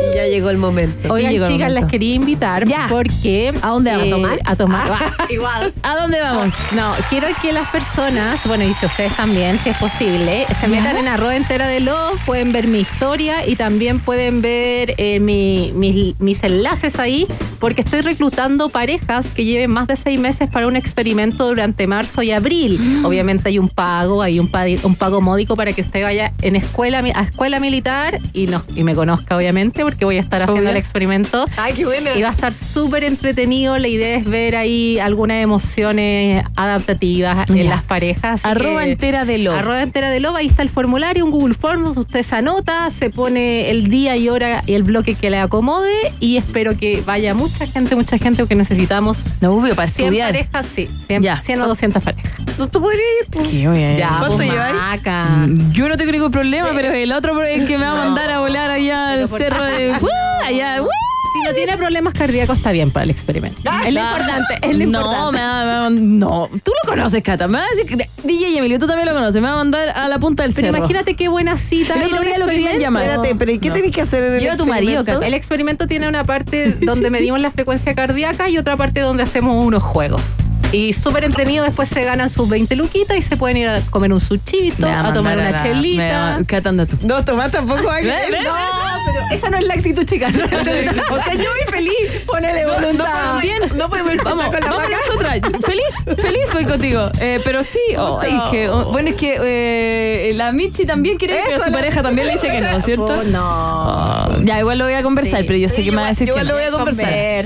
Y 0.00 0.14
ya 0.14 0.26
llegó 0.26 0.50
el 0.50 0.58
momento. 0.58 1.16
Llegó 1.16 1.16
el 1.16 1.52
chicas, 1.52 1.68
momento. 1.68 1.68
las 1.80 1.84
quería 1.90 2.14
invitar 2.14 2.66
Ya. 2.66 2.86
porque... 2.88 3.52
¿A 3.62 3.68
dónde 3.68 3.90
vamos? 3.90 4.06
eh, 4.06 4.10
¿A 4.10 4.14
tomar? 4.16 4.38
A 4.44 4.56
tomar. 4.56 4.90
va, 4.90 4.98
Igual. 5.30 5.72
¿A 5.82 5.96
dónde 5.96 6.20
vamos? 6.20 6.52
No, 6.74 6.94
quiero 7.10 7.26
que 7.42 7.52
las 7.52 7.68
personas, 7.70 8.40
bueno, 8.46 8.64
y 8.64 8.74
si 8.74 8.86
ustedes 8.86 9.14
también, 9.16 9.58
si 9.58 9.70
es 9.70 9.76
posible, 9.76 10.46
se 10.58 10.68
metan 10.68 10.96
en 10.96 11.08
arroba 11.08 11.36
entera 11.36 11.66
de 11.68 11.80
los, 11.80 12.12
pueden 12.26 12.52
ver 12.52 12.66
mi 12.68 12.80
historia 12.80 13.46
y 13.46 13.56
también 13.56 13.98
pueden 14.00 14.40
ver 14.40 14.94
eh, 14.98 15.20
mi- 15.20 15.72
mis, 15.74 16.18
mis 16.20 16.42
enlaces 16.44 16.98
ahí, 16.98 17.26
porque 17.58 17.80
estoy 17.80 18.00
reclutando 18.02 18.68
parejas 18.68 19.32
que 19.32 19.44
lleven 19.44 19.70
más 19.70 19.86
de 19.88 19.96
seis 19.96 20.20
meses 20.20 20.48
para 20.48 20.66
un 20.68 20.76
experimento 20.76 21.46
durante 21.48 21.86
marzo 21.86 22.22
y 22.22 22.30
abril. 22.30 23.02
Obviamente 23.04 23.48
hay 23.48 23.58
un 23.58 23.68
pago, 23.68 24.22
hay 24.22 24.38
un, 24.38 24.48
pa- 24.50 24.64
un 24.82 24.94
pago 24.94 25.20
módico 25.20 25.56
para 25.56 25.72
que 25.72 25.80
usted 25.80 26.02
vaya 26.02 26.32
en 26.42 26.56
escuela 26.56 27.02
mi- 27.02 27.12
a 27.14 27.22
escuela 27.22 27.58
militar 27.60 28.18
y, 28.32 28.46
nos, 28.46 28.64
y 28.74 28.84
me 28.84 28.94
conozca, 28.94 29.36
obviamente, 29.36 29.84
porque 29.88 30.04
voy 30.04 30.16
a 30.16 30.20
estar 30.20 30.42
haciendo 30.42 30.62
Obvio. 30.62 30.70
el 30.70 30.76
experimento. 30.76 31.46
Ay, 31.56 31.72
qué 31.74 31.84
buena. 31.84 32.14
Y 32.16 32.22
va 32.22 32.28
a 32.28 32.32
estar 32.32 32.52
súper 32.52 33.04
entretenido. 33.04 33.76
La 33.78 33.88
idea 33.88 34.16
es 34.16 34.24
ver 34.24 34.56
ahí 34.56 34.98
algunas 34.98 35.42
emociones 35.42 36.44
adaptativas 36.56 37.48
en 37.50 37.68
las 37.68 37.82
parejas. 37.82 38.44
así 38.44 38.48
Arroba 38.48 38.84
que- 38.84 38.92
entera 38.92 39.24
de 39.24 39.38
lo. 39.38 39.52
Arroba 39.52 39.82
entera 39.82 40.10
de 40.10 40.20
Love, 40.20 40.36
ahí 40.36 40.46
está 40.46 40.62
el 40.62 40.68
formulario, 40.68 41.24
un 41.24 41.30
Google 41.30 41.54
Forms, 41.54 41.96
usted 41.96 42.22
se 42.22 42.36
anota, 42.36 42.90
se 42.90 43.10
pone 43.10 43.70
el 43.70 43.88
día 43.88 44.16
y 44.16 44.28
hora 44.28 44.62
y 44.66 44.74
el 44.74 44.82
bloque 44.82 45.14
que 45.14 45.30
le 45.30 45.38
acomode 45.38 45.92
y 46.20 46.36
espero 46.36 46.76
que 46.76 47.02
vaya 47.04 47.34
mucha 47.34 47.66
gente, 47.66 47.94
mucha 47.96 48.18
gente 48.18 48.42
porque 48.42 48.54
necesitamos 48.54 49.34
No, 49.40 49.52
obvio, 49.54 49.74
para 49.74 49.88
100 49.88 50.06
estudiar. 50.08 50.28
parejas, 50.32 50.66
sí, 50.66 50.88
100, 51.06 51.22
Ya. 51.22 51.38
100 51.38 51.60
o 51.62 51.66
200 51.68 52.02
parejas. 52.02 52.32
¿No 52.58 52.68
tú 52.68 52.80
podrías 52.80 53.02
ir? 53.22 53.28
pues? 53.30 53.48
¿Qué, 53.48 53.68
oye? 53.68 53.96
Ya, 53.98 54.16
¿Cuánto 54.18 54.36
pues, 54.36 54.50
lleváis? 54.50 54.74
maca. 54.74 55.46
Yo 55.70 55.88
no 55.88 55.96
tengo 55.96 56.12
ningún 56.12 56.30
problema, 56.30 56.70
pero 56.74 56.92
el 56.92 57.12
otro 57.12 57.42
es 57.42 57.64
que 57.64 57.78
me 57.78 57.84
va 57.84 57.92
a 57.92 58.04
mandar 58.06 58.30
a 58.30 58.40
volar 58.40 58.70
allá 58.70 59.12
al 59.12 59.26
cerro 59.28 59.64
de. 59.64 59.77
¡Uh! 60.00 60.06
allá, 60.46 60.82
¡uh! 60.82 60.88
Si 61.30 61.40
no 61.46 61.52
tiene 61.54 61.76
problemas 61.76 62.14
cardíacos, 62.14 62.56
está 62.56 62.72
bien 62.72 62.90
para 62.90 63.04
el 63.04 63.10
experimento. 63.10 63.60
es 63.86 63.92
lo 63.92 64.00
importante, 64.00 64.54
es 64.62 64.78
lo 64.78 64.86
no, 64.86 65.00
importante. 65.00 65.32
me 65.36 65.42
va- 65.46 65.64
me 65.64 65.78
va- 65.80 65.90
no, 65.90 66.48
tú 66.62 66.72
lo 66.82 66.90
conoces, 66.90 67.22
Cata. 67.22 67.46
Me 67.46 67.58
va 67.58 67.64
a 67.64 67.68
decir 67.76 67.84
que 67.98 68.08
DJ 68.24 68.56
Emilio, 68.56 68.78
tú 68.78 68.86
también 68.86 69.06
lo 69.06 69.14
conoces. 69.14 69.40
Me 69.42 69.46
va 69.46 69.52
a 69.54 69.56
mandar 69.58 69.90
a 69.90 70.08
la 70.08 70.18
punta 70.18 70.44
del 70.44 70.54
Pero 70.54 70.68
cerro. 70.68 70.78
imagínate 70.78 71.16
qué 71.16 71.28
buena 71.28 71.58
cita. 71.58 71.94
El 71.94 72.04
otro 72.04 72.22
día 72.22 72.38
lo 72.38 72.46
querían 72.46 72.78
llamar. 72.78 73.02
Espérate, 73.04 73.34
pero 73.34 73.52
¿y 73.52 73.58
qué 73.58 73.68
No. 73.68 73.74
tenés 73.74 73.92
que 73.94 74.00
hacer 74.00 74.24
en 74.24 74.34
el 74.34 74.40
Lleva 74.40 74.54
a 74.54 74.56
tu 74.56 74.64
marido? 74.66 75.04
Cata. 75.04 75.26
El 75.26 75.34
experimento 75.34 75.86
tiene 75.86 76.08
una 76.08 76.24
parte 76.24 76.72
donde 76.80 77.10
medimos 77.10 77.40
la 77.40 77.50
frecuencia 77.50 77.94
cardíaca 77.94 78.48
y 78.48 78.56
otra 78.56 78.78
parte 78.78 79.00
donde 79.00 79.22
hacemos 79.22 79.62
unos 79.62 79.82
juegos. 79.82 80.22
Y 80.72 80.92
súper 80.92 81.24
entretenido, 81.24 81.64
después 81.64 81.88
se 81.88 82.04
ganan 82.04 82.28
sus 82.28 82.46
20 82.48 82.76
luquitas 82.76 83.16
y 83.16 83.22
se 83.22 83.36
pueden 83.38 83.56
ir 83.56 83.68
a 83.68 83.80
comer 83.90 84.12
un 84.12 84.20
suchito, 84.20 84.86
a 84.86 85.12
tomar 85.14 85.38
una 85.38 85.48
a 85.48 85.52
la- 85.52 85.62
chelita. 85.62 86.36
va- 86.38 86.44
Cata, 86.46 86.68
anda 86.70 86.84
tú. 86.84 86.96
No, 87.06 87.24
Tomás 87.24 87.50
tampoco 87.50 87.90
hay. 87.90 88.04
Ve, 88.04 88.12
No, 88.44 88.52
pero 89.12 89.26
esa 89.32 89.50
no 89.50 89.58
es 89.58 89.64
la 89.66 89.74
actitud, 89.74 90.04
chicas. 90.04 90.32
O 91.10 91.22
sea, 91.22 91.34
yo 91.34 91.50
voy 91.50 91.70
feliz. 91.70 92.22
Ponele 92.26 92.62
No, 92.64 92.72
voluntad. 92.74 93.32
no 93.34 93.38
ir- 93.38 93.42
Bien. 93.42 93.62
no 93.76 93.88
podemos 93.88 94.14
ir 94.14 94.22
vamos, 94.22 94.46
con 94.46 94.60
la 94.60 94.70
vamos 94.70 94.90
nosotras. 95.06 95.40
Feliz, 95.64 96.20
feliz 96.20 96.52
voy 96.52 96.64
contigo. 96.64 97.10
Eh, 97.20 97.40
pero 97.44 97.62
sí, 97.62 97.78
oh, 97.96 98.18
que, 98.50 98.68
oh, 98.68 98.86
bueno, 98.92 99.10
es 99.10 99.16
que 99.16 99.38
eh, 99.40 100.32
la 100.34 100.52
Michi 100.52 100.84
también 100.86 101.16
quiere, 101.18 101.40
pero 101.46 101.64
su 101.64 101.72
pareja 101.72 102.02
también 102.02 102.26
le 102.26 102.34
dice 102.34 102.48
que 102.48 102.60
no, 102.60 102.80
¿cierto? 102.82 103.04
Oh, 103.04 103.22
no. 103.24 103.40
Ah, 103.42 104.30
ya, 104.42 104.58
igual 104.58 104.78
lo 104.78 104.84
voy 104.84 104.94
a 104.94 105.02
conversar, 105.02 105.40
Sí. 105.40 105.44
pero 105.46 105.58
yo 105.58 105.68
sé 105.68 105.76
Sí, 105.76 105.84
que 105.84 105.90
me 105.92 105.98
va 105.98 106.06
a 106.06 106.08
decir 106.08 106.26
yo 106.28 106.34
que 106.34 106.40
igual 106.42 106.46
no. 106.48 106.52
lo 106.54 106.58
voy 106.58 106.68
a 106.68 106.70
conversar. 106.84 107.04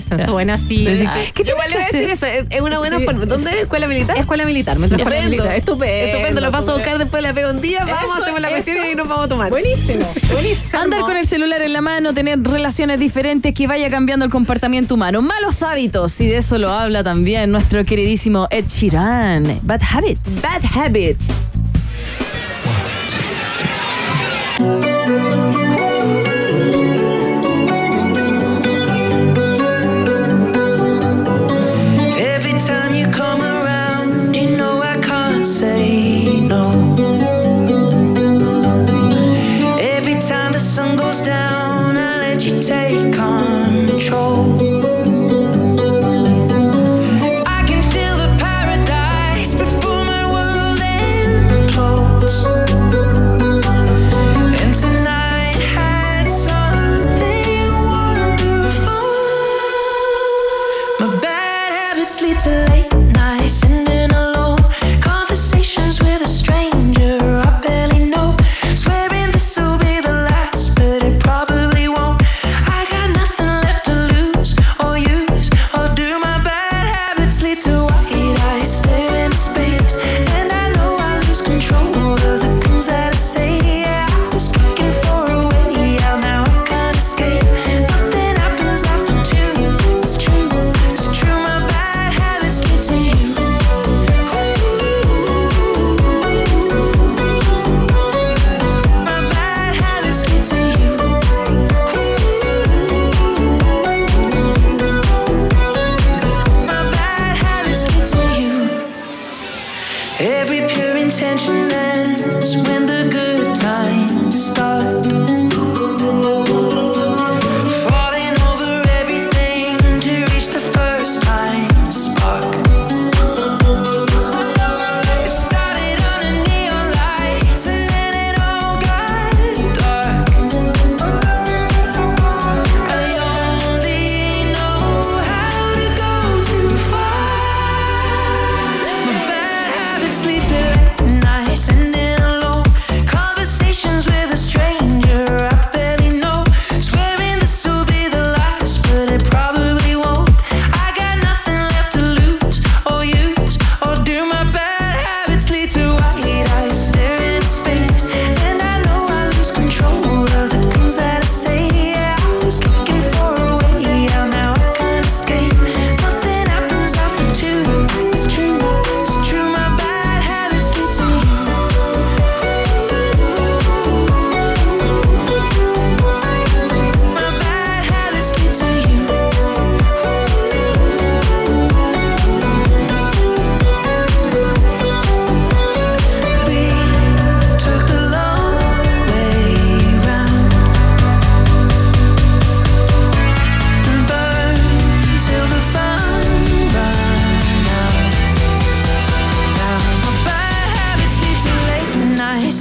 Conversa, 0.08 0.30
buena 0.30 0.58
Sí, 0.58 0.86
cita. 0.96 1.14
sí. 1.16 1.32
¿Qué 1.32 1.42
igual 1.42 1.68
le 1.70 1.76
voy 1.76 1.84
a 1.84 1.86
decir 1.86 2.10
eso. 2.10 2.26
Es 2.26 2.60
una 2.60 2.78
buena 2.78 2.98
forma. 3.00 3.24
¿Dónde 3.26 3.50
es 3.50 3.56
escuela 3.62 3.86
militar? 3.86 4.16
Escuela 4.18 4.44
militar, 4.46 4.78
me 4.78 4.88
la 4.88 4.96
Estupendo. 4.96 5.28
militar. 5.30 5.56
Estupendo. 5.56 6.06
Estupendo. 6.06 6.40
Lo 6.40 6.50
paso 6.50 6.70
a 6.72 6.74
buscar 6.74 6.98
después, 6.98 7.22
la 7.22 7.32
pego 7.34 7.50
un 7.50 7.60
día. 7.60 7.84
Vamos, 7.84 8.20
hacemos 8.20 8.40
la 8.40 8.48
cuestión 8.50 8.78
y 8.90 8.94
nos 8.94 9.08
vamos 9.08 9.26
a 9.26 9.28
tomar. 9.28 9.50
Buenísimo, 9.50 10.10
buenísimo. 10.32 10.80
Andar 10.80 11.00
con 11.02 11.16
el 11.16 11.26
celular 11.28 11.51
en 11.60 11.72
la 11.74 11.82
mano, 11.82 12.14
tener 12.14 12.42
relaciones 12.42 12.98
diferentes 12.98 13.52
que 13.52 13.66
vaya 13.66 13.90
cambiando 13.90 14.24
el 14.24 14.30
comportamiento 14.30 14.94
humano. 14.94 15.20
Malos 15.20 15.62
hábitos, 15.62 16.18
y 16.20 16.28
de 16.28 16.38
eso 16.38 16.56
lo 16.56 16.70
habla 16.70 17.04
también 17.04 17.50
nuestro 17.50 17.84
queridísimo 17.84 18.46
Ed 18.50 18.66
Sheeran. 18.66 19.60
Bad 19.62 19.82
habits. 19.82 20.40
Bad 20.40 20.62
habits. 20.74 21.26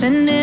Sending 0.02 0.41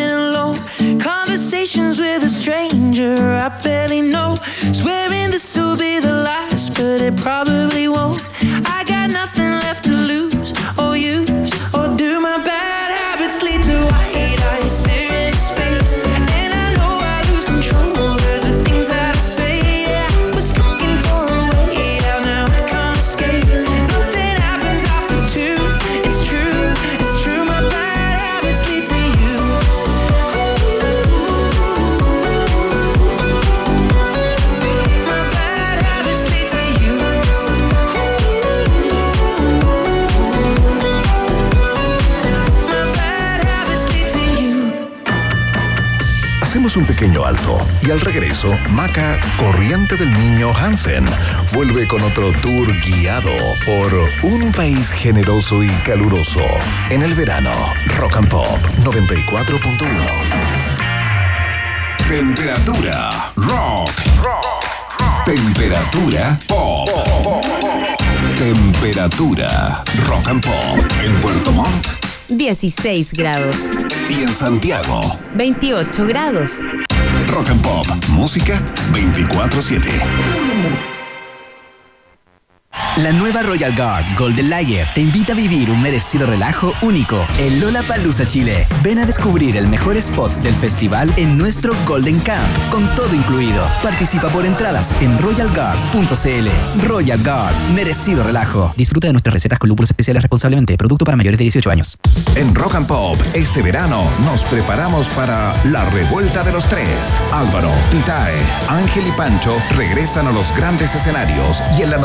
un 46.79 46.85
pequeño 46.85 47.24
alto 47.24 47.59
y 47.83 47.91
al 47.91 48.01
regreso, 48.01 48.53
Maca, 48.70 49.18
corriente 49.37 49.97
del 49.97 50.12
niño 50.12 50.53
Hansen, 50.55 51.05
vuelve 51.53 51.89
con 51.89 52.01
otro 52.03 52.31
tour 52.41 52.72
guiado 52.81 53.33
por 53.66 53.93
un 54.22 54.53
país 54.53 54.91
generoso 54.93 55.64
y 55.64 55.68
caluroso. 55.85 56.41
En 56.91 57.03
el 57.03 57.14
verano, 57.14 57.51
Rock 57.99 58.16
and 58.16 58.29
Pop 58.29 58.59
94.1. 58.85 59.59
Temperatura 62.09 63.33
rock. 63.35 63.91
Temperatura 65.24 66.39
pop. 66.47 66.89
Temperatura 68.37 69.83
rock 70.07 70.29
and 70.29 70.45
pop 70.45 70.79
en 71.03 71.14
Puerto 71.20 71.53
Montt 71.53 72.07
16 72.29 73.12
grados. 73.12 73.57
y 74.11 74.22
en 74.22 74.33
Santiago. 74.33 75.01
28 75.35 76.07
grados. 76.07 76.61
Rock 77.29 77.51
and 77.51 77.62
Pop, 77.62 77.87
música 78.09 78.61
24/7. 78.93 80.97
La 83.03 83.12
nueva 83.12 83.44
Royal 83.44 83.76
Guard 83.76 84.05
Golden 84.18 84.51
Lager 84.51 84.84
te 84.92 85.01
invita 85.01 85.32
a 85.32 85.36
vivir 85.36 85.70
un 85.70 85.80
merecido 85.80 86.26
relajo 86.26 86.72
único 86.82 87.24
en 87.38 87.61
Lollapalooza, 87.61 88.26
Chile. 88.26 88.66
Ven 88.82 88.99
a 88.99 89.07
descubrir 89.07 89.57
el 89.57 89.68
mejor 89.68 89.96
spot 89.96 90.32
del 90.42 90.55
festival 90.57 91.12
en 91.16 91.38
nuestro 91.38 91.74
Golden 91.86 92.18
Camp, 92.18 92.49
con 92.72 92.92
todo 92.96 93.14
incluido. 93.14 93.64
Participa 93.84 94.28
por 94.30 94.44
entradas 94.44 94.96
en 95.01 95.16
royalguard.cl. 95.16 96.88
Royal 96.88 97.22
Guard, 97.22 97.55
merecido 97.72 98.24
relajo. 98.24 98.74
Disfruta 98.76 99.07
de 99.07 99.12
nuestras 99.12 99.32
recetas 99.32 99.61
con 99.61 99.68
lúpulos 99.68 99.90
especiales 99.90 100.24
responsablemente. 100.24 100.76
Producto 100.76 101.05
para 101.05 101.16
mayores 101.16 101.38
de 101.38 101.44
18 101.44 101.70
años. 101.70 101.99
En 102.34 102.53
Rock 102.53 102.74
and 102.74 102.88
Pop, 102.88 103.16
este 103.32 103.62
verano 103.62 104.11
nos 104.24 104.42
preparamos 104.42 105.09
para 105.11 105.55
la 105.66 105.84
revuelta 105.90 106.42
de 106.42 106.51
los 106.51 106.68
tres. 106.68 106.88
Álvaro, 107.30 107.70
Pitae, 107.92 108.42
Ángel 108.68 109.07
y 109.07 109.12
Pancho 109.12 109.57
regresan 109.76 110.26
a 110.26 110.32
los 110.32 110.53
grandes 110.57 110.96
escenarios 110.96 111.62
y 111.78 111.82
en 111.82 111.90
la 111.92 111.99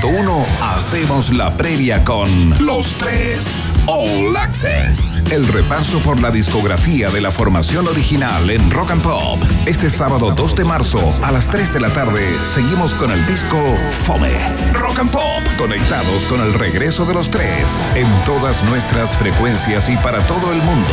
94.1 0.00 0.44
hacemos 0.60 1.32
la 1.32 1.56
previa 1.56 2.04
con 2.04 2.28
Los 2.64 2.94
Tres 2.94 3.72
All 3.86 4.36
Access. 4.36 5.22
El 5.30 5.46
repaso 5.46 5.98
por 6.00 6.20
la 6.20 6.30
discografía 6.30 7.10
de 7.10 7.20
la 7.20 7.30
formación 7.30 7.86
original 7.88 8.50
en 8.50 8.70
Rock 8.70 8.92
and 8.92 9.02
Pop. 9.02 9.38
Este 9.66 9.90
sábado 9.90 10.32
2 10.34 10.56
de 10.56 10.64
marzo 10.64 11.00
a 11.22 11.30
las 11.30 11.48
3 11.48 11.74
de 11.74 11.80
la 11.80 11.90
tarde 11.90 12.26
seguimos 12.54 12.94
con 12.94 13.10
el 13.10 13.26
disco 13.26 13.58
Fome. 13.90 14.32
Rock 14.72 15.00
and 15.00 15.10
Pop, 15.10 15.42
conectados 15.58 16.24
con 16.24 16.40
el 16.40 16.54
regreso 16.54 17.04
de 17.04 17.14
los 17.14 17.30
tres 17.30 17.66
en 17.94 18.08
todas 18.24 18.62
nuestras 18.64 19.16
frecuencias 19.16 19.88
y 19.88 19.96
para 19.98 20.26
todo 20.26 20.52
el 20.52 20.62
mundo. 20.62 20.92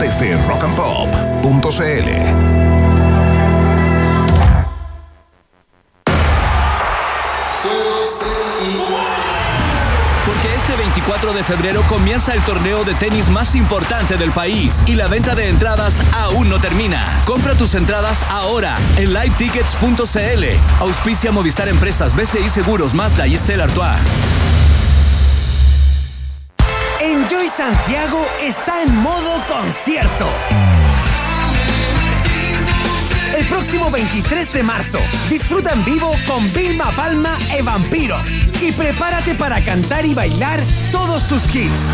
Desde 0.00 0.36
rockandpop.cl. 0.46 2.85
24 11.06 11.34
de 11.34 11.44
febrero 11.44 11.82
comienza 11.88 12.34
el 12.34 12.42
torneo 12.42 12.82
de 12.82 12.92
tenis 12.96 13.30
más 13.30 13.54
importante 13.54 14.16
del 14.16 14.32
país 14.32 14.82
y 14.86 14.96
la 14.96 15.06
venta 15.06 15.36
de 15.36 15.48
entradas 15.48 16.02
aún 16.12 16.48
no 16.48 16.60
termina. 16.60 17.22
Compra 17.24 17.54
tus 17.54 17.76
entradas 17.76 18.24
ahora 18.28 18.76
en 18.96 19.14
livetickets.cl. 19.14 20.44
Auspicia 20.80 21.30
Movistar 21.30 21.68
Empresas, 21.68 22.16
BCI 22.16 22.50
Seguros, 22.50 22.92
Mazda 22.92 23.28
y 23.28 23.38
Stella 23.38 23.64
Artois. 23.64 24.00
Enjoy 26.98 27.48
Santiago 27.50 28.26
está 28.40 28.82
en 28.82 28.92
modo 28.96 29.44
concierto. 29.46 30.28
Próximo 33.48 33.90
23 33.90 34.52
de 34.52 34.62
marzo, 34.62 34.98
disfruta 35.30 35.72
en 35.72 35.84
vivo 35.84 36.12
con 36.26 36.52
Vilma 36.52 36.94
Palma 36.96 37.38
e 37.54 37.62
Vampiros 37.62 38.26
y 38.60 38.72
prepárate 38.72 39.34
para 39.34 39.62
cantar 39.62 40.04
y 40.04 40.14
bailar 40.14 40.60
todos 40.90 41.22
sus 41.22 41.42
hits. 41.54 41.90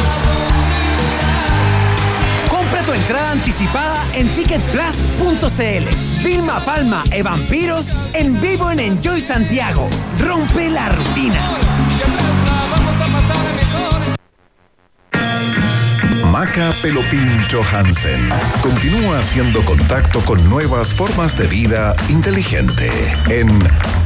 Compra 2.49 2.83
tu 2.83 2.93
entrada 2.93 3.33
anticipada 3.33 4.03
en 4.15 4.29
ticketplus.cl. 4.35 6.25
Vilma 6.25 6.61
Palma 6.65 7.05
e 7.11 7.23
Vampiros 7.23 8.01
en 8.15 8.41
vivo 8.41 8.71
en 8.71 8.81
Enjoy 8.81 9.21
Santiago. 9.21 9.89
Rompe 10.19 10.71
la 10.71 10.89
rutina. 10.89 11.82
Maca 16.43 16.73
Pelopincho 16.83 17.63
Hansen 17.63 18.29
continúa 18.63 19.21
haciendo 19.21 19.65
contacto 19.65 20.19
con 20.25 20.51
nuevas 20.51 20.93
formas 20.93 21.39
de 21.39 21.47
vida 21.47 21.95
inteligente 22.09 22.91
en 23.29 23.49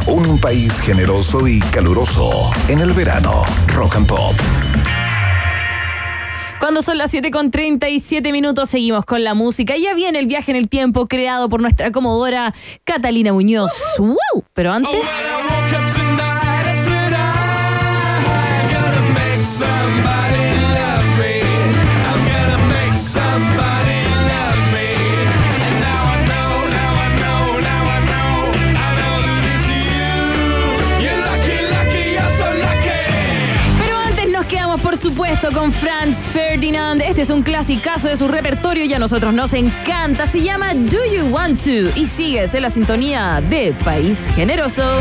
un 0.07 0.39
país 0.39 0.79
generoso 0.81 1.49
y 1.49 1.61
caluroso 1.61 2.51
en 2.69 2.81
el 2.81 2.93
verano. 2.93 3.43
Rock 3.75 3.97
and 3.97 4.07
Pop. 4.07 4.35
Cuando 6.61 6.83
son 6.83 6.99
las 6.99 7.11
7 7.11 7.31
con 7.31 7.51
37 7.51 8.31
minutos, 8.33 8.69
seguimos 8.69 9.07
con 9.07 9.25
la 9.25 9.33
música. 9.33 9.75
Ya 9.79 9.95
viene 9.95 10.19
el 10.19 10.27
viaje 10.27 10.51
en 10.51 10.59
el 10.59 10.69
tiempo 10.69 11.09
creado 11.09 11.49
por 11.49 11.63
nuestra 11.63 11.91
comodora 11.91 12.53
Catalina 12.85 13.33
Muñoz. 13.33 13.73
¡Wow! 13.97 14.45
Pero 14.53 14.75
antes. 14.75 14.93
Pero 14.93 16.26
con 35.57 35.73
Franz 35.73 36.29
Ferdinand. 36.29 37.01
Este 37.01 37.23
es 37.23 37.31
un 37.31 37.43
clasicazo 37.43 38.09
de 38.09 38.17
su 38.17 38.29
repertorio 38.29 38.85
y 38.85 38.93
a 38.93 38.99
nosotros 38.99 39.33
nos 39.33 39.55
encanta. 39.55 40.27
Se 40.27 40.43
llama 40.43 40.75
Do 40.75 40.99
You 41.11 41.29
Want 41.29 41.65
To? 41.65 41.99
Y 41.99 42.07
sigues 42.07 42.55
en 42.55 42.63
la 42.63 42.69
sintonía 42.71 43.43
de 43.49 43.75
País 43.83 44.31
Generoso. 44.35 45.01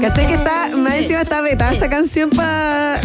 ¿Cachai 0.00 0.26
que 0.26 0.34
está, 0.34 0.68
más 0.76 0.94
encima 0.94 1.22
está 1.22 1.40
vetada 1.40 1.72
esa 1.72 1.88
canción 1.88 2.30
para 2.30 3.00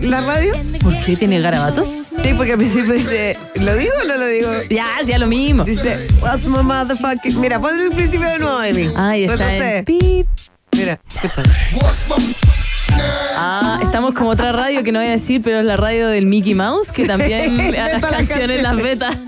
la 0.00 0.20
radio? 0.20 0.54
¿Por 0.82 0.98
qué 1.04 1.16
tiene 1.16 1.40
garabatos? 1.40 1.88
Sí, 2.22 2.34
porque 2.34 2.52
al 2.52 2.58
principio 2.58 2.92
dice, 2.94 3.36
¿lo 3.60 3.74
digo 3.76 3.92
o 4.02 4.08
no 4.08 4.16
lo 4.16 4.26
digo? 4.26 4.50
Ya, 4.70 4.86
ya 5.04 5.18
lo 5.18 5.26
mismo. 5.26 5.64
Dice, 5.64 6.08
what's 6.20 6.46
my 6.46 6.62
motherfucking... 6.62 7.40
Mira, 7.40 7.60
pon 7.60 7.78
el 7.78 7.90
principio 7.92 8.28
de 8.28 8.38
nuevo, 8.38 8.58
Amy. 8.58 8.90
Ahí 8.96 9.24
está 9.24 9.34
Entonces, 9.34 9.74
en 9.74 9.84
pip. 9.84 10.26
Mira, 10.72 11.00
escucha. 11.14 11.42
Ah, 13.36 13.80
estamos 13.82 14.14
como 14.14 14.30
otra 14.30 14.52
radio 14.52 14.82
que 14.82 14.92
no 14.92 15.00
voy 15.00 15.08
a 15.08 15.12
decir, 15.12 15.40
pero 15.42 15.58
es 15.60 15.64
la 15.64 15.76
radio 15.76 16.08
del 16.08 16.26
Mickey 16.26 16.54
Mouse, 16.54 16.92
que 16.92 17.04
también 17.06 17.58
a 17.78 17.88
las 17.98 18.00
canciones 18.04 18.62
las 18.62 18.76
beta. 18.76 19.10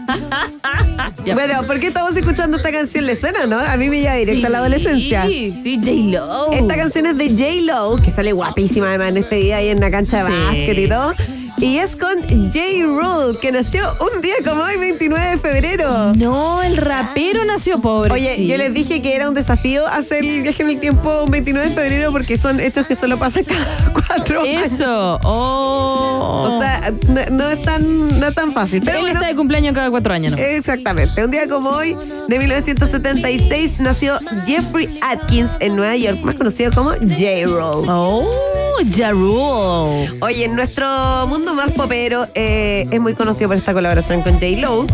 Bueno, 1.34 1.64
¿por 1.64 1.80
qué 1.80 1.88
estamos 1.88 2.14
escuchando 2.16 2.56
esta 2.56 2.70
canción? 2.70 3.04
¿Le 3.04 3.16
suena, 3.16 3.46
no? 3.46 3.58
A 3.58 3.76
mí 3.76 3.90
me 3.90 3.98
lleva 4.00 4.14
directo 4.14 4.46
a 4.46 4.50
la 4.50 4.58
adolescencia. 4.58 5.26
Sí, 5.26 5.52
sí, 5.62 5.76
J-Lo. 5.82 6.52
Esta 6.52 6.76
canción 6.76 7.06
es 7.06 7.18
de 7.18 7.30
J-Lo, 7.30 7.96
que 8.00 8.10
sale 8.12 8.32
guapísima 8.32 8.88
además 8.88 9.08
en 9.08 9.16
este 9.18 9.34
día 9.36 9.56
ahí 9.56 9.68
en 9.68 9.80
la 9.80 9.90
cancha 9.90 10.22
de 10.24 10.30
Sí. 10.30 10.36
básquet 10.44 10.78
y 10.78 10.88
todo. 10.88 11.14
Y 11.58 11.78
es 11.78 11.96
con 11.96 12.22
J. 12.22 12.60
Rule, 12.84 13.38
que 13.40 13.50
nació 13.50 13.88
un 14.00 14.20
día 14.20 14.34
como 14.44 14.62
hoy, 14.62 14.76
29 14.76 15.30
de 15.30 15.38
febrero. 15.38 16.12
No, 16.14 16.62
el 16.62 16.76
rapero 16.76 17.44
nació 17.46 17.80
pobre. 17.80 18.12
Oye, 18.12 18.36
sí. 18.36 18.46
yo 18.46 18.58
les 18.58 18.74
dije 18.74 19.00
que 19.00 19.16
era 19.16 19.28
un 19.28 19.34
desafío 19.34 19.86
hacer 19.86 20.22
el 20.22 20.42
viaje 20.42 20.62
en 20.62 20.70
el 20.70 20.80
tiempo 20.80 21.22
un 21.24 21.30
29 21.30 21.70
de 21.70 21.74
febrero 21.74 22.12
porque 22.12 22.36
son 22.36 22.60
hechos 22.60 22.86
que 22.86 22.94
solo 22.94 23.18
pasan 23.18 23.44
cada 23.48 23.92
cuatro 23.92 24.42
años. 24.42 24.72
Eso. 24.72 25.18
Oh. 25.22 26.42
O 26.46 26.60
sea, 26.60 26.92
no, 27.08 27.22
no 27.30 27.50
es 27.50 27.62
tan, 27.62 28.20
no 28.20 28.26
es 28.26 28.34
tan 28.34 28.52
fácil. 28.52 28.82
Pero 28.84 28.98
Él 28.98 29.02
bueno, 29.02 29.18
está 29.18 29.28
de 29.28 29.36
cumpleaños 29.36 29.74
cada 29.74 29.90
cuatro 29.90 30.12
años, 30.12 30.32
¿no? 30.32 30.38
Exactamente. 30.38 31.24
Un 31.24 31.30
día 31.30 31.48
como 31.48 31.70
hoy, 31.70 31.96
de 32.28 32.38
1976, 32.38 33.80
nació 33.80 34.18
Jeffrey 34.44 34.98
Atkins 35.00 35.50
en 35.60 35.74
Nueva 35.74 35.96
York, 35.96 36.20
más 36.22 36.34
conocido 36.34 36.70
como 36.72 36.90
J-Roll. 36.90 37.86
Oh, 37.88 38.28
Ja 38.94 39.10
Rule. 39.12 40.10
Oye, 40.20 40.44
en 40.44 40.54
nuestro 40.54 40.86
mundo 41.28 41.54
más 41.54 41.70
popero 41.72 42.26
eh, 42.34 42.86
es 42.90 43.00
muy 43.00 43.14
conocido 43.14 43.48
por 43.48 43.56
esta 43.56 43.72
colaboración 43.72 44.22
con 44.22 44.34
J-Lo, 44.34 44.86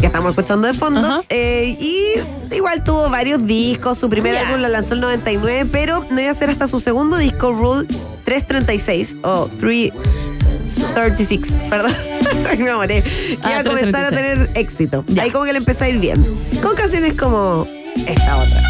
que 0.00 0.06
estamos 0.06 0.30
escuchando 0.30 0.66
de 0.68 0.74
fondo. 0.74 1.00
Ajá. 1.00 1.22
Eh, 1.28 1.76
y 1.80 2.14
igual 2.54 2.82
tuvo 2.84 3.08
varios 3.10 3.44
discos. 3.46 3.98
Su 3.98 4.08
primer 4.08 4.36
álbum 4.36 4.60
lo 4.60 4.68
lanzó 4.68 4.94
en 4.94 4.98
el 4.98 5.00
99, 5.02 5.68
pero 5.72 6.04
no 6.10 6.20
iba 6.20 6.30
a 6.30 6.34
ser 6.34 6.50
hasta 6.50 6.66
su 6.68 6.80
segundo 6.80 7.16
disco, 7.16 7.52
Rule 7.52 7.86
336 8.24 9.16
o 9.22 9.48
336, 9.58 11.52
perdón. 11.68 11.92
Me 12.58 12.70
amoré. 12.70 13.02
Que 13.02 13.38
Ah, 13.42 13.50
iba 13.52 13.60
a 13.60 13.64
comenzar 13.64 14.04
a 14.04 14.08
336. 14.08 14.10
tener 14.10 14.50
éxito. 14.56 15.04
Ya. 15.08 15.22
Ahí 15.24 15.30
como 15.30 15.44
que 15.44 15.52
le 15.52 15.58
empezó 15.58 15.84
a 15.84 15.88
ir 15.88 15.98
bien. 15.98 16.24
Con 16.62 16.74
canciones 16.74 17.14
como 17.14 17.66
esta 18.06 18.36
otra. 18.36 18.60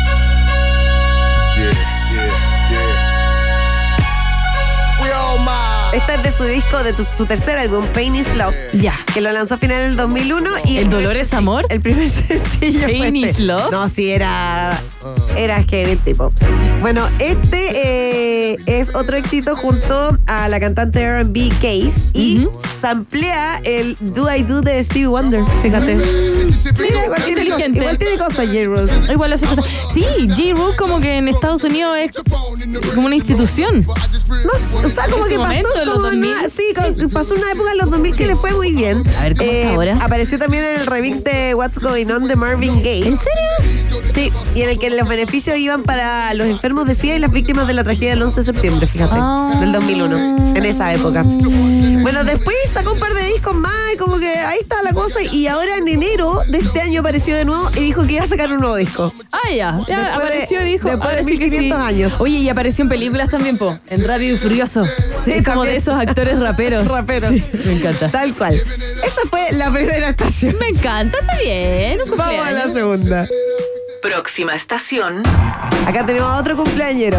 Esta 5.93 6.15
es 6.15 6.23
de 6.23 6.31
su 6.31 6.45
disco, 6.45 6.85
de 6.85 6.93
tu, 6.93 7.05
su 7.17 7.27
tercer 7.27 7.59
álbum, 7.59 7.85
Pain 7.89 8.15
is 8.15 8.33
Love. 8.37 8.55
Ya. 8.73 8.95
Que 9.13 9.21
lo 9.21 9.33
lanzó 9.33 9.55
a 9.55 9.59
finales 9.59 9.89
del 9.89 9.97
2001. 9.97 10.49
Y 10.65 10.77
¿El 10.79 10.89
dolor 10.89 11.17
es 11.17 11.35
amor? 11.35 11.67
El 11.69 11.81
primer 11.81 12.09
sencillo. 12.11 12.83
fue 12.83 12.99
Pain 12.99 13.17
este. 13.17 13.31
is 13.31 13.39
Love. 13.41 13.73
No, 13.73 13.89
sí, 13.89 14.11
era. 14.11 14.81
Era 15.37 15.65
heavy 15.65 15.93
el 15.93 15.99
tipo. 15.99 16.33
Bueno, 16.81 17.09
este 17.19 18.53
eh, 18.53 18.57
es 18.67 18.95
otro 18.95 19.17
éxito 19.17 19.57
junto 19.57 20.17
a 20.31 20.49
la 20.49 20.61
cantante 20.61 21.23
RB 21.25 21.49
Case 21.61 21.93
y 22.13 22.45
Ujú. 22.47 22.57
samplea 22.81 23.61
el 23.65 23.97
Do 24.01 24.33
I 24.33 24.45
Do 24.45 24.61
de 24.61 24.83
Stevie 24.85 25.09
Wonder. 25.09 25.43
Fíjate. 25.61 25.99
Sí, 26.77 26.85
igual, 27.05 27.23
tiene, 27.25 27.43
inteligente. 27.43 27.79
igual 27.81 27.99
tiene 27.99 28.17
cosas, 28.17 28.47
J. 28.47 28.65
Rule. 28.65 28.93
Igual 29.13 29.33
hace 29.33 29.47
cosas. 29.47 29.65
Sí, 29.93 30.05
J. 30.29 30.53
Rule 30.55 30.77
como 30.77 31.01
que 31.01 31.17
en 31.19 31.27
Estados 31.29 31.65
Unidos 31.65 31.97
es 31.99 32.11
como 32.95 33.07
una 33.07 33.17
institución. 33.17 33.85
No, 33.85 34.85
o 34.85 34.89
sea, 34.89 35.09
como 35.09 35.25
que 35.25 35.35
pasó 35.37 35.41
momento, 35.49 35.69
en 35.81 35.87
los 35.87 35.95
como 35.97 36.07
en 36.09 36.21
2000. 36.21 36.31
una- 36.31 36.49
sí, 36.49 36.63
co- 36.77 37.09
pasó 37.09 37.35
una 37.35 37.51
época 37.51 37.73
en 37.73 37.79
los 37.79 37.91
2000 37.91 38.15
que 38.15 38.27
le 38.27 38.37
fue 38.37 38.53
muy 38.53 38.71
bien. 38.73 39.03
Eh, 39.07 39.15
A 39.19 39.23
ver, 39.25 39.37
¿cómo 39.37 39.51
está 39.51 39.75
ahora? 39.75 39.99
Apareció 40.01 40.39
también 40.39 40.65
en 40.65 40.81
el 40.81 40.87
remix 40.87 41.25
de 41.25 41.55
What's 41.55 41.79
Going 41.81 42.07
On 42.07 42.29
de 42.29 42.37
Marvin 42.37 42.77
Gaye. 42.83 43.09
¿En 43.09 43.17
serio? 43.17 44.01
Sí, 44.15 44.33
y 44.55 44.63
en 44.63 44.71
el 44.71 44.79
que 44.79 44.91
los 44.91 45.09
beneficios 45.09 45.57
iban 45.57 45.83
para 45.83 46.33
los 46.35 46.47
enfermos 46.47 46.87
de 46.87 46.95
SIDA 46.95 47.17
y 47.17 47.19
las 47.19 47.31
víctimas 47.33 47.67
de 47.67 47.75
la 47.75 47.85
tragedia 47.85 48.11
del 48.11 48.23
11 48.23 48.41
de 48.41 48.45
septiembre, 48.45 48.87
fíjate, 48.87 49.15
Ah. 49.17 49.57
del 49.61 49.73
2001, 49.73 50.19
en 50.21 50.65
esa 50.65 50.93
época. 50.95 51.23
Bueno, 51.25 52.25
después 52.25 52.57
sacó 52.67 52.93
un 52.95 52.99
par 52.99 53.13
de 53.15 53.25
discos 53.27 53.55
más 53.55 53.73
y 53.95 53.97
como 53.97 54.19
que 54.19 54.29
ahí 54.39 54.59
está 54.61 54.83
la 54.83 54.93
cosa 54.93 55.21
y 55.23 55.47
ahora 55.47 55.77
en 55.77 55.87
enero 55.89 56.41
de 56.49 56.59
este 56.59 56.81
año 56.81 57.01
apareció 57.01 57.37
de 57.37 57.45
nuevo 57.45 57.69
y 57.77 57.81
dijo 57.81 58.07
que 58.07 58.15
iba 58.15 58.25
a 58.25 58.27
sacar 58.27 58.51
un 58.53 58.61
nuevo 58.61 58.77
disco. 58.77 59.13
Ah, 59.33 59.49
ya. 59.51 59.55
ya 59.55 59.99
Después 59.99 60.09
apareció 60.15 60.63
y 60.63 60.71
dijo. 60.73 60.89
después 60.89 61.11
de 61.11 61.19
ahora 61.19 61.23
sí 61.29 61.39
que 61.39 61.45
1500 61.51 61.79
sí. 61.79 61.85
años. 61.87 62.13
Oye, 62.19 62.39
y 62.39 62.49
apareció 62.49 62.83
en 62.85 62.89
películas 62.89 63.29
también, 63.29 63.59
po. 63.59 63.79
En 63.89 64.07
Rápido 64.07 64.35
y 64.35 64.39
Furioso. 64.39 64.85
Sí, 65.25 65.33
es 65.33 65.43
como 65.45 65.65
de 65.65 65.77
esos 65.77 65.95
actores 65.99 66.39
raperos. 66.39 66.89
Raperos. 66.89 67.31
Sí, 67.31 67.45
me 67.65 67.73
encanta. 67.77 68.09
Tal 68.11 68.35
cual. 68.35 68.55
Esa 69.05 69.21
fue 69.29 69.49
la 69.53 69.71
primera 69.71 70.11
estación. 70.11 70.57
Me 70.59 70.69
encanta, 70.69 71.19
está 71.21 71.39
bien. 71.39 71.99
Vamos 72.17 72.47
a 72.47 72.51
la 72.51 72.69
segunda. 72.69 73.27
Próxima 74.03 74.55
estación. 74.55 75.23
Acá 75.87 76.07
tenemos 76.07 76.31
a 76.31 76.39
otro 76.39 76.57
cumpleañero. 76.57 77.19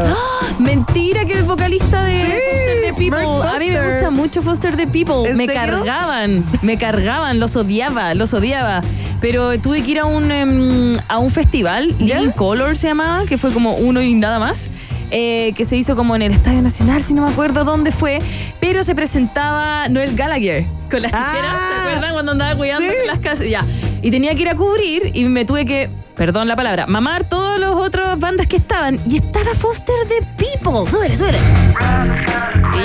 Mentira 0.58 1.26
que 1.26 1.34
el 1.34 1.44
vocalista 1.44 2.04
de 2.04 2.24
Foster 2.24 2.82
the 2.82 2.94
People. 2.94 3.48
A 3.48 3.60
mí 3.60 3.70
me 3.70 3.88
gusta 3.92 4.10
mucho 4.10 4.42
Foster 4.42 4.76
the 4.76 4.88
People. 4.88 5.30
¿En 5.30 5.38
Me 5.38 5.46
serio? 5.46 5.62
cargaban, 5.62 6.44
me 6.64 6.78
cargaban, 6.78 7.40
los 7.40 7.56
odiaba, 7.56 8.16
los 8.16 8.34
odiaba. 8.34 8.82
Pero 9.20 9.60
tuve 9.60 9.84
que 9.84 9.92
ir 9.92 10.00
a 10.00 10.06
un, 10.06 10.32
em, 10.32 10.96
a 11.08 11.20
un 11.20 11.30
festival. 11.30 11.94
Living 12.00 12.32
Color 12.32 12.76
se 12.76 12.88
llamaba, 12.88 13.26
que 13.26 13.38
fue 13.38 13.52
como 13.52 13.76
uno 13.76 14.02
y 14.02 14.16
nada 14.16 14.40
más. 14.40 14.72
Eh, 15.12 15.54
que 15.56 15.66
se 15.66 15.76
hizo 15.78 15.96
como 15.96 16.16
en 16.16 16.22
el 16.24 16.32
Estadio 16.32 16.62
Nacional, 16.62 17.04
si 17.04 17.14
no 17.14 17.26
me 17.26 17.32
acuerdo 17.32 17.64
dónde 17.64 17.92
fue, 17.92 18.20
pero 18.60 18.84
se 18.84 18.96
presentaba 18.96 19.88
Noel 19.90 20.16
Gallagher 20.16 20.66
con 20.90 21.02
las 21.02 21.12
Ah, 21.14 21.30
tijeras, 21.32 21.56
¿se 21.56 21.82
acuerdan 21.90 22.14
cuando 22.14 22.32
andaba 22.32 22.56
cuidando 22.56 22.90
sí. 22.90 22.98
las 23.08 23.20
casas? 23.20 23.48
Ya. 23.50 23.66
Y 24.02 24.10
tenía 24.12 24.34
que 24.36 24.42
ir 24.42 24.50
a 24.50 24.56
cubrir 24.56 25.12
y 25.14 25.26
me 25.26 25.46
tuve 25.46 25.66
que, 25.66 25.90
perdón 26.16 26.48
la 26.48 26.56
palabra, 26.56 26.88
mamar 26.88 27.24
todas 27.30 27.60
las 27.60 27.70
otras 27.72 28.18
bandas 28.20 28.48
que 28.48 28.56
estaban 28.58 29.00
y 29.06 29.18
estaba 29.18 29.54
Foster 29.54 29.96
the 30.08 30.26
People. 30.38 30.90
Súbele, 30.90 31.16
súbele. 31.16 31.38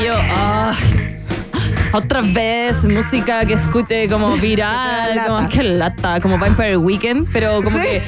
Y 0.00 0.04
yo, 0.04 0.14
ay, 0.18 1.18
otra 1.92 2.20
vez 2.22 2.86
música 2.86 3.44
que 3.46 3.54
escute 3.54 4.08
como 4.08 4.36
viral, 4.36 5.18
como 5.26 5.48
que 5.48 5.62
lata, 5.62 6.20
como 6.20 6.38
Vampire 6.38 6.76
Weekend, 6.76 7.28
pero 7.32 7.62
como 7.62 7.78
Sí. 7.78 7.84
que 7.86 8.02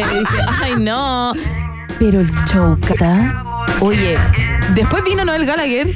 eh, 0.00 0.04
dije, 0.18 0.42
ay 0.62 0.74
no. 0.78 1.32
Pero 2.00 2.20
el 2.20 2.30
show, 2.46 2.76
Cata, 2.86 3.44
oye, 3.80 4.16
después 4.74 5.04
vino 5.04 5.24
Noel 5.24 5.44
Gallagher 5.46 5.94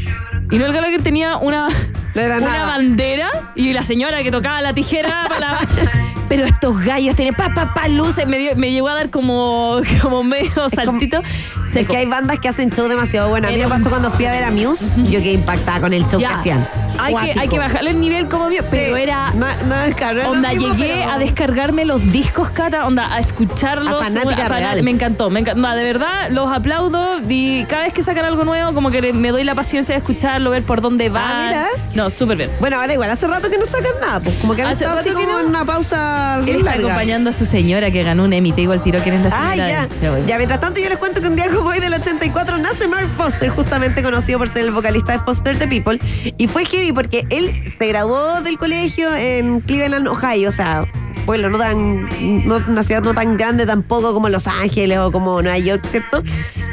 y 0.50 0.58
Noel 0.58 0.72
Gallagher 0.72 1.02
tenía 1.02 1.38
una, 1.38 1.68
una 2.14 2.40
nada. 2.40 2.66
bandera 2.66 3.30
y 3.56 3.72
la 3.72 3.82
señora 3.84 4.22
que 4.22 4.30
tocaba 4.30 4.60
la 4.60 4.72
tijera 4.74 5.24
para 5.28 5.40
la- 5.40 5.68
Pero 6.28 6.46
estos 6.46 6.82
gallos 6.82 7.14
tenían 7.16 7.34
pa, 7.34 7.52
pa, 7.54 7.74
pa, 7.74 7.86
luces, 7.88 8.26
me, 8.26 8.38
dio- 8.38 8.56
me 8.56 8.70
llegó 8.72 8.88
a 8.88 8.94
dar 8.94 9.10
como, 9.10 9.80
como 10.02 10.22
medio 10.24 10.68
saltito. 10.70 11.22
Es 11.66 11.70
seco. 11.72 11.92
que 11.92 11.98
hay 11.98 12.06
bandas 12.06 12.38
que 12.38 12.48
hacen 12.48 12.70
show 12.70 12.88
demasiado 12.88 13.28
bueno. 13.28 13.48
A 13.48 13.50
mí 13.50 13.58
me 13.58 13.68
pasó 13.68 13.90
cuando 13.90 14.10
fui 14.10 14.24
a 14.26 14.32
ver 14.32 14.44
a 14.44 14.50
Muse. 14.50 14.96
Yo 15.04 15.20
quedé 15.20 15.32
impactada 15.32 15.80
con 15.80 15.92
el 15.92 16.06
show 16.08 16.18
Ya. 16.20 16.28
que 16.28 16.34
hacían. 16.34 16.66
Hay 16.98 17.14
que, 17.14 17.40
hay 17.40 17.48
que 17.48 17.58
bajarle 17.58 17.90
el 17.90 18.00
nivel 18.00 18.28
como 18.28 18.48
vio, 18.48 18.62
pero 18.70 18.96
era 18.96 19.30
No, 19.34 19.46
no 19.66 20.30
Onda, 20.30 20.50
mismo, 20.50 20.74
llegué 20.74 20.94
pero- 21.00 21.10
a 21.10 21.18
descargarme 21.18 21.84
los 21.84 22.10
discos, 22.12 22.50
Cata, 22.50 22.86
onda, 22.86 23.12
a 23.14 23.18
escucharlos. 23.18 24.00
A 24.00 24.04
fanática 24.04 24.46
una- 24.46 24.48
real. 24.48 24.82
Me 24.82 24.90
encantó, 24.90 25.30
me 25.30 25.40
encantó. 25.40 25.58
Onda, 25.58 25.74
de 25.74 25.84
verdad, 25.84 26.28
los 26.30 26.50
aplaudo 26.50 27.20
y 27.28 27.64
cada 27.64 27.82
vez 27.84 27.92
que 27.92 28.02
sacan 28.02 28.24
algo 28.24 28.44
nuevo, 28.44 28.72
como 28.74 28.90
que 28.90 29.12
me 29.12 29.30
doy 29.30 29.44
la 29.44 29.54
paciencia 29.54 29.94
de 29.94 29.98
escucharlo, 29.98 30.50
ver 30.50 30.62
por 30.62 30.80
dónde 30.80 31.08
va. 31.08 31.50
Ah. 31.50 31.66
No, 31.94 32.10
súper 32.10 32.36
bien. 32.36 32.50
Bueno, 32.60 32.80
ahora 32.80 32.92
igual 32.92 33.10
hace 33.10 33.26
rato 33.26 33.50
que 33.50 33.58
no 33.58 33.66
sacan 33.66 33.92
nada, 34.00 34.20
pues 34.20 34.34
como 34.36 34.54
que 34.54 34.62
han 34.62 34.68
Hace 34.68 34.84
estado 34.84 35.00
así 35.00 35.08
que 35.10 35.14
como 35.14 35.28
no. 35.28 35.40
en 35.40 35.46
una 35.46 35.64
pausa 35.64 36.38
Él 36.46 36.48
está 36.56 36.70
larga. 36.70 36.84
acompañando 36.86 37.30
a 37.30 37.32
su 37.32 37.44
señora 37.44 37.90
que 37.90 38.02
ganó 38.02 38.24
un 38.24 38.32
Emmy. 38.32 38.52
Te 38.52 38.62
digo 38.62 38.72
al 38.72 38.82
tiro 38.82 39.00
quién 39.02 39.16
es 39.16 39.24
la 39.24 39.30
señora. 39.30 39.50
Ah, 39.50 39.56
ya. 39.56 39.86
de-. 40.10 40.26
Ya, 40.26 40.36
mientras 40.36 40.60
tanto 40.60 40.80
yo 40.80 40.88
les 40.88 40.98
cuento 40.98 41.20
que 41.20 41.28
un 41.28 41.36
día 41.36 41.48
como 41.50 41.70
hoy 41.70 41.80
del 41.80 41.94
84 41.94 42.58
nace 42.58 42.88
Mark 42.88 43.08
Foster, 43.16 43.48
justamente 43.50 44.02
conocido 44.02 44.38
por 44.38 44.48
ser 44.48 44.64
el 44.64 44.70
vocalista 44.70 45.12
de 45.12 45.18
Foster 45.20 45.58
the 45.58 45.66
People. 45.66 45.98
Y 46.36 46.46
fue 46.48 46.64
heavy 46.84 46.92
porque 46.92 47.26
él 47.30 47.64
se 47.66 47.86
graduó 47.86 48.40
del 48.42 48.58
colegio 48.58 49.14
en 49.14 49.60
Cleveland, 49.60 50.06
Ohio, 50.08 50.48
o 50.48 50.52
sea, 50.52 50.84
pueblo 51.26 51.48
no 51.50 51.58
tan, 51.58 52.08
no- 52.46 52.60
una 52.68 52.82
ciudad 52.82 53.02
no 53.02 53.14
tan 53.14 53.36
grande 53.36 53.66
tampoco 53.66 54.12
como 54.12 54.28
Los 54.28 54.46
Ángeles 54.46 54.98
o 54.98 55.10
como 55.10 55.40
Nueva 55.42 55.58
York, 55.58 55.84
¿cierto? 55.86 56.22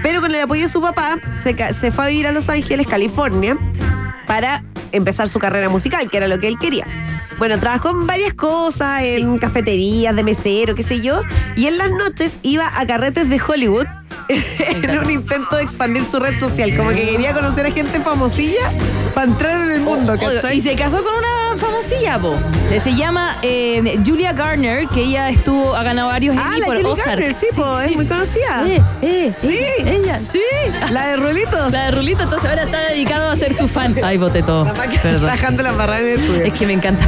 Pero 0.03 0.21
con 0.21 0.33
el 0.33 0.41
apoyo 0.41 0.63
de 0.63 0.69
su 0.71 0.81
papá, 0.81 1.19
se, 1.39 1.91
fue 1.91 2.05
a 2.05 2.07
vivir 2.07 2.27
a 2.27 2.31
Los 2.31 2.49
Ángeles, 2.49 2.87
California, 2.87 3.57
para 4.27 4.63
empezar 4.91 5.27
su 5.29 5.39
carrera 5.39 5.69
musical, 5.69 6.09
que 6.09 6.17
era 6.17 6.27
lo 6.27 6.39
que 6.39 6.47
él 6.47 6.57
quería. 6.59 6.85
Bueno, 7.37 7.57
trabajó 7.59 7.89
en 7.91 8.05
varias 8.07 8.33
cosas, 8.33 9.01
en 9.03 9.37
cafeterías, 9.37 10.15
de 10.15 10.23
mesero, 10.23 10.75
qué 10.75 10.83
sé 10.83 11.01
yo, 11.01 11.21
y 11.55 11.67
en 11.67 11.77
las 11.77 11.89
noches 11.91 12.37
iba 12.41 12.69
a 12.77 12.85
carretes 12.85 13.29
de 13.29 13.41
Hollywood 13.41 13.85
en 14.59 14.99
un 14.99 15.09
intento 15.09 15.55
de 15.57 15.63
expandir 15.63 16.03
su 16.03 16.19
red 16.19 16.39
social, 16.39 16.75
como 16.75 16.89
que 16.89 17.09
quería 17.09 17.33
conocer 17.33 17.65
a 17.65 17.71
gente 17.71 17.99
famosilla 17.99 18.69
para 19.13 19.31
entrar 19.31 19.65
en 19.65 19.71
el 19.71 19.81
mundo, 19.81 20.17
¿cachai? 20.17 20.57
Y 20.57 20.61
se 20.61 20.75
casó 20.75 21.03
con 21.03 21.13
una 21.15 21.50
famosilla, 21.55 22.19
po. 22.19 22.35
Eh, 22.71 22.79
Se 22.79 22.95
llama 22.95 23.37
eh, 23.41 23.99
Julia 24.05 24.33
Garner, 24.33 24.87
que 24.87 25.01
ella 25.03 25.29
estuvo, 25.29 25.75
ha 25.75 25.83
ganado 25.83 26.07
varios 26.09 26.35
Ah, 26.37 26.49
Emmy 26.51 26.59
la 26.59 26.65
por 26.65 26.75
Julie 26.77 26.91
Ozark. 26.91 27.07
Garner, 27.09 27.33
sí, 27.33 27.47
po, 27.55 27.79
es 27.79 27.95
muy 27.95 28.05
conocida. 28.07 28.63
Eh, 28.67 28.81
eh, 29.01 29.33
Sí. 29.41 29.59
Ella, 29.85 30.21
sí. 30.29 30.41
La 30.91 31.07
de 31.07 31.17
Rulitos. 31.17 31.71
La 31.71 31.85
de 31.85 31.91
Rulito, 31.91 32.23
entonces 32.23 32.49
ahora 32.49 32.63
está 32.63 32.79
dedicado 32.89 33.31
a 33.31 33.35
ser 33.35 33.53
su 33.55 33.67
fan. 33.67 33.95
Ay, 34.03 34.17
boté 34.17 34.43
todo. 34.43 34.65
Bajando 35.21 35.63
la 35.63 35.71
barra 35.73 35.99
en 36.01 36.07
el 36.07 36.19
estudio. 36.19 36.41
Es 36.45 36.53
que 36.53 36.65
me 36.67 36.73
encanta. 36.73 37.05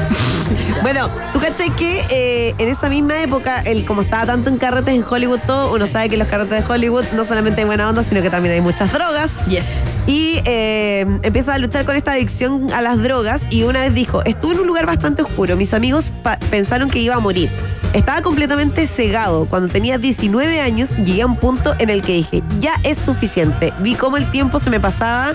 Bueno, 0.81 1.09
tú 1.31 1.39
cachai 1.39 1.69
que 1.75 2.05
eh, 2.09 2.55
en 2.57 2.67
esa 2.69 2.89
misma 2.89 3.21
época, 3.21 3.61
el, 3.61 3.85
como 3.85 4.01
estaba 4.01 4.25
tanto 4.25 4.49
en 4.49 4.57
carretes 4.57 4.93
en 4.93 5.03
Hollywood 5.07 5.39
todo, 5.47 5.73
uno 5.73 5.87
sabe 5.87 6.09
que 6.09 6.17
los 6.17 6.27
carretes 6.27 6.65
de 6.65 6.73
Hollywood 6.73 7.05
no 7.13 7.23
solamente 7.23 7.61
hay 7.61 7.65
buena 7.65 7.89
onda, 7.89 8.03
sino 8.03 8.21
que 8.21 8.29
también 8.29 8.55
hay 8.55 8.61
muchas 8.61 8.91
drogas. 8.91 9.31
Yes. 9.47 9.67
Y 10.07 10.41
eh, 10.43 11.05
empieza 11.23 11.53
a 11.53 11.57
luchar 11.59 11.85
con 11.85 11.95
esta 11.95 12.11
adicción 12.13 12.71
a 12.73 12.81
las 12.81 13.01
drogas 13.01 13.47
y 13.49 13.63
una 13.63 13.79
vez 13.81 13.93
dijo, 13.93 14.23
estuve 14.33 14.53
en 14.53 14.59
un 14.59 14.67
lugar 14.67 14.85
bastante 14.85 15.21
oscuro, 15.21 15.55
mis 15.55 15.73
amigos 15.73 16.13
pensaron 16.49 16.89
que 16.89 16.99
iba 16.99 17.15
a 17.15 17.19
morir. 17.19 17.49
Estaba 17.93 18.21
completamente 18.21 18.87
cegado. 18.87 19.45
Cuando 19.45 19.67
tenía 19.67 19.97
19 19.97 20.59
años 20.59 20.95
llegué 20.97 21.21
a 21.21 21.27
un 21.27 21.37
punto 21.37 21.75
en 21.79 21.89
el 21.89 22.01
que 22.01 22.13
dije, 22.13 22.43
ya 22.59 22.73
es 22.83 22.97
suficiente. 22.97 23.71
Vi 23.79 23.95
cómo 23.95 24.17
el 24.17 24.29
tiempo 24.31 24.59
se 24.59 24.69
me 24.69 24.79
pasaba 24.79 25.31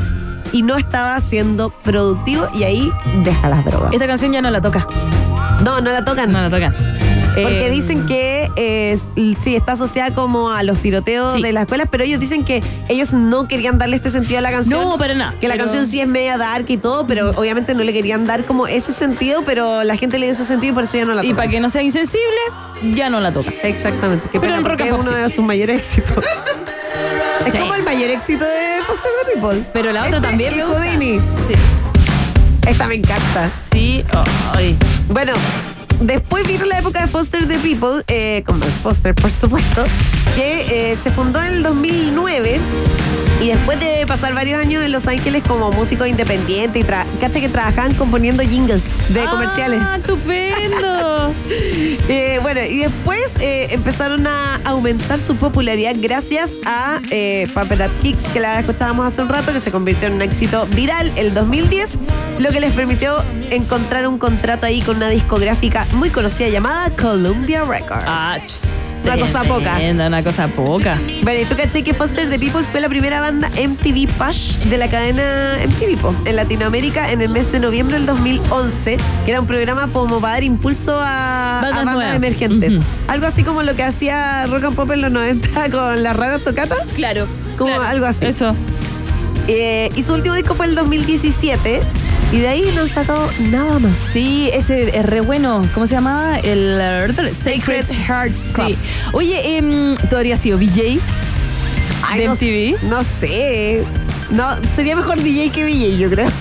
y 0.52 0.62
no 0.62 0.76
estaba 0.76 1.20
siendo 1.20 1.70
productivo 1.70 2.48
y 2.54 2.64
ahí 2.64 2.90
deja 3.24 3.48
las 3.48 3.64
drogas. 3.64 3.92
Esta 3.92 4.06
canción 4.06 4.32
ya 4.32 4.42
no 4.42 4.50
la 4.50 4.60
toca. 4.60 4.86
No, 5.64 5.80
no 5.80 5.90
la 5.90 6.04
tocan. 6.04 6.32
No 6.32 6.40
la 6.40 6.50
toca. 6.50 6.97
Porque 7.34 7.66
Eh, 7.66 7.70
dicen 7.70 8.06
que 8.06 8.50
eh, 8.56 8.98
sí, 9.40 9.54
está 9.54 9.72
asociada 9.72 10.14
como 10.14 10.50
a 10.50 10.62
los 10.62 10.78
tiroteos 10.78 11.34
Sí. 11.34 11.42
de 11.42 11.52
las 11.52 11.62
escuelas, 11.62 11.88
pero 11.90 12.02
ellos 12.04 12.18
dicen 12.20 12.44
que 12.44 12.62
ellos 12.88 13.12
no 13.12 13.46
querían 13.48 13.78
darle 13.78 13.96
este 13.96 14.10
sentido 14.10 14.38
a 14.38 14.42
la 14.42 14.50
canción. 14.50 14.80
No, 14.82 14.98
para 14.98 15.14
nada. 15.14 15.34
Que 15.40 15.46
la 15.48 15.54
Pero- 15.54 15.64
canción 15.66 15.86
sí 15.86 16.00
es 16.00 16.06
media 16.08 16.36
dark 16.38 16.64
y 16.68 16.76
todo, 16.78 17.06
pero 17.06 17.30
obviamente 17.30 17.74
no 17.74 17.84
le 17.84 17.92
querían 17.92 18.26
dar 18.26 18.44
como 18.44 18.66
ese 18.66 18.92
sentido, 18.92 19.42
pero 19.44 19.84
la 19.84 19.96
gente 19.96 20.18
le 20.18 20.26
dio 20.26 20.34
ese 20.34 20.44
sentido 20.44 20.72
y 20.72 20.74
por 20.74 20.84
eso 20.84 20.96
ya 20.98 21.04
no 21.04 21.14
la 21.14 21.24
Y 21.24 21.28
toca. 21.28 21.36
para 21.42 21.50
que 21.50 21.60
no 21.60 21.68
sea 21.70 21.82
insensible, 21.82 22.26
ya 22.94 23.08
no 23.10 23.20
la 23.20 23.32
toca. 23.32 23.50
Exactamente. 23.62 24.24
Qué 24.32 24.40
Pero 24.40 24.54
pena, 24.54 24.56
en 24.56 24.64
rock 24.64 24.80
es 24.80 24.92
uno 24.92 25.02
sí. 25.02 25.14
de 25.14 25.30
sus 25.30 25.44
mayores 25.44 25.76
éxitos. 25.78 26.24
es 27.46 27.54
como 27.54 27.74
el 27.74 27.82
mayor 27.82 28.10
éxito 28.10 28.44
de 28.44 28.82
Foster 28.86 29.10
the 29.24 29.32
People. 29.40 29.64
Pero 29.72 29.92
la 29.92 30.04
otra 30.06 30.16
Este 30.16 30.28
también 30.28 30.54
y 30.54 30.56
me 30.56 30.64
gusta. 30.64 30.82
Sí. 31.48 31.54
Esta 32.66 32.86
me 32.86 32.96
encanta. 32.96 33.50
Sí. 33.72 34.04
Ay. 34.54 34.76
Bueno, 35.08 35.32
después 36.00 36.46
vino 36.46 36.64
la 36.66 36.78
época 36.78 37.00
de 37.00 37.06
Foster 37.08 37.46
the 37.46 37.58
People, 37.58 38.02
eh, 38.08 38.42
como 38.46 38.64
Foster, 38.82 39.14
por 39.14 39.30
supuesto, 39.30 39.84
que 40.36 40.92
eh, 40.92 40.96
se 40.96 41.10
fundó 41.10 41.40
en 41.40 41.54
el 41.54 41.62
2009. 41.62 42.60
Y 43.40 43.48
después 43.48 43.78
de 43.78 44.04
pasar 44.06 44.34
varios 44.34 44.60
años 44.60 44.82
en 44.82 44.90
Los 44.90 45.06
Ángeles 45.06 45.44
como 45.46 45.70
músico 45.70 46.04
independiente 46.04 46.80
y 46.80 46.84
tra 46.84 47.06
cacha 47.20 47.40
que 47.40 47.48
trabajaban 47.48 47.94
componiendo 47.94 48.42
jingles 48.42 48.82
de 49.10 49.24
comerciales. 49.26 49.80
Ah, 49.80 49.96
estupendo. 49.98 51.32
Eh, 52.08 52.40
bueno, 52.42 52.60
y 52.62 52.78
después 52.78 53.30
eh, 53.40 53.68
empezaron 53.70 54.26
a 54.26 54.56
aumentar 54.64 55.20
su 55.20 55.36
popularidad 55.36 55.94
gracias 55.96 56.52
a 56.66 57.00
eh, 57.10 57.46
It 57.48 57.56
Up 57.56 58.02
Kicks, 58.02 58.24
que 58.32 58.40
la 58.40 58.58
escuchábamos 58.58 59.06
hace 59.06 59.22
un 59.22 59.28
rato, 59.28 59.52
que 59.52 59.60
se 59.60 59.70
convirtió 59.70 60.08
en 60.08 60.14
un 60.14 60.22
éxito 60.22 60.66
viral 60.74 61.12
el 61.16 61.32
2010, 61.32 61.96
lo 62.40 62.50
que 62.50 62.58
les 62.58 62.72
permitió 62.72 63.22
encontrar 63.50 64.08
un 64.08 64.18
contrato 64.18 64.66
ahí 64.66 64.80
con 64.80 64.96
una 64.96 65.10
discográfica 65.10 65.86
muy 65.92 66.10
conocida 66.10 66.48
llamada 66.48 66.90
Columbia 66.96 67.62
Records. 67.64 68.04
Ah, 68.04 68.36
Una 69.04 69.16
cosa 69.16 69.42
poca. 69.44 69.74
tremenda, 69.76 70.06
Una 70.06 70.22
cosa 70.22 70.48
poca. 70.48 70.98
Bueno, 71.22 71.40
y 71.40 71.44
tú 71.44 71.56
caché 71.56 71.82
que 71.82 71.94
Foster 71.94 72.28
the 72.28 72.38
People 72.38 72.62
fue 72.70 72.80
la 72.80 72.88
primera 72.88 73.20
banda 73.20 73.48
MTV 73.50 74.08
Push 74.18 74.58
de 74.68 74.78
la 74.78 74.88
cadena 74.88 75.56
MTV 75.66 75.98
po, 75.98 76.14
en 76.24 76.36
Latinoamérica 76.36 77.10
en 77.10 77.22
el 77.22 77.30
mes 77.30 77.50
de 77.52 77.60
noviembre 77.60 77.96
del 77.96 78.06
2011, 78.06 78.98
que 79.24 79.30
era 79.30 79.40
un 79.40 79.46
programa 79.46 79.88
como 79.92 80.20
para 80.20 80.34
dar 80.34 80.44
impulso 80.44 80.98
a, 81.00 81.60
a 81.60 81.84
Bandas 81.84 82.14
emergentes. 82.14 82.80
Algo 83.06 83.26
así 83.26 83.44
como 83.44 83.62
lo 83.62 83.74
que 83.74 83.84
hacía 83.84 84.46
Rock 84.46 84.64
and 84.64 84.76
Pop 84.76 84.90
en 84.90 85.02
los 85.02 85.12
90 85.12 85.70
con 85.70 86.02
las 86.02 86.16
raras 86.16 86.42
tocatas. 86.42 86.78
Claro. 86.94 87.26
Como 87.56 87.70
claro. 87.74 87.88
algo 87.88 88.06
así. 88.06 88.26
Eso. 88.26 88.54
Eh, 89.46 89.90
y 89.96 90.02
su 90.02 90.12
último 90.12 90.34
disco 90.34 90.54
fue 90.54 90.66
el 90.66 90.74
2017 90.74 91.80
y 92.32 92.38
de 92.40 92.48
ahí 92.48 92.70
no 92.74 92.82
han 92.82 92.88
sacado 92.88 93.30
nada 93.50 93.78
más. 93.78 93.96
Sí, 93.98 94.50
ese 94.52 94.96
es 94.96 95.04
re 95.06 95.20
bueno. 95.20 95.62
¿Cómo 95.74 95.86
se 95.86 95.94
llamaba? 95.94 96.38
El 96.38 96.78
uh, 97.10 97.34
Sacred 97.34 97.86
Hearts 98.06 98.52
Club. 98.54 98.68
Sí. 98.68 98.78
Oye, 99.12 99.56
em, 99.56 99.94
¿tú 100.10 100.16
habrías 100.16 100.38
sido 100.40 100.58
VJ? 100.58 100.98
Ay, 102.02 102.20
¿De 102.20 102.26
no, 102.26 102.32
MTV? 102.34 102.82
No 102.88 103.02
sé. 103.04 103.82
No, 104.30 104.56
sería 104.76 104.94
mejor 104.94 105.22
DJ 105.22 105.50
que 105.50 105.64
VJ, 105.64 105.98
yo 105.98 106.10
creo. 106.10 106.28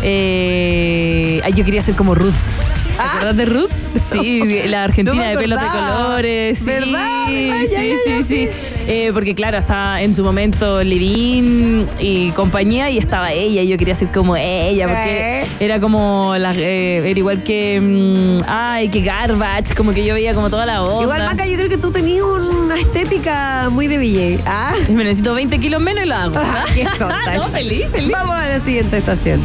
Eh, 0.00 1.42
yo 1.56 1.64
quería 1.64 1.82
ser 1.82 1.96
como 1.96 2.14
Ruth. 2.14 2.30
¿Te 2.32 3.02
Ah. 3.02 3.06
acuerdas 3.14 3.36
de 3.36 3.44
Ruth? 3.46 3.70
Sí, 4.12 4.62
la 4.66 4.84
argentina 4.84 5.24
No 5.24 5.30
de 5.30 5.36
pelos 5.36 5.60
de 5.60 5.66
colores. 5.66 6.58
Sí, 6.58 6.64
¿Verdad? 6.66 7.26
¿Verdad? 7.28 7.60
Ya, 7.68 7.78
sí, 7.80 7.88
ya, 7.88 7.96
sí, 8.04 8.10
ya, 8.10 8.22
sí. 8.22 8.48
Eh, 8.90 9.10
porque 9.12 9.34
claro, 9.34 9.58
estaba 9.58 10.00
en 10.00 10.14
su 10.14 10.24
momento 10.24 10.82
Levin 10.82 11.86
y 12.00 12.30
compañía 12.30 12.88
y 12.88 12.96
estaba 12.96 13.32
ella 13.32 13.60
y 13.60 13.68
yo 13.68 13.76
quería 13.76 13.94
ser 13.94 14.08
como 14.10 14.34
ella 14.34 14.86
porque 14.86 15.42
Eh. 15.42 15.46
era 15.60 15.78
como 15.78 16.34
la, 16.38 16.54
eh, 16.54 17.02
era 17.10 17.18
igual 17.18 17.42
que 17.42 17.78
mm, 17.82 18.44
ay 18.48 18.88
que 18.88 19.02
garbage 19.02 19.74
como 19.74 19.92
que 19.92 20.06
yo 20.06 20.14
veía 20.14 20.32
como 20.32 20.48
toda 20.48 20.64
la 20.64 20.82
onda 20.82 21.02
Igual, 21.02 21.22
Maca, 21.26 21.46
yo 21.46 21.56
creo 21.58 21.68
que 21.68 21.76
tú 21.76 21.90
tenías 21.90 22.22
una 22.24 22.80
estética 22.80 23.68
muy 23.70 23.88
de 23.88 23.98
VJ. 23.98 24.42
Ah, 24.46 24.72
me 24.88 25.04
necesito 25.04 25.34
20 25.34 25.58
kilos 25.58 25.82
menos 25.82 26.04
y 26.04 26.08
lo 26.08 26.14
hago 26.14 26.34
Ah, 26.38 26.64
qué 26.74 26.84
tonta. 26.98 27.34
no 27.36 27.48
feliz 27.48 27.84
feliz 27.92 28.10
vamos 28.10 28.36
a 28.36 28.48
la 28.48 28.60
siguiente 28.60 28.96
estación. 28.96 29.38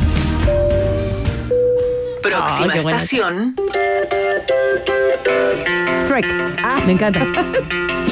Próxima 2.22 2.74
estación. 2.76 3.56
Shrek. 6.08 6.26
Ah, 6.64 6.80
me 6.86 6.94
encanta 6.94 7.20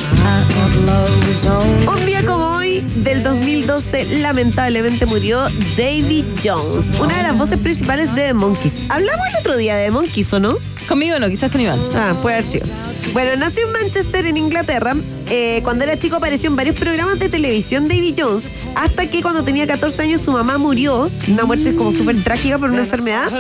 Un 1.88 2.06
día 2.06 2.26
como 2.26 2.58
hoy, 2.58 2.61
del 3.04 3.24
2012, 3.24 4.20
lamentablemente 4.20 5.06
murió 5.06 5.44
David 5.78 6.26
Jones, 6.44 7.00
una 7.00 7.18
de 7.18 7.24
las 7.24 7.38
voces 7.38 7.58
principales 7.58 8.14
de 8.16 8.28
The 8.28 8.34
Monkeys. 8.34 8.80
Hablamos 8.90 9.26
el 9.30 9.40
otro 9.40 9.58
día 9.58 9.76
de 9.76 9.86
The 9.86 9.92
Monkeys, 9.92 10.34
¿o 10.34 10.40
no? 10.40 10.58
conmigo 10.88 11.18
no 11.20 11.30
quizás 11.30 11.50
con 11.52 11.62
Iván 11.62 11.80
Ah, 11.96 12.14
puede 12.22 12.38
haber 12.38 12.52
sido. 12.52 12.68
Bueno, 13.14 13.36
nació 13.38 13.66
en 13.66 13.72
Manchester, 13.72 14.26
en 14.26 14.36
Inglaterra. 14.36 14.94
Eh, 15.30 15.62
cuando 15.64 15.86
era 15.86 15.98
chico 15.98 16.18
apareció 16.18 16.50
en 16.50 16.58
varios 16.58 16.76
programas 16.76 17.18
de 17.18 17.30
televisión 17.30 17.88
David 17.88 18.16
Jones, 18.18 18.52
hasta 18.76 19.06
que 19.10 19.22
cuando 19.22 19.44
tenía 19.44 19.66
14 19.66 20.02
años 20.02 20.22
su 20.22 20.32
mamá 20.32 20.58
murió, 20.58 21.10
una 21.30 21.46
muerte 21.46 21.76
como 21.76 21.94
súper 21.94 22.22
trágica 22.24 22.58
por 22.58 22.70
una 22.70 22.82
enfermedad, 22.82 23.32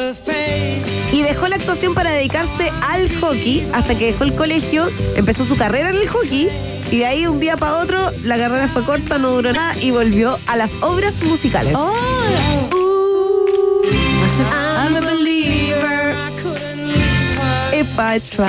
y 1.11 1.21
dejó 1.21 1.49
la 1.49 1.57
actuación 1.57 1.93
para 1.93 2.11
dedicarse 2.11 2.71
al 2.89 3.09
hockey, 3.19 3.67
hasta 3.73 3.95
que 3.95 4.13
dejó 4.13 4.23
el 4.23 4.33
colegio, 4.33 4.89
empezó 5.15 5.43
su 5.43 5.57
carrera 5.57 5.89
en 5.89 5.97
el 5.97 6.07
hockey, 6.07 6.47
y 6.91 6.97
de 6.99 7.05
ahí 7.05 7.25
un 7.25 7.39
día 7.39 7.57
para 7.57 7.77
otro 7.77 8.11
la 8.23 8.37
carrera 8.37 8.67
fue 8.67 8.83
corta, 8.83 9.17
no 9.17 9.31
duró 9.31 9.51
nada, 9.53 9.73
y 9.81 9.91
volvió 9.91 10.37
a 10.47 10.55
las 10.57 10.75
obras 10.81 11.23
musicales. 11.23 11.73
Oh. 11.75 11.93
I'm 14.53 14.95
a 14.95 15.01
believer 15.01 16.15
if 17.73 17.87
I 17.97 18.19
try. 18.19 18.47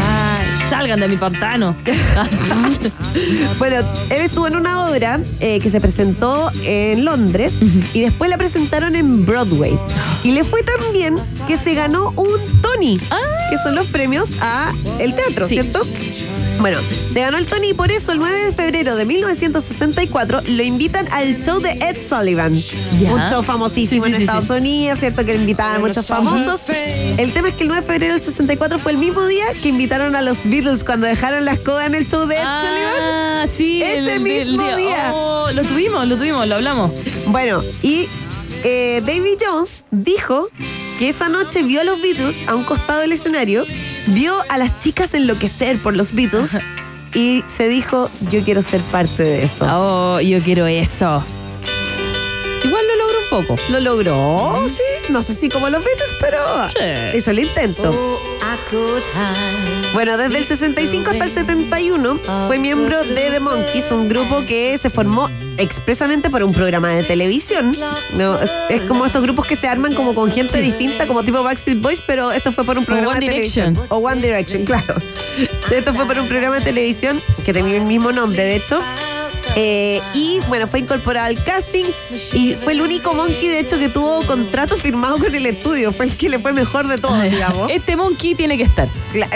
salgan 0.71 1.01
de 1.01 1.09
mi 1.09 1.17
pantano 1.17 1.77
Bueno, 3.59 3.77
él 4.11 4.23
estuvo 4.23 4.47
en 4.47 4.57
una 4.57 4.87
obra 4.89 5.21
eh, 5.41 5.59
que 5.61 5.71
se 5.71 5.81
presentó 5.81 6.51
en 6.65 7.05
Londres 7.05 7.59
y 7.93 8.01
después 8.03 8.31
la 8.31 8.39
presentaron 8.39 8.95
en 8.97 9.25
Broadway. 9.25 9.79
Y 10.25 10.33
le 10.33 10.45
fue 10.45 10.63
tan 10.63 10.93
bien 10.93 11.17
que 11.47 11.57
se 11.57 11.75
ganó 11.75 12.11
un 12.17 12.29
Tony, 12.63 12.99
que 12.99 13.59
son 13.63 13.75
los 13.75 13.87
premios 13.89 14.31
a 14.41 14.73
el 14.99 15.15
teatro, 15.15 15.47
Sí. 15.49 15.55
¿cierto? 15.55 15.81
Bueno, 16.63 16.79
se 17.13 17.19
ganó 17.21 17.39
el 17.39 17.47
Tony 17.47 17.71
y 17.71 17.75
por 17.75 17.91
eso 17.91 18.13
el 18.13 18.19
9 18.19 18.41
de 18.45 18.53
febrero 18.53 18.95
de 18.95 19.05
1964 19.05 20.43
lo 20.47 20.63
invitan 20.63 21.09
al 21.11 21.43
show 21.45 21.61
de 21.61 21.73
Ed 21.73 21.97
Sullivan. 22.09 22.55
Ya. 23.01 23.13
Un 23.13 23.21
show 23.29 23.43
famosísimo 23.43 24.05
Sí, 24.05 24.11
sí, 24.11 24.15
en 24.15 24.17
sí, 24.19 24.23
Estados. 24.23 24.49
Unidos, 24.49 25.01
¿cierto? 25.01 25.25
Que 25.25 25.35
invitaban 25.35 25.77
a 25.77 25.79
muchos 25.81 26.07
famosos. 26.07 26.61
El 26.69 27.33
tema 27.33 27.49
es 27.49 27.55
que 27.55 27.65
el 27.65 27.69
9 27.69 27.81
de 27.85 27.93
febrero 27.93 28.15
del 28.15 28.23
64 28.23 28.79
fue 28.79 28.93
el 28.93 28.99
mismo 28.99 29.27
día 29.27 29.47
que 29.61 29.71
invitaron 29.71 30.15
a 30.15 30.23
los 30.23 30.45
Beatles 30.45 30.85
cuando 30.85 31.09
dejaron 31.09 31.45
la 31.45 31.55
escoba 31.55 31.85
en 31.85 31.97
el 31.97 32.09
show 32.09 32.27
de 32.29 32.37
Ed 32.37 32.43
Sullivan. 32.43 32.95
Ah, 33.03 33.47
sí, 33.51 33.83
Ese 33.83 34.21
mismo 34.21 34.77
día. 34.77 35.11
Oh, 35.13 35.51
lo 35.53 35.63
tuvimos, 35.63 36.07
lo 36.07 36.17
tuvimos, 36.17 36.47
lo 36.47 36.55
hablamos. 36.55 36.93
Bueno, 37.27 37.61
y 37.83 38.07
eh, 38.63 39.03
David 39.05 39.39
Jones 39.45 39.85
dijo 39.91 40.49
que 41.03 41.09
esa 41.09 41.29
noche 41.29 41.65
vio 41.65 41.81
a 41.81 41.85
los 41.85 42.01
Beatles 42.01 42.45
a 42.47 42.55
un 42.55 42.63
costado 42.63 43.01
del 43.01 43.11
escenario, 43.11 43.67
vio 44.07 44.37
a 44.49 44.57
las 44.57 44.79
chicas 44.79 45.15
enloquecer 45.15 45.79
por 45.79 45.97
los 45.97 46.13
Beatles 46.13 46.57
y 47.13 47.43
se 47.49 47.67
dijo, 47.67 48.09
yo 48.31 48.45
quiero 48.45 48.63
ser 48.63 48.81
parte 48.83 49.25
de 49.25 49.43
eso. 49.43 49.67
Oh, 49.69 50.21
yo 50.21 50.41
quiero 50.45 50.65
eso. 50.69 51.25
Igual 52.63 52.85
lo 52.87 52.97
logro 53.05 53.19
un 53.19 53.47
poco. 53.49 53.63
Lo 53.69 53.81
logró, 53.81 54.63
sí. 54.69 55.11
No 55.11 55.23
sé 55.25 55.35
si 55.35 55.49
como 55.49 55.69
los 55.71 55.83
Beatles, 55.85 56.15
pero 56.21 56.39
Sí. 56.69 57.19
hizo 57.19 57.33
el 57.33 57.41
intento. 57.41 58.21
Bueno, 59.95 60.17
desde 60.17 60.39
el 60.39 60.45
65 60.45 61.11
hasta 61.11 61.25
el 61.25 61.31
71 61.33 62.21
fue 62.47 62.59
miembro 62.61 63.03
de 63.03 63.29
The 63.29 63.41
Monkeys, 63.41 63.91
un 63.91 64.09
grupo 64.09 64.45
que 64.47 64.79
se 64.79 64.89
formó 64.89 65.29
expresamente 65.59 66.31
por 66.31 66.43
un 66.43 66.53
programa 66.53 66.91
de 66.91 67.03
televisión. 67.05 67.77
No, 68.15 68.39
es- 68.41 68.51
es 68.71 68.81
como 68.83 69.05
estos 69.07 69.23
grupos 69.23 69.47
que 69.47 69.57
se 69.57 69.69
arman 69.69 69.95
como 69.95 70.15
con 70.15 70.31
gente 70.31 70.61
distinta, 70.61 71.07
como 71.07 71.23
tipo 71.25 71.43
Backstreet 71.43 71.81
Boys, 71.81 72.03
pero 72.07 72.33
esto 72.33 72.53
fue 72.53 72.65
por 72.65 72.79
un 72.79 72.85
programa 72.85 73.13
One 73.13 73.21
de 73.21 73.27
televisión. 73.27 73.75
Direction. 73.75 73.97
O 74.01 74.07
One 74.07 74.21
Direction, 74.21 74.65
claro. 74.65 74.95
Esto 75.71 75.95
fue 75.95 76.07
por 76.07 76.19
un 76.19 76.29
programa 76.29 76.57
de 76.59 76.63
televisión 76.65 77.23
que 77.45 77.53
tenía 77.53 77.77
el 77.77 77.85
mismo 77.85 78.13
nombre, 78.13 78.45
de 78.45 78.57
hecho. 78.57 78.81
Eh, 79.55 80.01
y 80.15 80.41
bueno, 80.49 80.67
fue 80.67 80.81
incorporado 80.81 81.27
al 81.27 81.43
casting 81.45 81.85
y 82.33 82.55
fue 82.55 82.73
el 82.73 82.81
único 82.81 83.13
monkey, 83.15 83.49
de 83.49 83.61
hecho, 83.61 83.79
que 83.79 83.89
tuvo 83.89 84.23
contrato 84.27 84.77
firmado 84.77 85.19
con 85.19 85.35
el 85.35 85.47
estudio. 85.47 85.93
Fue 85.93 86.07
el 86.07 86.17
que 86.17 86.29
le 86.29 86.39
fue 86.39 86.53
mejor 86.53 86.89
de 86.89 86.97
todos, 86.99 87.23
digamos. 87.23 87.71
Este 87.83 87.97
monkey 87.97 88.35
tiene 88.35 88.57
que 88.57 88.65
estar. 88.65 88.89
Eh, 89.15 89.27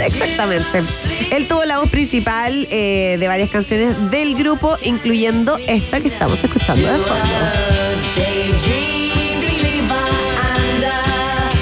Exactamente. 0.00 0.82
Él 1.30 1.46
tuvo 1.48 1.64
la 1.64 1.78
voz 1.78 1.90
principal 1.90 2.66
eh, 2.70 3.16
de 3.18 3.28
varias 3.28 3.50
canciones 3.50 4.10
del 4.10 4.34
grupo, 4.34 4.76
incluyendo 4.82 5.58
esta 5.66 6.00
que 6.00 6.08
estamos 6.08 6.42
escuchando 6.42 6.90
de 6.90 6.98
fondo. 6.98 7.24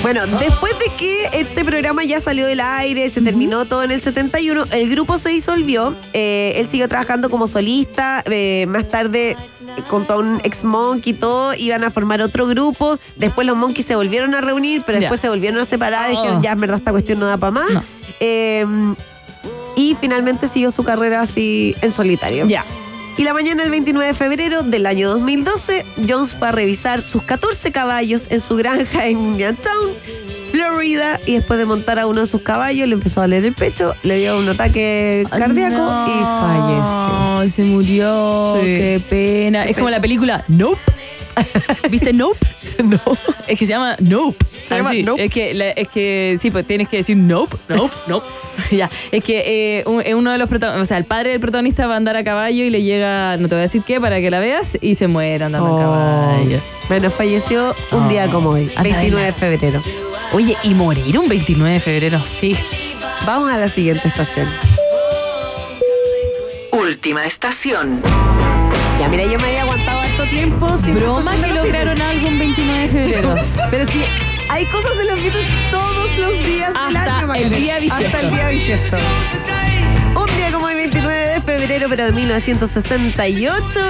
Bueno, 0.05 0.27
después 0.27 0.79
de 0.79 0.91
que 0.99 1.31
este 1.33 1.65
programa 1.65 2.05
ya 2.05 2.21
salió 2.21 2.45
del 2.47 2.61
aire, 2.61 3.09
se 3.09 3.23
terminó 3.23 3.65
todo 3.65 3.83
en 3.83 3.91
el 3.91 4.03
71, 4.03 4.67
el 4.71 4.91
grupo 4.91 5.17
se 5.17 5.31
disolvió. 5.31 5.97
eh, 6.13 6.53
él 6.57 6.69
siguió 6.69 6.91
trabajando 6.91 7.31
como 7.31 7.47
solista. 7.47 8.23
eh, 8.31 8.67
más 8.69 8.87
tarde, 8.91 9.31
eh, 9.31 9.83
con 9.89 10.07
todo 10.07 10.19
un 10.19 10.43
ex 10.45 10.63
monkey 10.63 11.15
y 11.15 11.17
todo, 11.17 11.55
iban 11.55 11.85
a 11.85 11.91
formar 11.91 12.21
otro 12.21 12.47
grupo. 12.47 12.99
Después 13.17 13.47
los 13.47 13.57
monkeys 13.57 13.87
se 13.87 13.97
volvieron 13.97 14.35
a 14.35 14.43
reunir, 14.43 14.83
pero 14.85 15.01
después 15.01 15.21
se 15.21 15.31
volvieron 15.31 15.59
a 15.59 15.65
separar. 15.65 16.11
Oh. 16.13 16.21
Dijeron, 16.21 16.43
ya, 16.43 16.53
en 16.53 16.61
verdad, 16.61 16.77
esta 16.77 16.91
cuestión 16.91 17.19
no 17.19 17.25
da 17.27 17.39
para 17.39 17.53
más. 17.53 17.73
No. 17.73 17.83
Eh, 18.21 18.67
y 19.75 19.97
finalmente 19.99 20.49
siguió 20.49 20.71
su 20.71 20.85
carrera 20.85 21.23
así 21.23 21.75
en 21.81 21.93
solitario. 21.93 22.47
Ya. 22.47 22.63
Y 23.17 23.23
la 23.23 23.33
mañana 23.33 23.62
del 23.62 23.71
29 23.71 24.09
de 24.09 24.15
febrero 24.15 24.62
del 24.65 24.87
año 24.87 25.09
2012, 25.11 25.87
Jones 26.09 26.35
fue 26.37 26.49
a 26.49 26.53
revisar 26.53 27.03
sus 27.03 27.23
14 27.23 27.71
caballos 27.71 28.27
en 28.31 28.41
su 28.41 28.57
granja 28.57 29.07
en 29.07 29.19
Uniontown, 29.19 29.93
Florida, 30.51 31.21
y 31.25 31.35
después 31.35 31.61
de 31.61 31.65
montar 31.65 32.01
a 32.01 32.09
uno 32.09 32.23
de 32.23 32.27
sus 32.27 32.43
caballos, 32.43 32.89
le 32.89 32.95
empezó 32.95 33.21
a 33.21 33.25
doler 33.25 33.45
el 33.45 33.55
pecho, 33.55 33.95
le 34.03 34.17
dio 34.17 34.37
un 34.37 34.49
ataque 34.49 35.25
cardíaco 35.31 35.77
y 35.77 36.25
falleció. 36.25 37.39
Ay, 37.39 37.51
se 37.51 37.62
murió. 37.62 38.57
Sí. 38.61 38.67
Qué 38.67 39.03
pena. 39.09 39.65
Qué 39.65 39.71
es 39.71 39.77
como 39.77 39.91
la 39.91 40.01
película 40.01 40.45
Nope. 40.49 40.93
¿Viste 41.91 42.12
Nope? 42.12 42.39
No. 42.85 43.01
Es 43.47 43.59
que 43.59 43.66
se 43.66 43.72
llama 43.72 43.97
Nope. 44.01 44.45
Se 44.68 44.76
llama. 44.76 44.93
Nope. 44.95 45.24
Es 45.24 45.30
que, 45.32 45.55
la- 45.55 45.70
es 45.70 45.89
que 45.89 46.39
sí, 46.41 46.51
pues 46.51 46.66
tienes 46.66 46.89
que 46.89 46.99
decir 46.99 47.16
Nope, 47.16 47.57
Nope, 47.68 47.95
Nope. 48.07 48.26
ya. 48.70 48.91
Es 49.12 49.22
que 49.22 49.78
eh, 49.80 49.85
un- 49.87 50.03
uno 50.16 50.32
de 50.32 50.39
los 50.39 50.49
protagonistas, 50.49 50.87
o 50.87 50.89
sea, 50.89 50.99
el 50.99 51.05
padre 51.05 51.30
del 51.30 51.41
protagonista 51.41 51.87
va 51.87 51.95
a 51.95 51.97
andar 51.99 52.16
a 52.16 52.24
caballo 52.24 52.64
y 52.64 52.70
le 52.70 52.82
llega, 52.82 53.37
no 53.37 53.49
te 53.49 53.55
voy 53.55 53.61
a 53.61 53.62
decir 53.62 53.82
qué, 53.87 54.01
para 54.01 54.20
que 54.20 54.30
la 54.30 54.41
veas 54.41 54.78
y 54.80 54.95
se 54.95 55.07
muere 55.09 55.45
andando 55.45 55.68
a 55.68 55.72
Oh. 55.72 55.78
caballo. 55.78 56.61
Bueno, 56.89 57.11
falleció 57.11 57.74
un 57.93 58.09
día 58.09 58.26
como 58.28 58.51
hoy, 58.51 58.70
Anda, 58.76 58.82
29 58.97 59.26
de 59.26 59.32
febrero. 59.32 59.80
Oye, 60.32 60.57
¿y 60.62 60.74
morir 60.74 61.18
un 61.18 61.28
29 61.28 61.74
de 61.74 61.80
febrero? 61.80 62.20
Sí. 62.24 62.57
Vamos 63.26 63.51
a 63.53 63.59
la 63.59 63.68
siguiente 63.68 64.09
estación. 64.09 64.47
Última 66.72 67.24
estación. 67.24 68.03
Ya, 69.01 69.09
mira, 69.09 69.24
yo 69.24 69.39
me 69.39 69.47
había 69.47 69.62
aguantado 69.62 69.93
tiempo 70.35 70.76
sin 70.78 70.95
Broma 70.97 71.30
de 71.37 71.41
que 71.43 71.47
los 71.49 71.57
lograron 71.64 71.95
Beatles. 71.97 72.16
algo 72.16 72.28
un 72.28 72.39
29 72.39 72.80
de 72.82 72.89
febrero. 72.89 73.35
Pero 73.70 73.87
sí, 73.91 74.03
hay 74.49 74.66
cosas 74.66 74.99
de 74.99 75.05
los 75.05 75.14
Beatles 75.22 75.47
todos 75.70 76.18
los 76.18 76.47
días 76.47 76.72
del 76.72 76.97
Hasta 76.97 77.16
año. 77.20 77.35
el 77.35 77.51
día 77.55 77.78
bisiesto. 77.78 78.07
Hasta 78.07 78.20
el 78.20 78.30
día 78.35 78.49
bisiesto. 78.49 78.97
Un 80.16 80.37
día 80.37 80.51
como 80.53 80.68
el 80.68 80.76
29 80.76 81.28
de 81.35 81.41
febrero, 81.41 81.87
pero 81.89 82.05
de 82.07 82.12
1968, 82.12 83.80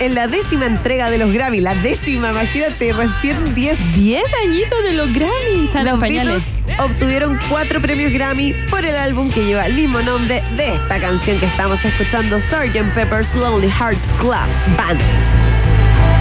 en 0.00 0.14
la 0.14 0.26
décima 0.26 0.66
entrega 0.66 1.10
de 1.10 1.18
los 1.18 1.32
Grammy. 1.32 1.60
La 1.60 1.74
décima, 1.74 2.30
imagínate, 2.30 2.92
recién 2.92 3.54
10. 3.54 3.94
10 3.94 4.24
añitos 4.46 4.82
de 4.84 4.92
los 4.92 5.12
Grammy. 5.12 5.66
Están 5.66 5.84
Los. 5.86 6.00
Beatles 6.00 6.42
obtuvieron 6.78 7.38
cuatro 7.48 7.80
premios 7.80 8.12
Grammy 8.12 8.54
por 8.70 8.84
el 8.84 8.96
álbum 8.96 9.30
que 9.30 9.44
lleva 9.44 9.66
el 9.66 9.74
mismo 9.74 10.00
nombre 10.00 10.42
de 10.56 10.74
esta 10.74 10.98
canción 10.98 11.38
que 11.38 11.46
estamos 11.46 11.84
escuchando, 11.84 12.38
Sgt. 12.40 12.94
Pepper's 12.94 13.34
Lonely 13.34 13.70
Hearts 13.70 14.04
Club 14.18 14.48
Band. 14.76 15.00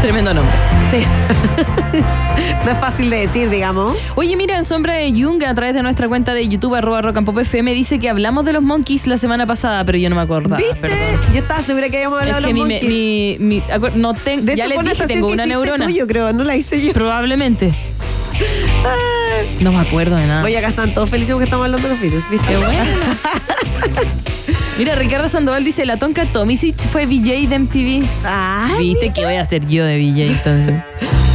Tremendo 0.02 0.34
nombre. 0.34 0.56
Sí. 0.92 1.04
no 2.66 2.72
es 2.72 2.78
fácil 2.80 3.10
de 3.10 3.18
decir, 3.22 3.50
digamos. 3.50 3.98
Oye, 4.16 4.36
mira, 4.38 4.56
en 4.56 4.64
Sombra 4.64 4.94
de 4.94 5.12
Jung, 5.12 5.44
a 5.44 5.54
través 5.54 5.74
de 5.76 5.84
nuestra 5.84 6.08
cuenta 6.08 6.34
de 6.34 6.48
YouTube, 6.48 6.74
arroba 6.76 7.02
rock 7.02 7.18
and 7.18 7.26
pop 7.26 7.38
FM, 7.38 7.74
dice 7.74 8.00
que 8.00 8.10
hablamos 8.10 8.46
de 8.46 8.54
los 8.54 8.64
Monkeys 8.64 9.08
la 9.08 9.18
semana 9.18 9.46
pasada, 9.46 9.84
pero 9.84 9.98
yo 9.98 10.10
no 10.10 10.16
me 10.16 10.22
acordaba. 10.22 10.58
¿Viste? 10.58 10.76
perdón. 10.78 10.98
Yo 11.34 11.40
estaba 11.42 11.62
segura 11.62 11.90
que 11.90 11.98
habíamos 11.98 12.20
hablado 12.22 12.40
Es 12.40 12.46
de 12.46 12.52
los 12.52 12.60
Monkeys. 12.60 12.84
mi, 12.84 13.38
mi- 13.40 13.62
acuer- 13.64 13.94
no 13.96 14.14
De 14.14 14.56
ya 14.56 14.68
les 14.68 14.80
dije, 14.82 15.08
tengo 15.08 15.28
que 15.28 15.34
una 15.34 15.46
neurona. 15.46 15.86
tú, 15.86 15.92
yo 15.92 16.08
creo, 16.08 16.32
no 16.32 16.44
la 16.46 16.56
hice 16.56 16.82
yo. 16.82 16.94
Probablemente. 16.94 17.76
No 19.62 19.72
me 19.74 19.80
acuerdo 19.80 20.16
de 20.16 20.26
nada. 20.26 20.44
Oye, 20.44 20.58
acá 20.58 20.70
están 20.70 20.94
todos 20.94 21.10
felices 21.10 21.34
porque 21.34 21.44
estamos 21.46 21.66
hablando 21.66 21.88
de 21.88 21.94
los 21.94 22.02
Beatles, 22.02 22.30
¿viste? 22.30 22.48
Qué 22.48 22.58
bueno. 22.58 22.72
Mira, 24.80 24.96
Ricardo 24.96 25.28
Sandoval 25.28 25.66
dice, 25.66 25.86
la 25.86 25.98
tonca 25.98 26.26
Tomisic 26.26 26.78
fue 26.88 27.06
VJ 27.06 27.50
de 27.50 27.60
MTV. 27.60 28.08
Ay, 28.24 28.80
¿Viste 28.80 29.12
que 29.12 29.26
voy 29.26 29.36
a 29.36 29.44
ser 29.44 29.66
yo 29.66 29.84
de 29.84 29.98
VJ 29.98 30.32
entonces? 30.32 30.82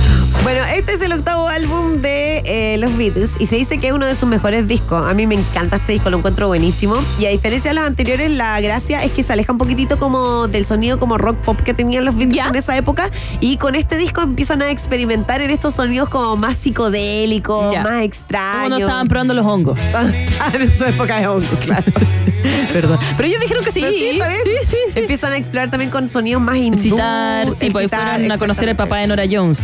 Bueno, 0.44 0.62
este 0.62 0.92
es 0.92 1.00
el 1.00 1.10
octavo 1.14 1.48
álbum 1.48 2.02
de 2.02 2.42
eh, 2.44 2.76
los 2.76 2.94
Beatles 2.98 3.30
y 3.38 3.46
se 3.46 3.56
dice 3.56 3.78
que 3.78 3.86
es 3.86 3.92
uno 3.94 4.04
de 4.04 4.14
sus 4.14 4.28
mejores 4.28 4.68
discos. 4.68 5.10
A 5.10 5.14
mí 5.14 5.26
me 5.26 5.36
encanta 5.36 5.76
este 5.76 5.92
disco, 5.92 6.10
lo 6.10 6.18
encuentro 6.18 6.48
buenísimo. 6.48 6.96
Y 7.18 7.24
a 7.24 7.30
diferencia 7.30 7.70
de 7.70 7.74
los 7.76 7.84
anteriores, 7.86 8.30
la 8.30 8.60
gracia 8.60 9.02
es 9.04 9.12
que 9.12 9.22
se 9.22 9.32
aleja 9.32 9.52
un 9.52 9.58
poquitito 9.58 9.98
como 9.98 10.46
del 10.46 10.66
sonido 10.66 10.98
como 11.00 11.16
rock 11.16 11.38
pop 11.38 11.58
que 11.62 11.72
tenían 11.72 12.04
los 12.04 12.14
Beatles 12.14 12.36
¿Ya? 12.36 12.48
en 12.48 12.56
esa 12.56 12.76
época. 12.76 13.10
Y 13.40 13.56
con 13.56 13.74
este 13.74 13.96
disco 13.96 14.20
empiezan 14.20 14.60
a 14.60 14.70
experimentar 14.70 15.40
en 15.40 15.48
estos 15.48 15.72
sonidos 15.72 16.10
como 16.10 16.36
más 16.36 16.58
psicodélicos, 16.58 17.72
Ya. 17.72 17.82
más 17.82 18.02
extraños. 18.04 18.54
Como 18.64 18.68
no 18.68 18.78
estaban 18.80 19.08
probando 19.08 19.32
los 19.32 19.46
hongos. 19.46 19.78
en 20.52 20.70
su 20.70 20.84
época 20.84 21.20
de 21.20 21.26
hongo, 21.26 21.56
claro. 21.64 21.90
Perdón. 22.74 22.98
Pero 23.16 23.28
ellos 23.28 23.40
dijeron 23.40 23.64
que 23.64 23.70
sí. 23.70 23.80
Sí, 23.80 24.20
sí, 24.42 24.50
sí, 24.62 24.76
sí. 24.90 24.98
Empiezan 24.98 25.32
a 25.32 25.38
explorar 25.38 25.70
también 25.70 25.90
con 25.90 26.10
sonidos 26.10 26.42
más 26.42 26.56
hindú. 26.56 26.80
Citar, 26.80 27.50
sí, 27.50 27.70
pues 27.70 27.88
fueron 27.88 28.30
a 28.30 28.36
conocer 28.36 28.68
al 28.68 28.76
papá 28.76 28.98
de 28.98 29.06
Nora 29.06 29.24
Jones. 29.30 29.60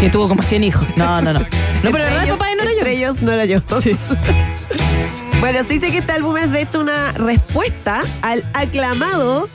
Que 0.00 0.10
tuvo 0.10 0.28
como 0.28 0.42
100 0.42 0.64
hijos. 0.64 0.86
No, 0.96 1.20
no, 1.22 1.32
no. 1.32 1.38
No, 1.40 1.46
pero 1.90 1.98
Entre 2.04 2.04
¿verdad 2.04 2.28
papá 2.28 2.46
de 2.50 2.56
Nora 2.56 2.70
entre 2.70 2.84
Jones? 2.84 2.98
ellos 2.98 3.22
no 3.22 3.32
era 3.32 3.44
yo. 3.44 3.60
Sí. 3.82 3.92
Bueno, 5.40 5.62
se 5.64 5.74
dice 5.74 5.90
que 5.90 5.98
este 5.98 6.12
álbum 6.12 6.34
es 6.38 6.50
de 6.50 6.62
hecho 6.62 6.80
una 6.80 7.12
respuesta 7.12 8.02
al 8.22 8.42
aclamado 8.54 9.50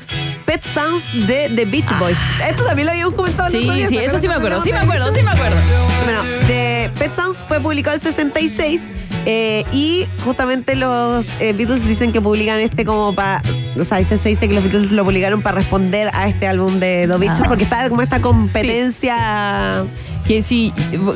Pet 0.46 0.62
Sounds 0.76 1.28
de 1.28 1.50
The 1.56 1.66
Beach 1.66 1.90
Boys. 1.98 2.18
Esto 2.48 2.64
también 2.64 2.86
lo 2.86 2.92
habíamos 2.92 3.16
comentado 3.16 3.48
Ah. 3.48 3.52
Sí, 3.52 3.58
otro 3.64 3.74
día, 3.74 3.88
sí, 3.88 3.96
¿se 3.98 4.06
eso 4.06 4.20
sí 4.20 4.28
me 4.28 4.36
acuerdo. 4.36 4.62
Sí 4.62 4.72
me 4.72 4.78
acuerdo, 4.78 5.12
sí 5.14 5.24
me 5.24 5.32
acuerdo. 5.32 5.58
Bueno, 6.04 6.22
The 6.46 6.92
Pet 7.00 7.16
Sounds 7.16 7.40
fue 7.48 7.60
publicado 7.60 7.96
el 7.96 8.02
66 8.02 8.82
eh, 9.26 9.66
y 9.74 10.06
justamente 10.24 10.76
los 10.76 11.28
eh, 11.40 11.54
Beatles 11.54 11.84
dicen 11.86 12.12
que 12.12 12.22
publican 12.22 12.60
este 12.60 12.86
como 12.86 13.14
para. 13.16 13.42
O 13.80 13.84
sea, 13.86 14.04
se 14.04 14.18
se 14.18 14.30
dice 14.30 14.48
que 14.48 14.54
los 14.54 14.64
Beatles 14.64 14.92
lo 14.92 15.04
publicaron 15.06 15.42
para 15.42 15.56
responder 15.56 16.10
a 16.14 16.28
este 16.28 16.48
álbum 16.48 16.80
de 16.80 17.08
Beach 17.20 17.40
Ah. 17.42 17.46
porque 17.48 17.64
está 17.64 17.88
como 17.90 18.02
esta 18.02 18.20
competencia. 18.22 19.86
Que 20.26 20.42
sí, 20.42 20.72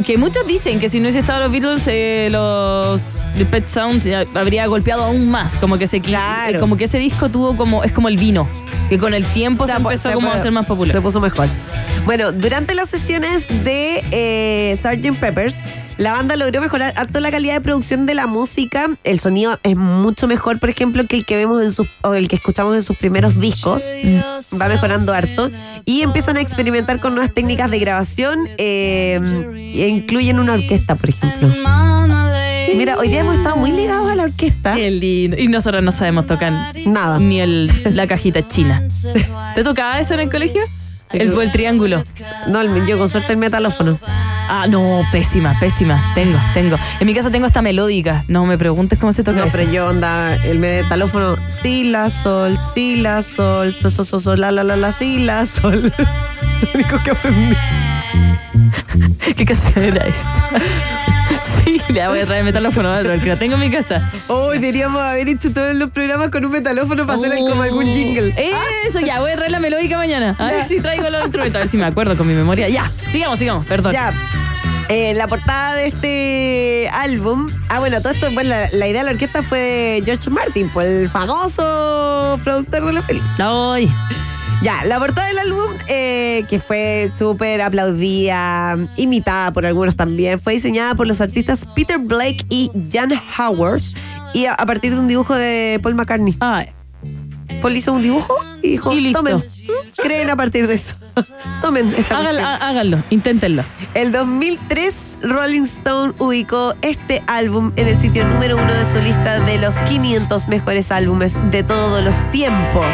que 0.06 0.18
muchos 0.18 0.46
dicen 0.48 0.80
que 0.80 0.90
si 0.90 1.00
no 1.00 1.04
hubiese 1.04 1.20
estado 1.20 1.44
los 1.44 1.52
Beatles, 1.52 1.84
eh, 1.88 2.28
los 2.32 3.00
The 3.38 3.46
Pet 3.46 3.68
Sounds 3.68 4.06
eh, 4.08 4.26
habría 4.34 4.66
golpeado 4.68 5.04
aún 5.04 5.30
más. 5.30 5.56
Como 5.58 5.78
que 5.78 5.86
se 5.88 6.02
Claro. 6.02 6.58
eh, 6.58 6.60
como 6.60 6.76
que 6.76 6.86
ese 6.86 6.98
disco 6.98 7.30
tuvo 7.30 7.56
como, 7.56 7.84
es 7.84 7.92
como 7.94 8.08
el 8.08 8.18
vino. 8.18 8.48
Que 8.90 8.98
con 8.98 9.14
el 9.14 9.24
tiempo 9.26 9.68
se, 9.68 9.74
empezó 9.74 10.10
se 10.10 10.16
como 10.16 10.28
puede- 10.28 10.40
a 10.40 10.42
ser 10.44 10.52
más 10.52 10.66
popular. 10.66 10.94
Se 10.96 11.02
puso 11.02 11.20
mejor. 11.20 11.48
Bueno, 12.06 12.32
durante 12.32 12.74
las 12.74 12.90
sesiones 12.90 13.48
de 13.64 14.04
eh, 14.12 14.78
Sgt. 14.82 15.20
Peppers, 15.20 15.58
la 15.98 16.12
banda 16.14 16.36
logró 16.36 16.60
mejorar 16.62 16.94
harto 16.98 17.20
la 17.20 17.32
calidad 17.32 17.54
de 17.54 17.62
producción 17.62 18.06
de 18.06 18.14
la 18.16 18.28
música. 18.28 18.90
El 19.04 19.20
sonido 19.20 19.60
es 19.64 19.76
mucho 19.78 20.28
mejor, 20.28 20.60
por 20.60 20.70
ejemplo, 20.70 21.06
que 21.08 21.16
el 21.18 21.26
que 21.26 21.36
vemos 21.36 21.64
en 21.64 21.72
sus, 21.72 21.88
o 22.02 22.14
el 22.14 22.28
que 22.28 22.36
escuchamos 22.36 22.76
en 22.76 22.84
sus 22.84 22.98
primeros 22.98 23.40
discos. 23.40 23.84
Va 24.60 24.68
mejorando 24.68 25.14
harto. 25.14 25.52
Y 25.86 26.02
empiezan 26.02 26.38
a 26.38 26.42
experimentar 26.42 27.00
con 27.00 27.16
nuevas 27.16 27.34
técnicas 27.34 27.72
de 27.72 27.80
grabación. 27.80 28.48
eh, 28.58 29.20
e 29.76 29.88
incluyen 29.88 30.40
una 30.40 30.54
orquesta, 30.54 30.96
por 30.96 31.10
ejemplo. 31.10 31.50
Mira, 32.76 32.98
hoy 32.98 33.08
día 33.08 33.22
hemos 33.22 33.38
estado 33.38 33.56
muy 33.56 33.72
ligados 33.72 34.10
a 34.10 34.16
la 34.16 34.24
orquesta. 34.24 34.76
Qué 34.76 34.92
lindo. 34.92 35.38
Y 35.38 35.48
nosotros 35.48 35.82
no 35.82 35.92
sabemos 35.94 36.26
tocar 36.26 36.52
Nada. 36.86 37.20
ni 37.20 37.40
el, 37.40 37.72
la 37.96 38.06
cajita 38.06 38.46
china. 38.48 38.84
¿Te 39.56 39.64
tocaba 39.64 40.00
eso 40.00 40.14
en 40.14 40.22
el 40.22 40.30
colegio? 40.30 40.62
El, 41.12 41.40
el 41.40 41.52
triángulo. 41.52 42.04
No, 42.48 42.62
el- 42.62 42.86
yo 42.88 42.98
con 42.98 43.10
suerte 43.10 43.34
el 43.34 43.38
metalófono. 43.40 44.00
Ah, 44.48 44.68
no, 44.70 45.02
pésima, 45.12 45.58
pésima. 45.60 46.00
Tengo, 46.14 46.38
tengo. 46.54 46.78
En 47.00 47.08
mi 47.08 47.16
casa 47.16 47.32
tengo 47.32 47.48
esta 47.48 47.62
melódica. 47.64 48.24
No 48.28 48.46
me 48.46 48.58
preguntes 48.58 49.00
cómo 49.00 49.12
se 49.12 49.24
toca 49.24 49.38
No, 49.40 49.46
eso. 49.46 49.58
pero 49.58 49.72
yo 49.72 49.88
onda, 49.88 50.36
el 50.36 50.60
metalófono, 50.60 51.36
si, 51.48 51.86
la, 51.86 52.10
sol, 52.12 52.58
si, 52.74 52.98
la, 52.98 53.24
sol, 53.24 53.74
sol, 53.74 53.92
sol, 53.92 54.06
sol, 54.06 54.22
sol, 54.22 54.40
la, 54.42 54.52
la, 54.52 54.64
la, 54.64 54.76
la, 54.76 54.92
si, 54.92 55.20
la, 55.20 55.46
sol. 55.48 55.92
Lo 56.62 56.70
único 56.76 57.02
que 57.04 57.12
aprendí. 57.12 57.56
¿Qué 59.36 59.46
canción 59.46 59.84
era 59.84 60.06
esa? 60.08 60.44
Sí, 61.64 61.82
ya 61.94 62.10
voy 62.10 62.20
a 62.20 62.26
traer 62.26 62.40
el 62.40 62.46
metalófono, 62.46 62.94
porque 63.04 63.30
la 63.30 63.36
tengo 63.38 63.56
en 63.56 63.60
mi 63.62 63.70
casa. 63.72 64.12
Hoy 64.28 64.60
deberíamos 64.60 65.02
haber 65.02 65.28
hecho 65.30 65.52
todos 65.52 65.76
los 65.76 65.90
programas 65.90 66.30
con 66.30 66.46
un 66.46 66.52
metalófono 66.52 67.06
para 67.06 67.18
hacer 67.18 67.38
como 67.40 67.62
algún 67.62 67.94
jingle. 67.94 68.34
Eso, 68.86 69.00
ya, 69.00 69.20
voy 69.20 69.32
a 69.32 69.36
traer 69.36 69.52
la 69.52 69.60
melódica 69.60 69.98
mañana. 69.98 70.36
A 70.38 70.52
ver 70.52 70.66
si 70.66 70.80
traigo 70.80 71.10
los 71.10 71.24
instrumentos, 71.24 71.60
a 71.60 71.64
ver 71.64 71.70
si 71.70 71.78
me 71.78 71.86
acuerdo 71.86 72.18
con 72.18 72.28
mi 72.28 72.34
memoria. 72.34 72.70
Ya, 72.70 72.90
sigamos, 73.12 73.40
sigamos, 73.40 73.66
perdón. 73.66 73.94
Ya. 73.94 74.14
Eh, 74.88 75.16
la 75.16 75.28
portada 75.28 75.74
de 75.74 75.88
este 75.88 76.90
álbum. 76.94 77.52
Ah, 77.70 77.80
bueno, 77.80 78.00
todo 78.02 78.14
esto, 78.14 78.30
bueno, 78.32 78.50
la, 78.50 78.70
la 78.72 78.88
idea 78.88 79.02
de 79.02 79.06
la 79.06 79.12
orquesta 79.14 79.42
fue 79.42 79.60
de 79.60 80.02
George 80.06 80.30
Martin, 80.30 80.70
pues 80.70 80.88
el 80.88 81.10
famoso 81.10 82.40
productor 82.44 82.86
de 82.86 82.94
la 82.94 83.02
feliz. 83.02 83.24
Ay. 83.40 83.92
Ya, 84.62 84.84
la 84.86 84.98
portada 85.00 85.28
del 85.28 85.38
álbum, 85.38 85.70
eh, 85.88 86.44
que 86.50 86.60
fue 86.60 87.12
súper 87.16 87.62
aplaudida, 87.62 88.78
imitada 88.96 89.52
por 89.52 89.66
algunos 89.66 89.96
también, 89.96 90.40
fue 90.40 90.54
diseñada 90.54 90.96
por 90.96 91.06
los 91.06 91.22
artistas 91.22 91.68
Peter 91.76 92.00
Blake 92.00 92.46
y 92.50 92.72
Jan 92.92 93.12
Howard 93.38 93.82
y 94.34 94.46
a, 94.48 94.54
a 94.54 94.66
partir 94.66 94.94
de 94.94 95.00
un 95.00 95.08
dibujo 95.08 95.36
de 95.36 95.80
Paul 95.84 95.94
McCartney. 95.96 96.36
Paul 97.62 97.78
hizo 97.78 97.94
un 97.94 98.02
dibujo 98.02 98.36
y 98.64 98.70
dijo, 98.72 98.92
Y 98.92 99.02
listo. 99.02 99.20
tomen, 99.20 99.44
creen 99.98 100.30
a 100.32 100.36
partir 100.36 100.68
de 100.68 100.76
eso. 100.76 100.96
tomen 101.62 101.94
esta 101.96 102.18
Háganlo, 102.18 102.42
cuestión". 102.42 102.62
há- 102.62 102.68
háganlo, 102.68 103.04
inténtenlo. 103.12 103.64
El 103.94 104.12
2003, 104.12 104.96
Rolling 105.22 105.64
Stone 105.64 106.14
ubicó 106.18 106.74
este 106.82 107.22
álbum 107.28 107.72
en 107.76 107.88
el 107.88 107.98
sitio 107.98 108.26
número 108.28 108.58
uno 108.58 108.74
de 108.74 108.86
su 108.86 109.00
lista 109.00 109.40
de 109.42 109.60
los 109.60 109.76
500 109.78 110.48
mejores 110.48 110.92
álbumes 110.92 111.36
de 111.52 111.62
todos 111.62 112.04
los 112.04 112.32
tiempos. 112.32 112.86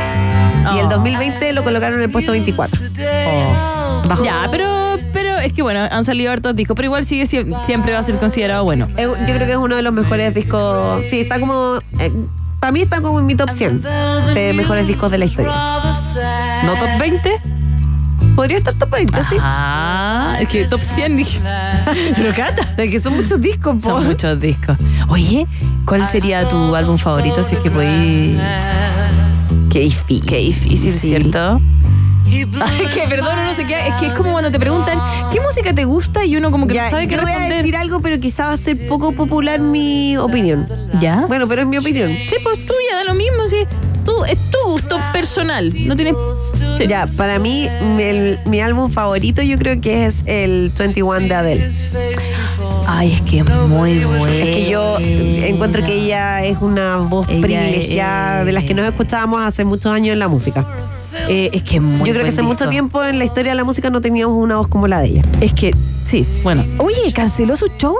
Y 0.75 0.79
el 0.79 0.85
Oh. 0.85 0.89
2020 0.89 1.53
lo 1.53 1.63
colocaron 1.63 1.97
en 1.97 2.03
el 2.03 2.09
puesto 2.11 2.31
24. 2.31 2.79
Bajó. 4.07 4.23
Ya, 4.23 4.47
pero, 4.51 4.97
pero 5.13 5.37
es 5.37 5.53
que 5.53 5.61
bueno, 5.61 5.79
han 5.89 6.03
salido 6.05 6.31
hartos 6.31 6.55
discos, 6.55 6.75
pero 6.75 6.85
igual 6.87 7.03
sigue 7.05 7.23
sie- 7.25 7.45
siempre 7.65 7.93
va 7.93 7.99
a 7.99 8.03
ser 8.03 8.17
considerado 8.17 8.63
bueno. 8.63 8.87
Eh, 8.97 9.07
Yo 9.27 9.33
creo 9.35 9.45
que 9.47 9.51
es 9.51 9.57
uno 9.57 9.75
de 9.75 9.81
los 9.81 9.93
mejores 9.93 10.33
discos. 10.33 11.03
Sí, 11.09 11.21
está 11.21 11.39
como. 11.39 11.79
eh, 11.99 12.11
para 12.59 12.71
mí 12.71 12.81
está 12.81 13.01
como 13.01 13.19
en 13.19 13.25
mi 13.25 13.33
top 13.35 13.49
100 13.51 13.81
de 14.35 14.53
mejores 14.53 14.85
discos 14.87 15.09
de 15.11 15.17
la 15.17 15.25
historia. 15.25 15.51
¿No 16.63 16.75
top 16.77 16.89
20? 16.99 17.41
Podría 18.35 18.57
estar 18.57 18.73
top 18.75 18.91
20, 18.91 19.23
sí. 19.23 19.35
Ah, 19.39 20.37
es 20.39 20.47
que 20.47 20.65
top 20.65 20.79
100 20.81 21.17
dije. 21.17 21.39
Pero 22.15 22.33
cata. 22.35 22.73
Es 22.77 22.89
que 22.91 22.99
son 22.99 23.15
muchos 23.15 23.41
discos, 23.41 23.75
po. 23.75 23.81
Son 23.81 24.05
muchos 24.05 24.39
discos. 24.39 24.77
Oye, 25.09 25.47
¿cuál 25.85 26.07
sería 26.09 26.47
tu 26.47 26.75
álbum 26.75 26.97
favorito 26.97 27.41
si 27.43 27.55
es 27.55 27.61
que 27.61 27.71
podéis. 27.71 28.37
Qué 29.71 29.79
difícil. 29.79 30.21
Qué 30.29 30.37
difícil, 30.37 30.93
¿cierto? 30.99 31.61
Ay, 32.31 32.85
que 32.93 33.07
perdón, 33.09 33.35
no 33.45 33.55
sé 33.55 33.65
qué. 33.65 33.87
Es 33.87 33.95
que 33.95 34.07
es 34.07 34.13
como 34.13 34.31
cuando 34.31 34.51
te 34.51 34.59
preguntan 34.59 34.97
qué 35.31 35.39
música 35.41 35.73
te 35.73 35.85
gusta 35.85 36.23
y 36.23 36.37
uno 36.37 36.49
como 36.51 36.67
que 36.67 36.75
Ya, 36.75 36.85
no 36.85 36.89
sabe 36.91 37.07
qué 37.07 37.15
yo 37.15 37.21
voy 37.21 37.31
a 37.31 37.33
responder. 37.33 37.57
decir 37.57 37.75
algo, 37.75 38.01
pero 38.01 38.19
quizá 38.19 38.47
va 38.47 38.53
a 38.53 38.57
ser 38.57 38.87
poco 38.87 39.11
popular 39.11 39.59
mi 39.59 40.15
opinión. 40.17 40.67
¿Ya? 40.99 41.25
Bueno, 41.27 41.47
pero 41.47 41.63
es 41.63 41.67
mi 41.67 41.77
opinión. 41.77 42.09
Sí, 42.29 42.35
pues 42.43 42.65
tú 42.65 42.73
ya 42.89 42.97
da 42.97 43.03
lo 43.03 43.13
mismo, 43.15 43.47
sí. 43.47 43.65
Tú, 44.17 44.25
es 44.25 44.37
tu 44.51 44.57
gusto 44.71 44.99
personal. 45.13 45.71
No 45.87 45.95
tienes. 45.95 46.15
Ya, 46.87 47.05
para 47.17 47.37
mí, 47.39 47.67
mi, 47.95 48.03
el- 48.03 48.39
mi 48.45 48.59
álbum 48.59 48.89
favorito 48.91 49.41
yo 49.41 49.57
creo 49.57 49.79
que 49.79 50.05
es 50.05 50.23
el 50.25 50.71
21 50.77 51.27
de 51.27 51.33
Adele. 51.35 51.71
Ay, 52.87 53.13
es 53.13 53.21
que 53.21 53.39
es 53.39 53.45
muy 53.67 53.99
bueno. 53.99 54.25
Es 54.27 54.55
que 54.55 54.69
yo 54.69 54.97
encuentro 54.99 55.85
que 55.85 55.93
ella 55.93 56.43
es 56.43 56.57
una 56.61 56.97
voz 56.97 57.27
Ella 57.29 57.41
privilegiada 57.41 58.39
es- 58.41 58.45
de 58.47 58.51
las 58.51 58.63
que 58.63 58.73
nos 58.73 58.85
escuchábamos 58.85 59.41
hace 59.41 59.63
muchos 59.63 59.93
años 59.93 60.13
en 60.13 60.19
la 60.19 60.27
música. 60.27 60.65
Eh, 61.27 61.49
es 61.53 61.61
que 61.63 61.75
es 61.75 61.81
muy 61.81 62.07
yo 62.07 62.13
creo 62.13 62.23
que 62.23 62.29
hace 62.29 62.41
mucho 62.41 62.65
disco. 62.65 62.69
tiempo 62.71 63.03
en 63.03 63.19
la 63.19 63.25
historia 63.25 63.51
de 63.51 63.55
la 63.55 63.63
música 63.63 63.89
no 63.89 64.01
teníamos 64.01 64.35
una 64.37 64.57
voz 64.57 64.67
como 64.67 64.87
la 64.87 64.99
de 65.01 65.07
ella. 65.09 65.21
Es 65.41 65.53
que, 65.53 65.75
sí, 66.05 66.25
bueno. 66.43 66.63
Oye, 66.79 67.11
canceló 67.13 67.55
su 67.55 67.67
show. 67.77 67.95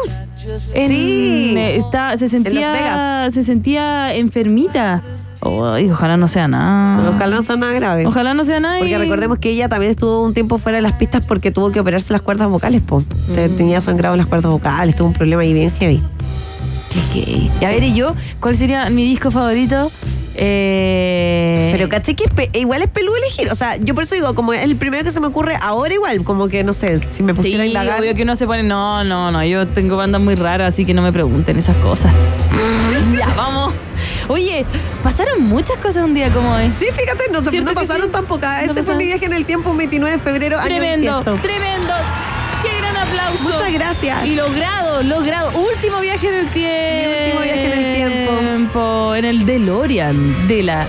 En- 0.73 0.87
Sí. 0.87 1.53
eh, 1.55 1.75
está, 1.77 2.17
se 2.17 2.23
Las 2.25 2.31
sentía, 2.31 2.71
Vegas. 2.71 3.33
se 3.33 3.43
sentía 3.43 4.13
enfermita. 4.15 5.03
Ay, 5.43 5.89
ojalá 5.89 6.17
no 6.17 6.27
sea 6.27 6.47
nada. 6.47 7.09
Ojalá 7.09 7.35
no 7.35 7.41
sea 7.43 7.55
nada 7.55 7.73
grave. 7.73 8.05
Ojalá 8.05 8.33
no 8.33 8.43
sea 8.43 8.59
nada. 8.59 8.77
y- 8.77 8.81
Porque 8.81 8.97
recordemos 8.97 9.39
que 9.39 9.49
ella 9.49 9.67
también 9.69 9.89
estuvo 9.91 10.23
un 10.23 10.33
tiempo 10.33 10.57
fuera 10.59 10.77
de 10.77 10.81
las 10.83 10.93
pistas 10.93 11.25
porque 11.25 11.49
tuvo 11.51 11.71
que 11.71 11.79
operarse 11.79 12.13
las 12.13 12.21
cuerdas 12.21 12.47
vocales, 12.47 12.81
po. 12.81 12.99
Mm. 12.99 13.55
Tenía 13.57 13.81
sangrado 13.81 14.13
en 14.15 14.19
las 14.19 14.27
cuerdas 14.27 14.51
vocales, 14.51 14.95
tuvo 14.95 15.07
un 15.07 15.13
problema 15.13 15.41
ahí 15.41 15.53
bien 15.53 15.71
heavy. 15.79 16.01
Qué 16.91 16.99
gay. 17.25 17.51
Y 17.61 17.65
a 17.65 17.69
ver, 17.69 17.83
¿y 17.83 17.93
yo? 17.95 18.13
¿Cuál 18.39 18.55
sería 18.55 18.89
mi 18.89 19.03
disco 19.03 19.31
favorito? 19.31 19.91
Eh, 20.35 21.69
Pero 21.73 21.89
caché 21.89 22.15
que 22.15 22.25
es 22.25 22.31
igual 22.61 22.81
es 22.81 22.89
peludo 22.89 23.15
elegir. 23.17 23.49
O 23.51 23.55
sea, 23.55 23.77
yo 23.77 23.93
por 23.95 24.03
eso 24.03 24.15
digo, 24.15 24.33
como 24.35 24.53
es 24.53 24.61
el 24.63 24.75
primero 24.75 25.03
que 25.03 25.11
se 25.11 25.19
me 25.19 25.27
ocurre 25.27 25.55
ahora 25.61 25.93
igual, 25.93 26.23
como 26.23 26.47
que 26.47 26.63
no 26.63 26.73
sé, 26.73 26.99
si 27.11 27.23
me 27.23 27.31
Sí, 27.33 27.37
pusiera 27.37 27.63
a 27.63 27.65
indagar. 27.65 27.99
obvio 27.99 28.13
que 28.13 28.23
uno 28.23 28.35
se 28.35 28.45
pone. 28.45 28.63
No, 28.63 29.03
no, 29.03 29.31
no. 29.31 29.43
Yo 29.43 29.67
tengo 29.67 29.97
bandas 29.97 30.21
muy 30.21 30.35
raras, 30.35 30.73
así 30.73 30.85
que 30.85 30.93
no 30.93 31.01
me 31.01 31.11
pregunten 31.11 31.57
esas 31.57 31.75
cosas. 31.77 32.13
ya, 33.17 33.27
vamos. 33.35 33.73
Oye, 34.31 34.65
pasaron 35.03 35.43
muchas 35.43 35.77
cosas 35.79 36.05
un 36.05 36.13
día 36.13 36.31
como 36.31 36.53
hoy. 36.53 36.71
Sí, 36.71 36.85
fíjate, 36.89 37.25
no, 37.31 37.41
¿Cierto 37.43 37.71
no 37.71 37.75
pasaron 37.75 38.05
sí? 38.05 38.11
tan 38.13 38.25
pocas. 38.25 38.65
No 38.65 38.71
Ese 38.71 38.81
fue 38.83 38.95
mi 38.95 39.05
viaje 39.05 39.25
en 39.25 39.33
el 39.33 39.43
tiempo, 39.43 39.71
un 39.71 39.77
29 39.77 40.17
de 40.17 40.23
febrero, 40.23 40.57
año 40.57 40.67
Tremendo, 40.67 41.21
tremendo. 41.41 41.93
Qué 42.63 42.77
gran 42.77 42.95
aplauso. 42.95 43.43
Muchas 43.43 43.73
gracias. 43.73 44.25
Y 44.25 44.35
logrado, 44.35 45.03
logrado. 45.03 45.51
Último 45.51 45.99
viaje 45.99 46.29
en 46.29 46.35
el 46.35 46.47
tiempo. 46.47 47.09
Mi 47.09 47.23
último 47.25 47.41
viaje 47.41 47.65
en 47.65 47.85
el 47.85 47.95
tiempo. 47.95 49.15
En 49.15 49.25
el 49.25 49.45
DeLorean 49.45 50.47
de 50.47 50.63
la 50.63 50.87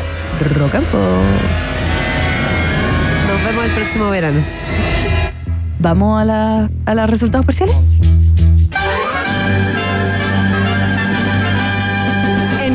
Rock 0.54 0.76
and 0.76 0.86
Pop. 0.86 1.00
Nos 3.28 3.44
vemos 3.44 3.64
el 3.64 3.70
próximo 3.72 4.10
verano. 4.10 4.40
¿Vamos 5.80 6.20
a, 6.20 6.24
la, 6.24 6.70
a 6.86 6.94
los 6.94 7.10
resultados 7.10 7.44
parciales? 7.44 7.74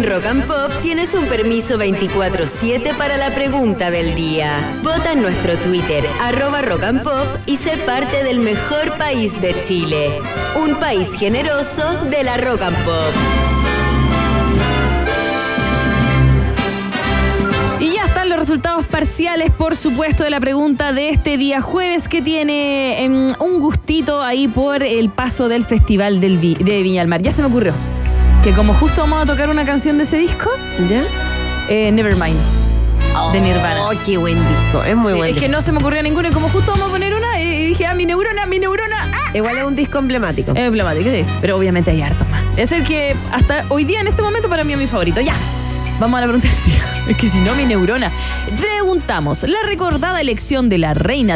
Rock 0.07 0.25
and 0.25 0.45
Pop 0.45 0.71
tienes 0.81 1.13
un 1.13 1.25
permiso 1.25 1.77
24-7 1.77 2.95
para 2.95 3.17
la 3.17 3.33
pregunta 3.35 3.91
del 3.91 4.15
día. 4.15 4.79
Vota 4.81 5.11
en 5.11 5.21
nuestro 5.21 5.57
Twitter, 5.57 6.05
arroba 6.21 6.61
Rock 6.61 6.83
and 6.83 7.03
Pop, 7.03 7.25
y 7.45 7.57
sé 7.57 7.77
parte 7.85 8.23
del 8.23 8.39
mejor 8.39 8.97
país 8.97 9.39
de 9.41 9.59
Chile. 9.61 10.19
Un 10.63 10.75
país 10.75 11.09
generoso 11.17 12.05
de 12.09 12.23
la 12.23 12.37
Rock 12.37 12.61
and 12.61 12.77
Pop. 12.85 13.13
Y 17.79 17.91
ya 17.93 18.05
están 18.05 18.29
los 18.29 18.39
resultados 18.39 18.85
parciales, 18.85 19.51
por 19.51 19.75
supuesto, 19.75 20.23
de 20.23 20.29
la 20.29 20.39
pregunta 20.39 20.93
de 20.93 21.09
este 21.09 21.37
día 21.37 21.59
jueves 21.61 22.07
que 22.07 22.21
tiene 22.21 23.03
em, 23.03 23.27
un 23.39 23.59
gustito 23.59 24.23
ahí 24.23 24.47
por 24.47 24.83
el 24.83 25.09
paso 25.09 25.49
del 25.49 25.63
Festival 25.65 26.19
del 26.21 26.37
Vi- 26.37 26.55
de 26.55 26.81
Viña 26.81 27.05
Mar. 27.05 27.21
Ya 27.21 27.31
se 27.31 27.41
me 27.41 27.49
ocurrió 27.49 27.73
que 28.47 28.53
como 28.53 28.73
justo 28.73 29.01
vamos 29.01 29.21
a 29.23 29.25
tocar 29.25 29.49
una 29.49 29.65
canción 29.65 29.97
de 29.97 30.03
ese 30.03 30.17
disco, 30.17 30.49
¿Ya? 30.89 31.03
eh, 31.67 31.91
Nevermind, 31.91 32.39
de 33.33 33.41
Nirvana. 33.41 33.83
Oh, 33.87 33.91
qué 34.05 34.15
buen 34.15 34.37
disco. 34.47 34.83
Es 34.85 34.95
muy 34.95 35.11
Sí, 35.11 35.17
buen 35.17 35.29
es 35.31 35.35
que 35.35 35.41
disco. 35.47 35.51
no 35.57 35.61
se 35.61 35.73
me 35.73 35.79
ocurrió 35.79 36.01
ninguna 36.01 36.29
y 36.29 36.31
como 36.31 36.47
justo 36.47 36.71
vamos 36.71 36.87
a 36.87 36.91
poner 36.91 37.13
una 37.13 37.41
y 37.41 37.65
dije, 37.65 37.85
ah, 37.85 37.93
mi 37.93 38.05
neurona, 38.05 38.45
mi 38.45 38.57
neurona, 38.59 38.95
ah. 39.13 39.31
Igual 39.35 39.57
es 39.57 39.63
un 39.65 39.75
disco 39.75 39.97
emblemático. 39.97 40.51
Es 40.55 40.59
emblemático, 40.59 41.09
sí. 41.09 41.25
Pero 41.41 41.57
obviamente 41.57 41.91
hay 41.91 42.01
hartos 42.01 42.25
más. 42.29 42.41
Es 42.55 42.71
el 42.71 42.85
que 42.85 43.17
hasta 43.33 43.65
hoy 43.67 43.83
día, 43.83 43.99
en 43.99 44.07
este 44.07 44.21
momento, 44.21 44.47
para 44.47 44.63
mí 44.63 44.71
es 44.71 44.79
mi 44.79 44.87
favorito. 44.87 45.19
Ya. 45.19 45.33
Vamos 45.99 46.17
a 46.19 46.21
la 46.21 46.27
pregunta 46.27 46.47
del 46.47 46.63
día. 46.73 46.83
Es 47.09 47.17
que 47.17 47.27
si 47.29 47.39
no, 47.39 47.53
mi 47.55 47.65
neurona. 47.65 48.11
Preguntamos, 48.57 49.43
la 49.43 49.57
recordada 49.65 50.21
elección 50.21 50.69
de 50.69 50.77
la 50.77 50.93
reina 50.93 51.33
del 51.33 51.35